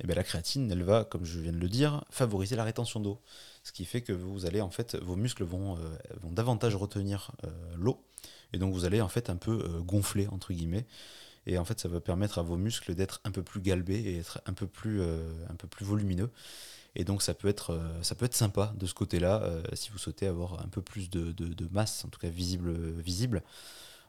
Et 0.00 0.04
eh 0.04 0.06
bien 0.06 0.14
la 0.14 0.22
créatine, 0.22 0.70
elle 0.70 0.84
va, 0.84 1.04
comme 1.04 1.24
je 1.24 1.40
viens 1.40 1.50
de 1.50 1.58
le 1.58 1.68
dire, 1.68 2.04
favoriser 2.08 2.54
la 2.54 2.62
rétention 2.62 3.00
d'eau. 3.00 3.20
Ce 3.64 3.72
qui 3.72 3.84
fait 3.84 4.00
que 4.00 4.12
vous 4.12 4.46
allez, 4.46 4.60
en 4.60 4.70
fait, 4.70 4.94
vos 4.96 5.16
muscles 5.16 5.42
vont, 5.42 5.76
euh, 5.76 5.80
vont 6.22 6.30
davantage 6.30 6.76
retenir 6.76 7.32
l'eau. 7.76 8.00
Et 8.52 8.58
donc 8.58 8.72
vous 8.72 8.84
allez, 8.84 9.00
en 9.00 9.08
fait, 9.08 9.28
un 9.28 9.36
peu 9.36 9.58
gonfler, 9.82 10.28
entre 10.28 10.52
guillemets. 10.52 10.86
Et 11.48 11.58
en 11.58 11.64
fait, 11.64 11.80
ça 11.80 11.88
va 11.88 12.00
permettre 12.00 12.38
à 12.38 12.42
vos 12.42 12.56
muscles 12.56 12.94
d'être 12.94 13.20
un 13.24 13.32
peu 13.32 13.42
plus 13.42 13.60
galbés 13.60 13.98
et 13.98 14.18
être 14.18 14.40
un 14.46 14.52
peu 14.52 14.68
plus, 14.68 15.02
un 15.02 15.54
peu 15.56 15.66
plus 15.66 15.84
volumineux. 15.84 16.30
Et 16.98 17.04
donc 17.04 17.22
ça 17.22 17.32
peut 17.32 17.48
être, 17.48 17.70
euh, 17.70 18.02
ça 18.02 18.14
peut 18.16 18.24
être 18.24 18.34
sympa 18.34 18.74
de 18.76 18.84
ce 18.86 18.92
côté-là, 18.92 19.40
euh, 19.42 19.62
si 19.74 19.90
vous 19.90 19.98
souhaitez 19.98 20.26
avoir 20.26 20.60
un 20.60 20.68
peu 20.68 20.82
plus 20.82 21.10
de, 21.10 21.68
masse, 21.70 22.04
en 22.04 22.08
tout 22.08 22.18
cas 22.18 22.28
visible, 22.28 22.72
visible. 22.98 23.42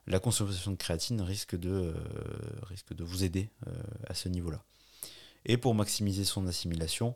La 0.07 0.19
consommation 0.19 0.71
de 0.71 0.75
créatine 0.75 1.21
risque 1.21 1.55
de, 1.55 1.69
euh, 1.69 1.93
risque 2.63 2.93
de 2.95 3.03
vous 3.03 3.23
aider 3.23 3.49
à 4.07 4.15
ce 4.15 4.27
niveau-là. 4.27 4.63
Et 5.45 5.57
pour 5.57 5.75
maximiser 5.75 6.25
son 6.25 6.47
assimilation, 6.47 7.15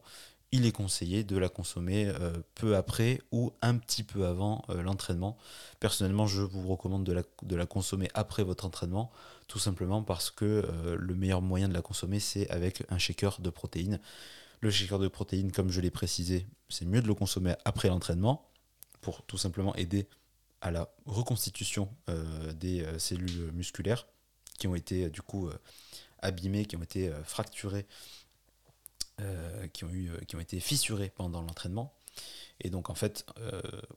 il 0.53 0.67
est 0.67 0.71
conseillé 0.71 1.23
de 1.23 1.35
la 1.35 1.49
consommer 1.49 2.13
peu 2.53 2.75
après 2.75 3.19
ou 3.31 3.51
un 3.63 3.75
petit 3.75 4.03
peu 4.03 4.27
avant 4.27 4.63
l'entraînement. 4.69 5.35
Personnellement, 5.79 6.27
je 6.27 6.43
vous 6.43 6.67
recommande 6.67 7.03
de 7.03 7.55
la, 7.55 7.65
consommer 7.65 8.07
après 8.13 8.43
votre 8.43 8.65
entraînement, 8.65 9.11
tout 9.47 9.57
simplement 9.57 10.03
parce 10.03 10.29
que 10.29 10.63
le 10.95 11.15
meilleur 11.15 11.41
moyen 11.41 11.67
de 11.67 11.73
la 11.73 11.81
consommer, 11.81 12.19
c'est 12.19 12.47
avec 12.51 12.83
un 12.89 12.99
shaker 12.99 13.41
de 13.41 13.49
protéines. 13.49 13.99
Le 14.61 14.69
shaker 14.69 14.99
de 14.99 15.07
protéines, 15.07 15.51
comme 15.51 15.71
je 15.71 15.81
l'ai 15.81 15.89
précisé, 15.89 16.45
c'est 16.69 16.85
mieux 16.85 17.01
de 17.01 17.07
le 17.07 17.15
consommer 17.15 17.55
après 17.65 17.89
l'entraînement 17.89 18.47
pour 19.01 19.23
tout 19.23 19.39
simplement 19.39 19.75
aider 19.75 20.07
à 20.61 20.69
la 20.69 20.87
reconstitution 21.07 21.89
euh, 22.09 22.53
des 22.53 22.83
euh, 22.83 22.99
cellules 22.99 23.51
musculaires 23.51 24.07
qui 24.57 24.67
ont 24.67 24.75
été 24.75 25.09
du 25.09 25.21
coup 25.21 25.49
abîmés, 26.19 26.65
qui 26.65 26.77
ont 26.77 26.83
été 26.83 27.11
fracturés, 29.19 29.69
qui, 29.69 29.84
ont 29.86 29.89
eu, 29.89 30.12
qui 30.28 30.36
ont 30.36 30.39
été 30.39 30.60
fissurés 30.60 31.10
pendant 31.10 31.41
l'entraînement. 31.41 31.93
Et 32.62 32.69
donc 32.69 32.89
en 32.89 32.95
fait, 32.95 33.26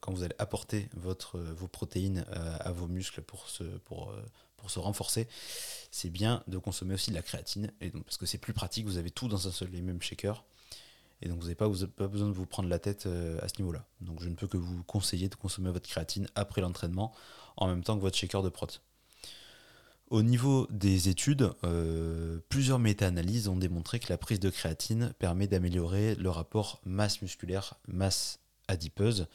quand 0.00 0.12
vous 0.12 0.22
allez 0.22 0.34
apporter 0.38 0.88
vos 0.94 1.68
protéines 1.68 2.24
à 2.30 2.72
vos 2.72 2.88
muscles 2.88 3.20
pour 3.20 3.48
se, 3.50 4.78
renforcer, 4.78 5.28
c'est 5.90 6.08
bien 6.08 6.42
de 6.48 6.56
consommer 6.56 6.94
aussi 6.94 7.10
de 7.10 7.14
la 7.14 7.22
créatine. 7.22 7.70
Parce 8.04 8.16
que 8.16 8.24
c'est 8.24 8.38
plus 8.38 8.54
pratique, 8.54 8.86
vous 8.86 8.96
avez 8.96 9.10
tout 9.10 9.28
dans 9.28 9.46
un 9.46 9.52
seul 9.52 9.74
et 9.74 9.82
même 9.82 10.00
shaker. 10.00 10.44
Et 11.22 11.28
donc 11.28 11.38
vous 11.38 11.44
n'avez 11.44 11.54
pas, 11.54 11.68
pas, 11.96 12.08
besoin 12.08 12.28
de 12.28 12.32
vous 12.32 12.46
prendre 12.46 12.68
la 12.68 12.78
tête 12.78 13.06
euh, 13.06 13.38
à 13.42 13.48
ce 13.48 13.54
niveau-là. 13.58 13.84
Donc 14.00 14.22
je 14.22 14.28
ne 14.28 14.34
peux 14.34 14.46
que 14.46 14.56
vous 14.56 14.82
conseiller 14.84 15.28
de 15.28 15.34
consommer 15.34 15.70
votre 15.70 15.88
créatine 15.88 16.28
après 16.34 16.60
l'entraînement, 16.60 17.14
en 17.56 17.68
même 17.68 17.82
temps 17.82 17.96
que 17.96 18.02
votre 18.02 18.16
shaker 18.16 18.42
de 18.42 18.48
prot. 18.48 18.66
Au 20.08 20.22
niveau 20.22 20.68
des 20.70 21.08
études, 21.08 21.50
euh, 21.64 22.38
plusieurs 22.48 22.78
méta-analyses 22.78 23.48
ont 23.48 23.56
démontré 23.56 23.98
que 23.98 24.06
la 24.08 24.18
prise 24.18 24.38
de 24.38 24.50
créatine 24.50 25.12
permet 25.18 25.48
d'améliorer 25.48 26.14
le 26.14 26.30
rapport 26.30 26.80
masse 26.84 27.22
musculaire, 27.22 27.74
masse 27.88 28.38
adipeuse, 28.68 29.26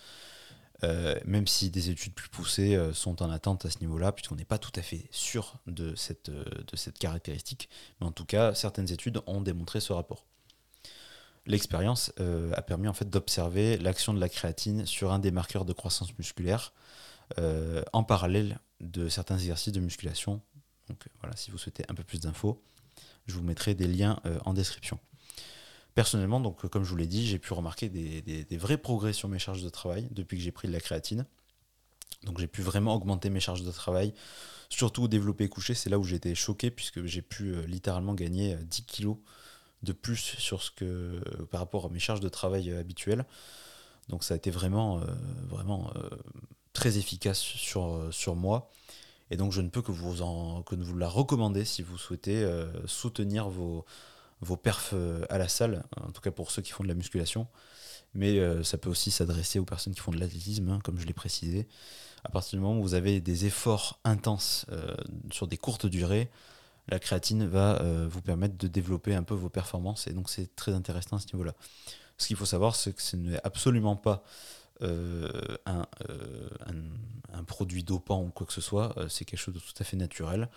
euh, 0.83 1.19
même 1.25 1.45
si 1.45 1.69
des 1.69 1.89
études 1.89 2.13
plus 2.13 2.29
poussées 2.29 2.79
sont 2.93 3.21
en 3.21 3.29
attente 3.29 3.65
à 3.65 3.69
ce 3.69 3.79
niveau-là, 3.79 4.13
puisqu'on 4.13 4.35
n'est 4.35 4.45
pas 4.45 4.57
tout 4.57 4.71
à 4.75 4.81
fait 4.81 5.07
sûr 5.11 5.55
de 5.67 5.93
cette, 5.95 6.29
de 6.29 6.75
cette 6.75 6.97
caractéristique. 6.97 7.69
Mais 7.99 8.07
en 8.07 8.11
tout 8.11 8.25
cas, 8.25 8.53
certaines 8.53 8.91
études 8.91 9.19
ont 9.27 9.41
démontré 9.41 9.81
ce 9.81 9.91
rapport. 9.91 10.25
L'expérience 11.47 12.13
euh, 12.19 12.51
a 12.55 12.61
permis 12.61 12.87
en 12.87 12.93
fait 12.93 13.09
d'observer 13.09 13.77
l'action 13.77 14.13
de 14.13 14.19
la 14.19 14.29
créatine 14.29 14.85
sur 14.85 15.11
un 15.11 15.19
des 15.19 15.31
marqueurs 15.31 15.65
de 15.65 15.73
croissance 15.73 16.15
musculaire 16.17 16.71
euh, 17.39 17.81
en 17.93 18.03
parallèle 18.03 18.59
de 18.79 19.09
certains 19.09 19.37
exercices 19.37 19.73
de 19.73 19.79
musculation. 19.79 20.41
Donc 20.91 21.07
voilà, 21.21 21.35
si 21.37 21.51
vous 21.51 21.57
souhaitez 21.57 21.85
un 21.87 21.95
peu 21.95 22.03
plus 22.03 22.19
d'infos, 22.19 22.61
je 23.25 23.33
vous 23.33 23.43
mettrai 23.43 23.75
des 23.75 23.87
liens 23.87 24.19
euh, 24.25 24.37
en 24.45 24.53
description. 24.53 24.99
Personnellement, 25.95 26.41
donc 26.41 26.67
comme 26.67 26.83
je 26.83 26.89
vous 26.89 26.97
l'ai 26.97 27.07
dit, 27.07 27.25
j'ai 27.25 27.39
pu 27.39 27.53
remarquer 27.53 27.87
des, 27.89 28.57
vrais 28.57 28.77
progrès 28.77 29.13
sur 29.13 29.29
mes 29.29 29.39
charges 29.39 29.63
de 29.63 29.69
travail 29.69 30.07
depuis 30.11 30.37
que 30.37 30.43
j'ai 30.43 30.51
pris 30.51 30.67
de 30.67 30.73
la 30.73 30.81
créatine. 30.81 31.25
Donc 32.23 32.39
j'ai 32.39 32.47
pu 32.47 32.61
vraiment 32.61 32.93
augmenter 32.93 33.29
mes 33.29 33.39
charges 33.39 33.63
de 33.63 33.71
travail, 33.71 34.13
surtout 34.69 35.07
développer 35.07 35.47
coucher, 35.49 35.73
c'est 35.73 35.89
là 35.89 35.97
où 35.97 36.05
été 36.07 36.35
choqué 36.35 36.71
puisque 36.71 37.05
j'ai 37.05 37.21
pu 37.21 37.55
littéralement 37.67 38.13
gagner 38.13 38.55
10 38.55 38.83
kilos 38.83 39.17
de 39.83 39.93
plus 39.93 40.35
sur 40.37 40.61
ce 40.61 40.71
que 40.71 41.19
par 41.49 41.61
rapport 41.61 41.85
à 41.85 41.89
mes 41.89 41.99
charges 41.99 42.19
de 42.19 42.29
travail 42.29 42.71
habituelles. 42.71 43.25
Donc 44.11 44.23
ça 44.23 44.33
a 44.33 44.37
été 44.37 44.51
vraiment, 44.51 44.99
euh, 44.99 45.05
vraiment 45.47 45.91
euh, 45.95 46.09
très 46.73 46.97
efficace 46.97 47.43
euh, 47.75 48.11
sur 48.11 48.35
moi. 48.35 48.69
Et 49.31 49.37
donc 49.37 49.51
je 49.51 49.61
ne 49.61 49.69
peux 49.69 49.81
que 49.81 49.91
vous, 49.91 50.21
en, 50.21 50.61
que 50.61 50.75
vous 50.75 50.97
la 50.97 51.07
recommander 51.07 51.65
si 51.65 51.81
vous 51.81 51.97
souhaitez 51.97 52.47
soutenir 52.85 53.49
vos, 53.49 53.85
vos 54.41 54.57
perfs 54.57 54.93
à 55.29 55.37
la 55.39 55.47
salle, 55.47 55.83
en 55.99 56.11
tout 56.11 56.21
cas 56.21 56.31
pour 56.31 56.51
ceux 56.51 56.61
qui 56.61 56.71
font 56.71 56.83
de 56.83 56.89
la 56.89 56.95
musculation. 56.95 57.47
Mais 58.13 58.39
ça 58.63 58.77
peut 58.77 58.89
aussi 58.89 59.09
s'adresser 59.09 59.57
aux 59.57 59.65
personnes 59.65 59.93
qui 59.93 60.01
font 60.01 60.11
de 60.11 60.19
l'athlétisme, 60.19 60.69
hein, 60.69 60.79
comme 60.83 60.99
je 60.99 61.07
l'ai 61.07 61.13
précisé. 61.13 61.67
À 62.25 62.29
partir 62.29 62.59
du 62.59 62.61
moment 62.61 62.77
où 62.77 62.83
vous 62.83 62.93
avez 62.93 63.21
des 63.21 63.45
efforts 63.45 63.99
intenses 64.03 64.65
sur 65.31 65.47
des 65.47 65.57
courtes 65.57 65.85
durées, 65.85 66.29
la 66.87 66.99
créatine 66.99 67.47
va 67.47 67.81
euh, 67.81 68.07
vous 68.09 68.21
permettre 68.21 68.57
de 68.57 68.67
développer 68.67 69.15
un 69.15 69.23
peu 69.23 69.33
vos 69.33 69.49
performances 69.49 70.07
et 70.07 70.13
donc 70.13 70.29
c'est 70.29 70.55
très 70.55 70.73
intéressant 70.73 71.17
à 71.17 71.19
ce 71.19 71.27
niveau-là. 71.33 71.53
Ce 72.17 72.27
qu'il 72.27 72.35
faut 72.35 72.45
savoir, 72.45 72.75
c'est 72.75 72.93
que 72.93 73.01
ce 73.01 73.15
n'est 73.15 73.39
absolument 73.43 73.95
pas 73.95 74.23
euh, 74.81 75.57
euh, 75.67 76.49
un, 77.33 77.43
produit 77.43 77.83
dopant 77.83 78.23
ou 78.23 78.29
quoi 78.29 78.45
que 78.45 78.53
ce 78.53 78.61
soit, 78.61 78.95
c'est 79.09 79.25
quelque 79.25 79.39
chose 79.39 79.55
de 79.55 79.59
tout 79.59 79.73
à 79.79 79.83
fait 79.83 79.97
naturel. 79.97 80.49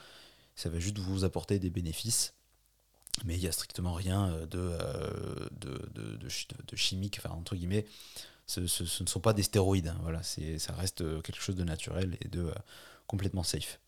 Ça 0.55 0.69
va 0.69 0.79
juste 0.79 0.99
vous 0.99 1.25
apporter 1.25 1.59
des 1.59 1.71
bénéfices, 1.71 2.35
mais 3.25 3.35
il 3.35 3.41
n'y 3.41 3.49
a 3.49 3.53
strictement 3.53 3.95
rien 3.95 4.47
de, 4.51 4.77
de, 5.51 6.77
chimique, 6.77 7.21
enfin 7.25 7.35
entre 7.35 7.57
guillemets. 7.57 7.87
Ce, 8.47 8.61
ne 8.61 8.67
sont 8.67 9.21
pas 9.21 9.33
des 9.33 9.43
stéroïdes, 9.43 9.89
hein, 9.89 10.23
ça 10.59 10.75
reste 10.75 11.23
quelque 11.23 11.41
chose 11.41 11.57
de 11.57 11.65
naturel 11.65 12.17
et 12.21 12.29
de 12.29 12.53
complètement 13.07 13.43
safe. 13.43 13.81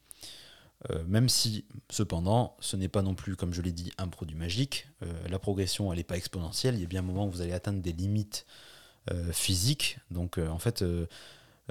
Euh, 0.91 1.03
même 1.05 1.29
si, 1.29 1.65
cependant, 1.91 2.57
ce 2.61 2.77
n'est 2.77 2.89
pas 2.89 3.03
non 3.03 3.15
plus, 3.15 3.37
comme 3.37 3.53
je 3.53 3.63
l'ai 3.63 3.73
dit, 3.73 3.93
un 3.99 4.09
produit 4.09 4.37
magique. 4.37 4.89
Euh, 5.03 5.29
la 5.29 5.39
progression, 5.39 5.93
elle 5.93 5.99
n'est 5.99 6.05
pas 6.05 6.17
exponentielle. 6.17 6.75
Il 6.75 6.81
y 6.81 6.85
a 6.85 6.89
bien 6.89 7.01
un 7.01 7.05
moment 7.05 7.27
où 7.27 7.31
vous 7.31 7.41
allez 7.41 7.53
atteindre 7.53 7.81
des 7.81 7.93
limites 7.93 8.47
euh, 9.11 9.33
physiques. 9.33 9.99
Donc, 10.11 10.39
en 10.39 10.59
fait, 10.59 10.85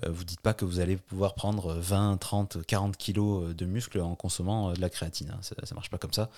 vous 0.06 0.24
dites 0.24 0.42
pas 0.42 0.54
que 0.54 0.66
vous 0.66 0.80
allez 0.80 0.98
pouvoir 0.98 1.36
prendre 1.36 1.74
20, 1.74 2.18
30, 2.18 2.66
40 2.66 2.98
kilos 2.98 3.56
de 3.56 3.66
muscles 3.66 4.02
en 4.02 4.16
consommant 4.16 4.74
de 4.74 4.82
la 4.82 4.90
créatine. 4.90 5.32
Hein. 5.32 5.40
Ça 5.42 5.56
ne 5.58 5.76
marche 5.76 5.90
pas 5.90 5.98
comme 5.98 6.14
ça. 6.14 6.30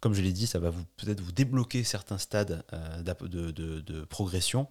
Comme 0.00 0.12
je 0.12 0.20
l'ai 0.20 0.32
dit, 0.32 0.46
ça 0.46 0.58
va 0.58 0.70
vous 0.70 0.84
peut-être 0.96 1.20
vous 1.20 1.32
débloquer 1.32 1.84
certains 1.84 2.18
stades 2.18 2.64
de, 3.02 4.04
progression 4.04 4.68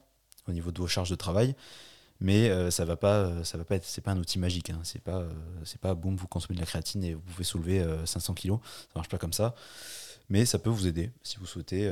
au 0.47 0.51
niveau 0.51 0.71
de 0.71 0.79
vos 0.79 0.88
charges 0.88 1.09
de 1.09 1.15
travail 1.15 1.55
mais 2.19 2.49
euh, 2.49 2.71
ça 2.71 2.85
va 2.85 2.95
pas 2.95 3.15
euh, 3.15 3.43
ça 3.43 3.57
va 3.57 3.65
pas 3.65 3.75
être 3.75 3.85
c'est 3.85 4.01
pas 4.01 4.11
un 4.11 4.17
outil 4.17 4.39
magique 4.39 4.69
hein. 4.69 4.79
c'est 4.83 5.01
pas 5.01 5.17
euh, 5.17 5.29
c'est 5.63 5.79
pas 5.79 5.93
boum 5.95 6.15
vous 6.15 6.27
consommez 6.27 6.55
de 6.55 6.61
la 6.61 6.65
créatine 6.65 7.03
et 7.03 7.13
vous 7.13 7.21
pouvez 7.21 7.43
soulever 7.43 7.85
500 8.05 8.33
kg 8.35 8.51
ça 8.51 8.89
marche 8.95 9.09
pas 9.09 9.17
comme 9.17 9.33
ça 9.33 9.55
mais 10.29 10.45
ça 10.45 10.59
peut 10.59 10.69
vous 10.69 10.88
aider 10.88 11.11
si 11.23 11.38
vous 11.38 11.45
souhaitez 11.45 11.91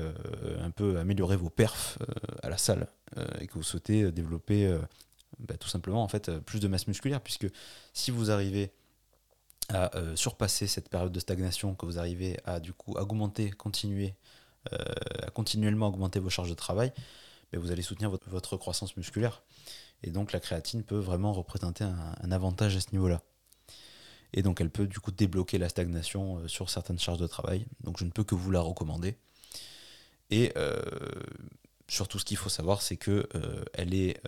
un 0.59 0.71
peu 0.71 0.97
améliorer 0.97 1.35
vos 1.35 1.49
perfs 1.49 1.99
à 2.41 2.49
la 2.49 2.57
salle 2.57 2.87
et 3.39 3.47
que 3.47 3.53
vous 3.53 3.63
souhaitez 3.63 4.11
développer 4.11 4.75
bah, 5.39 5.55
tout 5.57 5.67
simplement 5.67 6.03
en 6.03 6.07
fait 6.07 6.31
plus 6.39 6.59
de 6.59 6.67
masse 6.67 6.87
musculaire 6.87 7.21
puisque 7.21 7.47
si 7.93 8.11
vous 8.11 8.31
arrivez 8.31 8.71
à 9.69 9.91
surpasser 10.15 10.67
cette 10.67 10.89
période 10.89 11.11
de 11.11 11.19
stagnation 11.19 11.75
que 11.75 11.85
vous 11.85 11.99
arrivez 11.99 12.37
à 12.45 12.59
du 12.59 12.73
coup 12.73 12.93
augmenter 12.93 13.51
continuer 13.51 14.15
à 14.71 15.29
continuellement 15.31 15.87
augmenter 15.87 16.19
vos 16.19 16.29
charges 16.29 16.49
de 16.49 16.55
travail 16.55 16.91
bah, 17.51 17.59
vous 17.59 17.71
allez 17.71 17.83
soutenir 17.83 18.09
votre, 18.09 18.29
votre 18.29 18.57
croissance 18.57 18.97
musculaire 18.97 19.43
et 20.03 20.11
donc 20.11 20.33
la 20.33 20.39
créatine 20.39 20.83
peut 20.83 20.97
vraiment 20.97 21.33
représenter 21.33 21.85
un, 21.85 22.31
avantage 22.31 22.75
à 22.75 22.81
ce 22.81 22.91
niveau-là. 22.91 23.21
Et 24.33 24.41
donc 24.41 24.61
elle 24.61 24.69
peut 24.69 24.87
du 24.87 24.99
coup 24.99 25.11
débloquer 25.11 25.57
la 25.57 25.69
stagnation 25.69 26.39
euh, 26.39 26.47
sur 26.47 26.69
certaines 26.69 26.99
charges 26.99 27.19
de 27.19 27.27
travail. 27.27 27.65
Donc 27.81 27.97
je 27.99 28.05
ne 28.05 28.09
peux 28.09 28.23
que 28.23 28.35
vous 28.35 28.51
la 28.51 28.61
recommander. 28.61 29.15
Et 30.31 30.51
euh, 30.57 30.81
surtout 31.87 32.17
ce 32.17 32.25
qu'il 32.25 32.37
faut 32.37 32.49
savoir, 32.49 32.81
c'est 32.81 32.97
que 32.97 33.27
euh, 33.35 33.63
elle 33.73 33.93
est, 33.93 34.19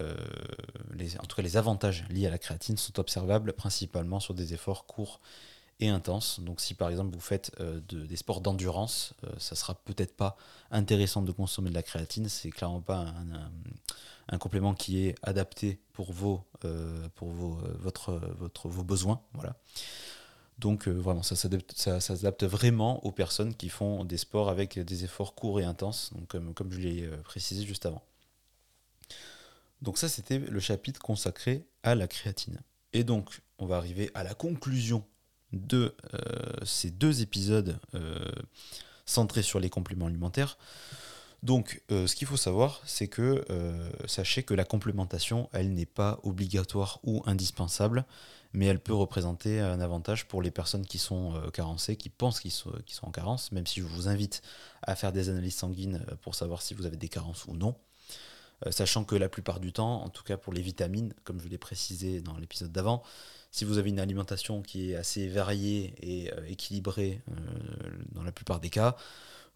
les, 0.93 1.17
en 1.17 1.23
tout 1.23 1.35
cas 1.35 1.41
les 1.41 1.57
avantages 1.57 2.05
liés 2.09 2.27
à 2.27 2.29
la 2.29 2.37
créatine 2.37 2.77
sont 2.77 2.99
observables 2.99 3.53
principalement 3.53 4.19
sur 4.19 4.33
des 4.33 4.53
efforts 4.53 4.85
courts 4.85 5.19
et 5.79 5.89
intenses. 5.89 6.39
Donc 6.41 6.61
si 6.61 6.75
par 6.75 6.89
exemple 6.89 7.15
vous 7.15 7.21
faites 7.21 7.51
des 7.89 8.17
sports 8.17 8.41
d'endurance, 8.41 9.15
ça 9.39 9.55
sera 9.55 9.73
peut-être 9.73 10.15
pas 10.15 10.37
intéressant 10.69 11.23
de 11.23 11.31
consommer 11.31 11.69
de 11.69 11.75
la 11.75 11.83
créatine. 11.83 12.29
C'est 12.29 12.51
clairement 12.51 12.81
pas 12.81 12.97
un 12.97 13.33
un 13.33 13.51
complément 14.37 14.73
qui 14.73 15.05
est 15.05 15.15
adapté 15.21 15.79
pour 15.93 16.11
vos, 16.11 16.43
euh, 16.65 17.07
pour 17.15 17.29
vos, 17.29 17.59
euh, 17.59 17.75
votre, 17.79 18.13
votre, 18.37 18.67
vos 18.67 18.83
besoins. 18.83 19.21
Voilà. 19.33 19.55
Donc 20.57 20.87
euh, 20.87 20.91
vraiment, 20.91 21.23
ça 21.23 21.35
s'adapte 21.35 22.43
vraiment 22.43 23.03
aux 23.05 23.11
personnes 23.11 23.53
qui 23.55 23.69
font 23.69 24.03
des 24.05 24.17
sports 24.17 24.49
avec 24.49 24.79
des 24.79 25.03
efforts 25.03 25.35
courts 25.35 25.59
et 25.59 25.63
intenses, 25.63 26.13
donc, 26.13 26.27
comme, 26.27 26.53
comme 26.53 26.71
je 26.71 26.79
l'ai 26.79 27.07
précisé 27.23 27.65
juste 27.65 27.85
avant. 27.85 28.03
Donc 29.81 29.97
ça, 29.97 30.09
c'était 30.09 30.39
le 30.39 30.59
chapitre 30.59 30.99
consacré 31.01 31.65
à 31.83 31.95
la 31.95 32.07
créatine. 32.07 32.59
Et 32.93 33.03
donc, 33.03 33.41
on 33.59 33.65
va 33.65 33.75
arriver 33.75 34.09
à 34.13 34.23
la 34.23 34.33
conclusion 34.33 35.05
de 35.51 35.95
ces 36.63 36.89
deux 36.89 37.21
épisodes 37.21 37.77
centrés 39.05 39.43
sur 39.43 39.59
les 39.59 39.69
compléments 39.69 40.07
alimentaires. 40.07 40.57
Donc, 41.45 41.83
euh, 41.91 42.07
ce 42.07 42.15
qu'il 42.15 42.27
faut 42.27 42.37
savoir, 42.37 42.81
c'est 42.87 43.07
que 43.07 43.45
euh, 43.51 43.89
sachez 44.07 44.41
que 44.41 44.55
la 44.55 44.65
complémentation, 44.65 45.47
elle 45.53 45.75
n'est 45.75 45.85
pas 45.85 46.19
obligatoire 46.23 46.99
ou 47.03 47.21
indispensable, 47.27 48.03
mais 48.53 48.65
elle 48.65 48.79
peut 48.79 48.95
représenter 48.95 49.59
un 49.59 49.79
avantage 49.79 50.27
pour 50.27 50.41
les 50.41 50.49
personnes 50.49 50.87
qui 50.87 50.97
sont 50.97 51.35
euh, 51.35 51.51
carencées, 51.51 51.97
qui 51.97 52.09
pensent 52.09 52.39
qu'ils 52.39 52.49
sont, 52.49 52.71
sont, 52.87 53.05
en 53.05 53.11
carence, 53.11 53.51
même 53.51 53.67
si 53.67 53.81
je 53.81 53.85
vous 53.85 54.07
invite 54.07 54.41
à 54.81 54.95
faire 54.95 55.11
des 55.11 55.29
analyses 55.29 55.53
sanguines 55.53 56.03
pour 56.23 56.33
savoir 56.33 56.63
si 56.63 56.73
vous 56.73 56.87
avez 56.87 56.97
des 56.97 57.09
carences 57.09 57.45
ou 57.45 57.55
non. 57.55 57.75
sachant 58.71 59.03
que 59.03 59.15
la 59.15 59.29
plupart 59.29 59.59
du 59.59 59.71
temps, 59.71 60.03
en 60.03 60.09
tout 60.09 60.23
cas 60.23 60.37
pour 60.37 60.51
les 60.51 60.63
vitamines, 60.63 61.13
comme 61.25 61.39
je 61.39 61.47
l'ai 61.47 61.59
précisé 61.59 62.21
dans 62.21 62.37
l'épisode 62.37 62.71
d'avant, 62.71 63.03
si 63.51 63.65
vous 63.65 63.77
avez 63.77 63.91
une 63.91 63.99
alimentation 63.99 64.63
qui 64.63 64.93
est 64.93 64.95
assez 64.95 65.27
variée 65.27 65.93
et 66.01 66.31
équilibrée 66.47 67.21
dans 68.13 68.23
la 68.23 68.31
plupart 68.31 68.59
des 68.59 68.71
cas, 68.71 68.97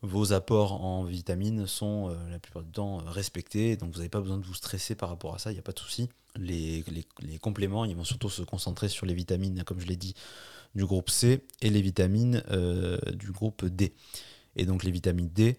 vos 0.02 0.32
apports 0.32 0.84
en 0.84 1.04
vitamines 1.04 1.68
sont 1.68 2.10
euh, 2.10 2.30
la 2.30 2.40
plupart 2.40 2.64
du 2.64 2.72
temps 2.72 3.00
euh, 3.00 3.10
respectés, 3.10 3.76
donc 3.76 3.92
vous 3.92 3.98
n'avez 3.98 4.10
pas 4.10 4.22
besoin 4.22 4.38
de 4.38 4.46
vous 4.46 4.54
stresser 4.54 4.96
par 4.96 5.10
rapport 5.10 5.36
à 5.36 5.40
ça, 5.40 5.52
il 5.52 5.56
n'y 5.56 5.60
a 5.60 5.64
pas 5.64 5.74
de 5.74 5.80
souci. 5.80 6.10
Les, 6.36 6.84
compléments, 7.42 7.86
ils 7.86 7.96
vont 7.96 8.04
surtout 8.04 8.30
se 8.30 8.44
concentrer 8.44 8.88
sur 8.88 9.06
les 9.06 9.14
vitamines, 9.14 9.64
comme 9.66 9.80
je 9.80 9.88
l'ai 9.88 9.98
dit, 9.98 10.14
du 10.76 10.86
groupe 10.86 11.10
C 11.10 11.44
et 11.62 11.70
les 11.70 11.82
vitamines 11.82 12.44
euh, 12.52 12.98
du 13.14 13.32
groupe 13.32 13.66
D. 13.66 13.94
Et 14.56 14.66
donc 14.66 14.84
les 14.84 14.92
vitamines 14.92 15.30
D, 15.30 15.58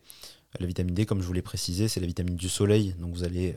la 0.58 0.66
vitamine 0.66 0.94
D, 0.94 1.06
comme 1.06 1.20
je 1.20 1.26
vous 1.26 1.32
l'ai 1.32 1.42
précisé, 1.42 1.88
c'est 1.88 2.00
la 2.00 2.06
vitamine 2.06 2.36
du 2.36 2.48
soleil, 2.48 2.94
donc 2.98 3.14
vous 3.14 3.24
allez, 3.24 3.54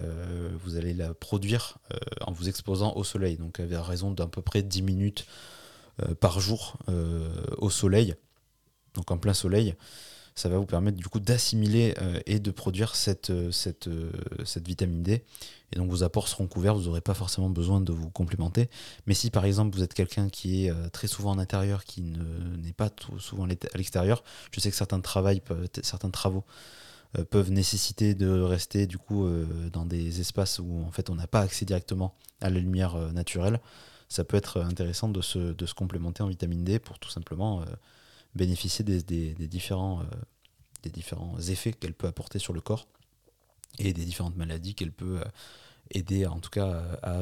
vous 0.64 0.76
allez 0.76 0.94
la 0.94 1.14
produire 1.14 1.80
en 2.22 2.32
vous 2.32 2.50
exposant 2.50 2.94
au 2.96 3.04
soleil, 3.04 3.38
donc 3.38 3.60
à 3.60 3.82
raison 3.82 4.12
d'à 4.12 4.28
peu 4.28 4.44
près 4.44 4.62
10 4.62 4.84
minutes 4.84 5.26
par 6.20 6.40
jour 6.40 6.78
au 7.58 7.72
soleil. 7.72 8.14
donc 8.94 9.10
en 9.10 9.18
plein 9.18 9.34
soleil, 9.34 9.76
ça 10.36 10.50
va 10.50 10.58
vous 10.58 10.66
permettre 10.66 10.98
du 10.98 11.08
coup 11.08 11.20
d'assimiler 11.20 11.94
et 12.26 12.40
de 12.40 12.52
produire 12.52 12.96
cette, 12.96 13.32
cette, 13.52 13.90
cette 14.46 14.68
vitamine 14.68 15.04
D. 15.04 15.24
Et 15.72 15.76
donc 15.76 15.90
vos 15.90 16.04
apports 16.04 16.28
seront 16.28 16.48
couverts, 16.48 16.76
vous 16.76 16.84
n'aurez 16.84 17.02
pas 17.02 17.14
forcément 17.14 17.50
besoin 17.50 17.82
de 17.82 17.92
vous 17.92 18.10
complémenter. 18.10 18.70
Mais 19.06 19.14
si 19.14 19.30
par 19.30 19.46
exemple 19.46 19.76
vous 19.76 19.84
êtes 19.84 19.94
quelqu'un 19.94 20.30
qui 20.30 20.66
est 20.66 20.92
très 20.92 21.08
souvent 21.08 21.32
en 21.32 21.40
intérieur, 21.40 21.86
qui 21.86 22.02
n'est 22.02 22.74
pas 22.74 22.90
souvent 23.20 23.46
à 23.46 23.78
l'extérieur, 23.78 24.24
je 24.52 24.60
sais 24.60 24.70
que 24.70 24.76
certains, 24.76 25.00
travaux 25.00 26.44
euh, 27.18 27.24
peuvent 27.24 27.52
nécessiter 27.52 28.16
de 28.16 28.28
rester 28.42 28.88
du 28.88 28.98
coup 28.98 29.26
euh, 29.26 29.70
dans 29.72 29.86
des 29.86 30.20
espaces 30.20 30.58
où 30.60 30.84
en 30.84 30.92
fait 30.92 31.12
on 31.12 31.16
n'a 31.16 31.28
pas 31.28 31.42
accès 31.42 31.64
directement 31.64 32.16
à 32.42 32.50
la 32.50 32.60
lumière 32.60 32.96
euh, 32.96 33.12
naturelle, 33.12 33.60
ça 34.10 34.24
peut 34.24 34.38
être 34.38 34.62
intéressant 34.62 35.10
de 35.10 35.22
se, 35.22 35.54
de 35.54 35.66
se, 35.68 35.76
complémenter 35.76 36.24
en 36.24 36.28
vitamine 36.28 36.64
D 36.64 36.80
pour 36.80 36.98
tout 37.00 37.10
simplement 37.10 37.64
bénéficier 38.36 38.84
des, 38.84 39.02
différents, 39.48 40.02
des 40.84 40.90
différents 40.90 41.38
effets 41.40 41.74
qu'elle 41.74 41.94
peut 41.94 42.08
apporter 42.08 42.40
sur 42.40 42.54
le 42.54 42.62
corps 42.62 42.88
et 43.80 43.94
des 43.94 44.06
différentes 44.06 44.36
maladies 44.36 44.76
qu'elle 44.76 44.92
peut 44.92 45.22
aider 45.92 46.26
en 46.26 46.40
tout 46.40 46.50
cas 46.50 46.84
à, 47.04 47.22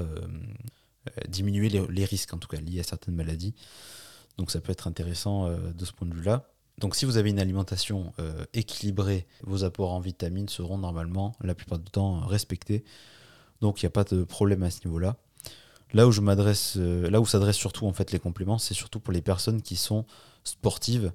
diminuer 1.27 1.69
les, 1.69 2.05
risques 2.05 2.33
en 2.33 2.37
tout 2.37 2.47
cas 2.47 2.59
liés 2.59 2.79
à 2.79 2.83
certaines 2.83 3.15
maladies. 3.15 3.53
Donc 4.37 4.51
ça 4.51 4.61
peut 4.61 4.71
être 4.71 4.87
intéressant 4.87 5.49
de 5.49 5.85
ce 5.85 5.91
point 5.91 6.07
de 6.07 6.13
vue-là. 6.13 6.47
Donc 6.81 6.95
si 6.95 7.05
vous 7.05 7.17
avez 7.17 7.29
une 7.29 7.39
alimentation 7.39 8.11
euh, 8.19 8.43
équilibrée, 8.53 9.27
vos 9.43 9.63
apports 9.63 9.93
en 9.93 9.99
vitamines 9.99 10.49
seront 10.49 10.79
normalement 10.79 11.35
la 11.41 11.53
plupart 11.53 11.77
du 11.77 11.91
temps 11.91 12.19
respectés. 12.21 12.83
Donc 13.61 13.81
il 13.81 13.85
n'y 13.85 13.87
a 13.87 13.91
pas 13.91 14.03
de 14.03 14.23
problème 14.23 14.63
à 14.63 14.71
ce 14.71 14.79
niveau-là. 14.85 15.15
Là 15.93 16.07
où 16.07 16.11
je 16.11 16.21
m'adresse, 16.21 16.75
euh, 16.77 17.07
là 17.11 17.21
où 17.21 17.25
s'adressent 17.27 17.57
surtout 17.57 17.85
en 17.85 17.93
fait 17.93 18.11
les 18.11 18.19
compléments, 18.19 18.57
c'est 18.57 18.73
surtout 18.73 18.99
pour 18.99 19.13
les 19.13 19.21
personnes 19.21 19.61
qui 19.61 19.75
sont 19.75 20.05
sportives 20.43 21.11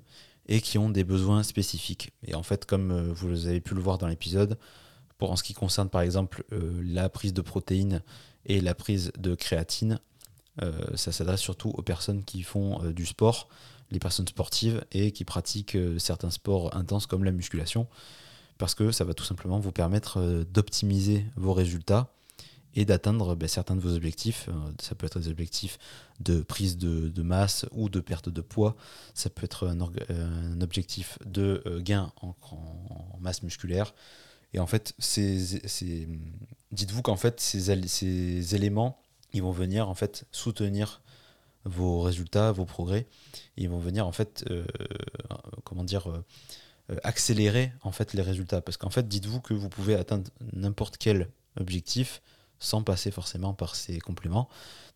et 0.47 0.61
qui 0.61 0.79
ont 0.79 0.91
des 0.91 1.05
besoins 1.05 1.43
spécifiques. 1.43 2.13
Et 2.27 2.35
en 2.35 2.43
fait, 2.43 2.65
comme 2.65 2.91
euh, 2.91 3.13
vous 3.13 3.47
avez 3.47 3.61
pu 3.61 3.75
le 3.75 3.81
voir 3.81 3.99
dans 3.99 4.07
l'épisode, 4.07 4.59
pour 5.19 5.31
en 5.31 5.37
ce 5.37 5.43
qui 5.43 5.55
concerne 5.55 5.89
par 5.89 6.03
exemple 6.03 6.45
la 6.51 7.09
prise 7.09 7.33
de 7.33 7.41
protéines 7.41 8.03
et 8.45 8.61
la 8.61 8.75
prise 8.75 9.13
de 9.19 9.35
créatine, 9.35 9.99
ça 10.95 11.11
s'adresse 11.11 11.41
surtout 11.41 11.71
aux 11.71 11.81
personnes 11.81 12.23
qui 12.23 12.43
font 12.43 12.91
du 12.91 13.07
sport 13.07 13.49
les 13.91 13.99
personnes 13.99 14.29
sportives 14.29 14.85
et 14.93 15.13
qui 15.13 15.25
pratiquent 15.25 15.77
euh, 15.77 15.99
certains 15.99 16.31
sports 16.31 16.75
intenses 16.77 17.07
comme 17.07 17.25
la 17.25 17.33
musculation, 17.33 17.87
parce 18.59 18.75
que 18.75 18.91
ça 18.91 19.05
va 19.05 19.15
tout 19.15 19.25
simplement 19.25 19.59
vous 19.59 19.73
permettre 19.73 20.19
euh, 20.19 20.45
d'optimiser 20.45 21.25
vos 21.37 21.53
résultats 21.53 22.13
et 22.77 22.85
d'atteindre 22.85 23.35
ben, 23.35 23.49
certains 23.49 23.75
de 23.75 23.81
vos 23.81 23.95
objectifs. 23.95 24.49
Euh, 24.49 24.53
ça 24.81 24.95
peut 24.95 25.07
être 25.07 25.19
des 25.19 25.29
objectifs 25.29 25.79
de 26.21 26.41
prise 26.41 26.79
de, 26.79 27.23
masse 27.23 27.67
ou 27.73 27.89
de 27.89 28.01
perte 28.01 28.29
de 28.29 28.41
poids. 28.41 28.77
Ça 29.15 29.31
peut 29.31 29.45
être 29.45 29.67
un, 29.67 30.61
objectif 30.61 31.19
de 31.27 31.63
gain 31.81 32.13
en, 32.23 32.35
masse 33.21 33.43
musculaire. 33.43 33.95
Et 34.55 34.61
en 34.61 34.67
fait, 34.67 34.95
dites-vous 36.73 37.03
qu'en 37.03 37.17
fait, 37.17 37.41
ces, 37.41 38.55
éléments, 38.55 39.03
ils 39.33 39.43
vont 39.43 39.51
venir 39.51 39.89
en 39.89 39.95
fait 39.95 40.27
soutenir 40.33 41.03
vos 41.65 42.01
résultats, 42.01 42.53
vos 42.53 42.65
progrès. 42.65 43.07
Ils 43.57 43.69
vont 43.69 43.79
venir 43.79 44.07
en 44.07 44.13
fait, 44.13 44.45
euh, 44.51 44.65
comment 45.65 45.85
dire, 45.85 46.11
euh, 46.11 46.25
euh, 46.91 46.97
accélérer 47.03 47.73
en 47.83 47.93
fait 47.93 48.15
les 48.15 48.23
résultats. 48.23 48.61
Parce 48.61 48.77
qu'en 48.77 48.91
fait, 48.91 49.09
dites-vous 49.09 49.41
que 49.41 49.55
vous 49.55 49.69
pouvez 49.69 49.95
atteindre 49.95 50.31
n'importe 50.53 50.97
quel 50.99 51.29
objectif 51.59 52.23
sans 52.59 52.83
passer 52.83 53.11
forcément 53.11 53.55
par 53.55 53.75
ces 53.75 53.99
compléments. 53.99 54.49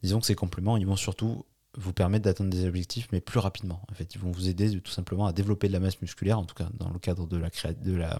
Disons 0.02 0.20
que 0.20 0.26
ces 0.26 0.34
compléments, 0.34 0.76
ils 0.76 0.86
vont 0.86 0.96
surtout 0.96 1.44
vous 1.76 1.92
permettre 1.92 2.24
d'atteindre 2.24 2.50
des 2.50 2.66
objectifs, 2.66 3.08
mais 3.12 3.20
plus 3.20 3.38
rapidement. 3.38 3.80
En 3.90 3.94
fait, 3.94 4.14
ils 4.14 4.20
vont 4.20 4.32
vous 4.32 4.48
aider 4.48 4.80
tout 4.80 4.90
simplement 4.90 5.26
à 5.26 5.32
développer 5.32 5.68
de 5.68 5.72
la 5.72 5.80
masse 5.80 6.00
musculaire, 6.00 6.38
en 6.38 6.44
tout 6.44 6.54
cas 6.54 6.68
dans 6.74 6.90
le 6.90 6.98
cadre 6.98 7.26
de 7.26 7.36
la, 7.36 7.50
de 7.74 7.94
la, 7.94 8.18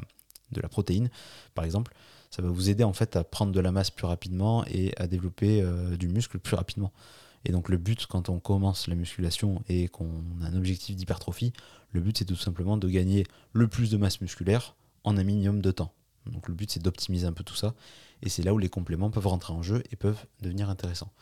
de 0.53 0.61
la 0.61 0.69
protéine, 0.69 1.11
par 1.55 1.65
exemple. 1.65 1.93
Ça 2.31 2.43
va 2.43 2.49
vous 2.49 2.71
aider 2.71 2.85
en 2.85 2.93
fait 2.93 3.17
à 3.17 3.25
prendre 3.25 3.51
de 3.51 3.59
la 3.59 3.73
masse 3.73 3.91
plus 3.91 4.07
rapidement 4.07 4.65
et 4.67 4.93
à 4.99 5.09
développer 5.09 5.65
du 5.99 6.07
muscle 6.07 6.39
plus 6.39 6.55
rapidement. 6.55 6.93
Et 7.45 7.53
donc 7.53 7.69
le 7.69 7.77
but 7.77 8.07
quand 8.07 8.29
on 8.29 8.39
commence 8.39 8.87
la 8.87 8.95
musculation 8.95 9.63
et 9.69 9.89
qu'on 9.89 10.23
a 10.43 10.47
un 10.47 10.55
objectif 10.55 10.95
d'hypertrophie, 10.95 11.53
le 11.91 12.01
but 12.01 12.19
c'est 12.19 12.25
tout 12.25 12.37
simplement 12.37 12.77
de 12.77 12.89
gagner 12.89 13.27
le 13.53 13.67
plus 13.67 13.91
de 13.91 13.97
masse 13.97 14.21
musculaire 14.21 14.77
en 15.05 15.17
un 15.17 15.25
minimum 15.25 15.61
de 15.61 15.71
temps. 15.71 15.93
Donc 16.27 16.49
le 16.49 16.55
but 16.55 16.71
c'est 16.71 16.83
d'optimiser 16.83 17.27
un 17.27 17.33
peu 17.33 17.43
tout 17.43 17.57
ça. 17.57 17.75
Et 18.23 18.29
c'est 18.29 18.43
là 18.43 18.53
où 18.53 18.59
les 18.59 18.69
compléments 18.69 19.11
peuvent 19.11 19.27
rentrer 19.27 19.53
en 19.53 19.63
jeu 19.63 19.83
et 19.91 19.97
peuvent 19.97 20.27
devenir 20.43 20.69
intéressants. 20.71 21.13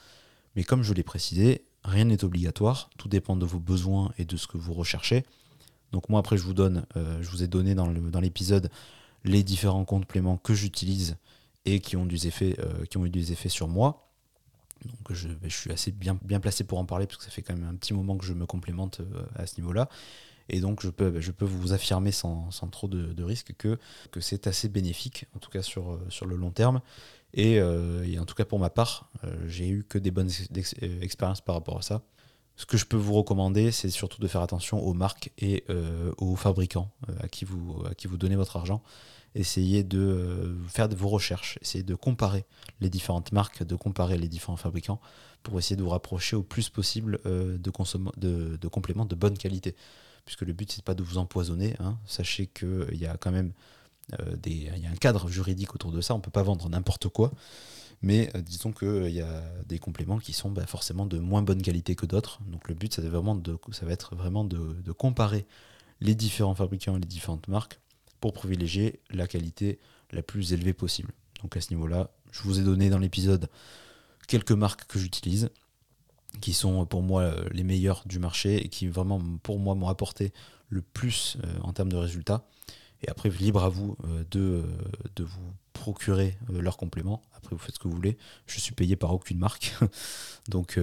Mais 0.56 0.64
comme 0.64 0.82
je 0.82 0.92
l'ai 0.92 1.02
précisé, 1.02 1.64
rien 1.84 2.04
n'est 2.04 2.24
obligatoire, 2.24 2.90
tout 2.98 3.08
dépend 3.08 3.36
de 3.36 3.46
vos 3.46 3.60
besoins 3.60 4.12
et 4.18 4.24
de 4.24 4.36
ce 4.36 4.46
que 4.46 4.58
vous 4.58 4.74
recherchez. 4.74 5.24
Donc 5.92 6.08
moi 6.08 6.20
après 6.20 6.36
je 6.36 6.42
vous 6.42 6.54
donne, 6.54 6.84
euh, 6.96 7.22
je 7.22 7.30
vous 7.30 7.42
ai 7.42 7.48
donné 7.48 7.74
dans 7.74 8.20
l'épisode 8.20 8.70
les 9.24 9.42
différents 9.42 9.84
compléments 9.84 10.36
que 10.36 10.54
j'utilise 10.54 11.16
et 11.64 11.80
qui 11.80 11.96
ont, 11.96 12.06
des 12.06 12.26
effets, 12.26 12.56
euh, 12.60 12.84
qui 12.86 12.96
ont 12.96 13.06
eu 13.06 13.10
des 13.10 13.32
effets 13.32 13.48
sur 13.48 13.68
moi. 13.68 14.08
Donc 14.84 15.12
je, 15.12 15.28
suis 15.48 15.72
assez 15.72 15.90
bien, 15.90 16.18
bien 16.22 16.40
placé 16.40 16.64
pour 16.64 16.78
en 16.78 16.84
parler 16.84 17.06
parce 17.06 17.18
que 17.18 17.24
ça 17.24 17.30
fait 17.30 17.42
quand 17.42 17.54
même 17.54 17.68
un 17.68 17.74
petit 17.74 17.94
moment 17.94 18.16
que 18.16 18.24
je 18.24 18.32
me 18.32 18.46
complémente 18.46 19.00
euh, 19.00 19.26
à 19.34 19.46
ce 19.46 19.60
niveau-là. 19.60 19.88
Et 20.48 20.60
donc 20.60 20.82
je 20.82 20.90
peux, 20.90 21.20
je 21.20 21.30
peux 21.30 21.44
vous 21.44 21.72
affirmer 21.72 22.12
sans, 22.12 22.50
trop 22.70 22.88
de, 22.88 23.22
risque 23.22 23.52
que, 23.56 23.78
que 24.10 24.20
c'est 24.20 24.46
assez 24.46 24.68
bénéfique, 24.68 25.26
en 25.34 25.38
tout 25.38 25.50
cas 25.50 25.62
sur, 25.62 25.92
euh, 25.92 26.06
sur 26.08 26.26
le 26.26 26.36
long 26.36 26.50
terme. 26.50 26.80
Euh, 27.36 28.04
et, 28.04 28.18
en 28.18 28.24
tout 28.24 28.34
cas 28.34 28.44
pour 28.44 28.58
ma 28.58 28.70
part, 28.70 29.10
j'ai 29.46 29.68
eu 29.68 29.84
que 29.84 29.98
des 29.98 30.10
bonnes 30.10 30.30
expériences 31.02 31.40
par 31.40 31.54
rapport 31.54 31.78
à 31.78 31.82
ça. 31.82 32.02
Ce 32.56 32.66
que 32.66 32.76
je 32.76 32.86
peux 32.86 32.96
vous 32.96 33.14
recommander, 33.14 33.70
c'est 33.70 33.90
surtout 33.90 34.20
de 34.20 34.26
faire 34.26 34.40
attention 34.40 34.80
aux 34.84 34.94
marques 34.94 35.30
et 35.38 35.64
aux 36.16 36.34
fabricants 36.34 36.90
à, 37.20 37.28
qui 37.28 37.44
vous, 37.44 37.84
à 37.88 37.94
qui 37.94 38.08
vous 38.08 38.16
donnez 38.16 38.34
votre 38.34 38.56
argent 38.56 38.82
essayez 39.34 39.84
de 39.84 39.98
euh, 39.98 40.68
faire 40.68 40.88
de 40.88 40.96
vos 40.96 41.08
recherches, 41.08 41.58
essayez 41.62 41.84
de 41.84 41.94
comparer 41.94 42.44
les 42.80 42.90
différentes 42.90 43.32
marques, 43.32 43.62
de 43.62 43.76
comparer 43.76 44.18
les 44.18 44.28
différents 44.28 44.56
fabricants 44.56 45.00
pour 45.42 45.58
essayer 45.58 45.76
de 45.76 45.82
vous 45.82 45.90
rapprocher 45.90 46.36
au 46.36 46.42
plus 46.42 46.68
possible 46.68 47.20
euh, 47.26 47.58
de, 47.58 48.56
de, 48.56 48.68
compléments 48.68 49.04
de 49.04 49.14
bonne 49.14 49.36
qualité. 49.36 49.74
Puisque 50.28 50.42
le 50.42 50.52
but, 50.52 50.70
c'est 50.70 50.84
pas 50.84 50.94
de 50.94 51.02
vous 51.02 51.16
empoisonner. 51.16 51.74
Hein. 51.78 51.96
Sachez 52.04 52.48
qu'il 52.48 52.98
y 52.98 53.06
a 53.06 53.16
quand 53.16 53.30
même 53.30 53.54
euh, 54.20 54.36
y 54.44 54.68
a 54.68 54.90
un 54.90 54.96
cadre 54.96 55.30
juridique 55.30 55.74
autour 55.74 55.90
de 55.90 56.02
ça. 56.02 56.12
On 56.12 56.18
ne 56.18 56.22
peut 56.22 56.30
pas 56.30 56.42
vendre 56.42 56.68
n'importe 56.68 57.08
quoi. 57.08 57.32
Mais 58.02 58.30
disons 58.44 58.72
qu'il 58.72 59.08
y 59.08 59.22
a 59.22 59.42
des 59.64 59.78
compléments 59.78 60.18
qui 60.18 60.34
sont 60.34 60.50
bah, 60.50 60.66
forcément 60.66 61.06
de 61.06 61.18
moins 61.18 61.40
bonne 61.40 61.62
qualité 61.62 61.94
que 61.94 62.04
d'autres. 62.04 62.40
Donc 62.46 62.68
le 62.68 62.74
but, 62.74 62.92
ça 62.92 63.00
va 63.00 63.90
être 63.90 64.16
vraiment 64.16 64.44
de, 64.44 64.58
de 64.84 64.92
comparer 64.92 65.46
les 66.02 66.14
différents 66.14 66.54
fabricants 66.54 66.98
et 66.98 67.00
les 67.00 67.06
différentes 67.06 67.48
marques 67.48 67.80
pour 68.20 68.34
privilégier 68.34 69.00
la 69.08 69.26
qualité 69.26 69.78
la 70.10 70.22
plus 70.22 70.52
élevée 70.52 70.74
possible. 70.74 71.14
Donc 71.42 71.56
à 71.56 71.62
ce 71.62 71.70
niveau-là, 71.70 72.10
je 72.32 72.42
vous 72.42 72.60
ai 72.60 72.62
donné 72.62 72.90
dans 72.90 72.98
l'épisode 72.98 73.48
quelques 74.26 74.52
marques 74.52 74.84
que 74.86 74.98
j'utilise, 74.98 75.48
qui 76.40 76.52
sont 76.52 76.86
pour 76.86 77.02
moi 77.02 77.22
euh, 77.22 77.48
les 77.52 77.64
meilleures 77.64 78.02
du 78.06 78.18
marché 78.18 78.64
et 78.64 78.68
qui 78.68 78.86
vraiment 78.86 79.20
pour 79.42 79.58
moi 79.58 79.74
m'ont 79.74 79.88
apporté 79.88 80.32
le 80.68 80.82
plus 80.82 81.36
euh, 81.44 81.58
en 81.62 81.72
termes 81.72 81.90
de 81.90 81.96
résultats. 81.96 82.44
Et 83.02 83.08
après, 83.08 83.30
libre 83.30 83.62
à 83.62 83.68
vous 83.68 83.96
euh, 84.04 84.24
de, 84.30 84.64
de 85.14 85.24
vous 85.24 85.52
procurer 85.72 86.36
leurs 86.50 86.76
compléments. 86.76 87.22
Après, 87.34 87.54
vous 87.54 87.62
faites 87.62 87.76
ce 87.76 87.78
que 87.78 87.86
vous 87.86 87.94
voulez. 87.94 88.18
Je 88.46 88.58
suis 88.58 88.74
payé 88.74 88.96
par 88.96 89.14
aucune 89.14 89.38
marque. 89.38 89.76
donc, 90.48 90.78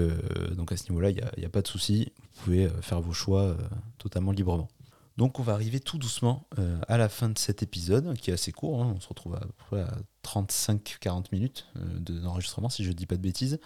donc 0.56 0.72
à 0.72 0.78
ce 0.78 0.90
niveau-là, 0.90 1.10
il 1.10 1.22
n'y 1.38 1.46
a, 1.46 1.50
pas 1.50 1.62
de 1.62 1.68
souci. 1.68 2.14
Vous 2.18 2.44
pouvez 2.44 2.70
faire 2.82 3.02
vos 3.02 3.12
choix 3.12 3.58
totalement 3.98 4.32
librement. 4.32 4.70
Donc 5.18 5.40
on 5.40 5.44
va 5.44 5.54
arriver 5.54 5.80
tout 5.80 5.98
doucement 5.98 6.48
euh, 6.60 6.78
à 6.88 6.98
la 6.98 7.08
fin 7.08 7.30
de 7.30 7.38
cet 7.38 7.64
épisode, 7.64 8.18
qui 8.18 8.32
est 8.32 8.34
assez 8.34 8.52
court, 8.52 8.84
hein. 8.84 8.94
on 8.96 9.00
se 9.00 9.08
retrouve 9.08 9.36
à 9.36 9.40
peu 9.40 9.54
près 9.58 9.82
à 9.82 9.98
35-40 10.24 11.28
minutes 11.32 11.68
euh, 11.78 12.00
d'enregistrement, 12.00 12.70
si 12.70 12.84
je 12.84 12.90
ne 12.90 12.94
dis 12.94 13.06
pas 13.06 13.16
de 13.16 13.22
bêtises. 13.22 13.60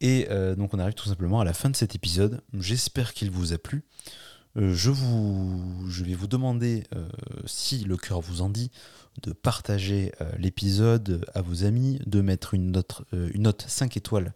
Et 0.00 0.26
euh, 0.30 0.54
donc 0.54 0.74
on 0.74 0.78
arrive 0.78 0.94
tout 0.94 1.08
simplement 1.08 1.40
à 1.40 1.44
la 1.44 1.52
fin 1.52 1.70
de 1.70 1.76
cet 1.76 1.94
épisode. 1.94 2.40
J'espère 2.52 3.14
qu'il 3.14 3.30
vous 3.30 3.52
a 3.52 3.58
plu. 3.58 3.84
je, 4.56 4.90
vous, 4.90 5.88
je 5.88 6.04
vais 6.04 6.14
vous 6.14 6.26
demander, 6.26 6.84
si 7.46 7.84
le 7.84 7.96
cœur 7.96 8.20
vous 8.20 8.40
en 8.40 8.48
dit, 8.48 8.70
de 9.22 9.32
partager 9.32 10.12
l'épisode 10.38 11.24
à 11.34 11.42
vos 11.42 11.64
amis, 11.64 11.98
de 12.06 12.20
mettre 12.20 12.54
une 12.54 12.70
note, 12.70 13.02
une 13.12 13.42
note 13.42 13.64
5 13.66 13.96
étoiles 13.96 14.32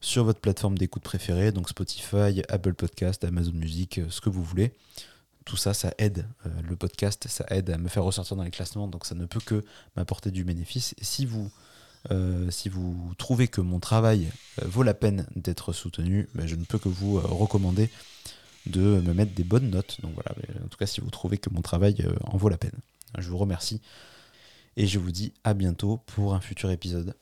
sur 0.00 0.24
votre 0.24 0.40
plateforme 0.40 0.76
d'écoute 0.76 1.02
préférée, 1.02 1.52
donc 1.52 1.70
Spotify, 1.70 2.42
Apple 2.48 2.74
Podcast, 2.74 3.24
Amazon 3.24 3.52
Music, 3.54 4.00
ce 4.10 4.20
que 4.20 4.28
vous 4.28 4.44
voulez 4.44 4.74
tout 5.46 5.56
ça, 5.56 5.72
ça 5.72 5.94
aide 5.96 6.26
euh, 6.44 6.50
le 6.68 6.76
podcast, 6.76 7.26
ça 7.28 7.46
aide 7.48 7.70
à 7.70 7.78
me 7.78 7.88
faire 7.88 8.04
ressortir 8.04 8.36
dans 8.36 8.42
les 8.42 8.50
classements, 8.50 8.88
donc 8.88 9.06
ça 9.06 9.14
ne 9.14 9.24
peut 9.24 9.40
que 9.40 9.64
m'apporter 9.94 10.30
du 10.30 10.44
bénéfice. 10.44 10.94
Et 10.98 11.04
si 11.04 11.24
vous, 11.24 11.50
euh, 12.10 12.50
si 12.50 12.68
vous 12.68 13.12
trouvez 13.18 13.48
que 13.48 13.60
mon 13.60 13.80
travail 13.80 14.28
euh, 14.62 14.66
vaut 14.66 14.82
la 14.82 14.94
peine 14.94 15.26
d'être 15.36 15.72
soutenu, 15.72 16.28
ben, 16.34 16.46
je 16.46 16.54
ne 16.54 16.64
peux 16.64 16.78
que 16.78 16.88
vous 16.88 17.20
recommander 17.20 17.90
de 18.66 18.80
me 18.80 19.12
mettre 19.12 19.34
des 19.34 19.44
bonnes 19.44 19.70
notes. 19.70 20.00
Donc 20.02 20.14
voilà, 20.14 20.32
en 20.64 20.68
tout 20.68 20.78
cas, 20.78 20.86
si 20.86 21.00
vous 21.00 21.10
trouvez 21.10 21.38
que 21.38 21.50
mon 21.50 21.62
travail 21.62 22.04
en 22.22 22.36
vaut 22.36 22.48
la 22.48 22.58
peine. 22.58 22.78
Je 23.18 23.28
vous 23.30 23.38
remercie 23.38 23.80
et 24.76 24.86
je 24.86 24.98
vous 24.98 25.10
dis 25.10 25.32
à 25.44 25.54
bientôt 25.54 26.02
pour 26.06 26.34
un 26.34 26.40
futur 26.40 26.70
épisode. 26.70 27.14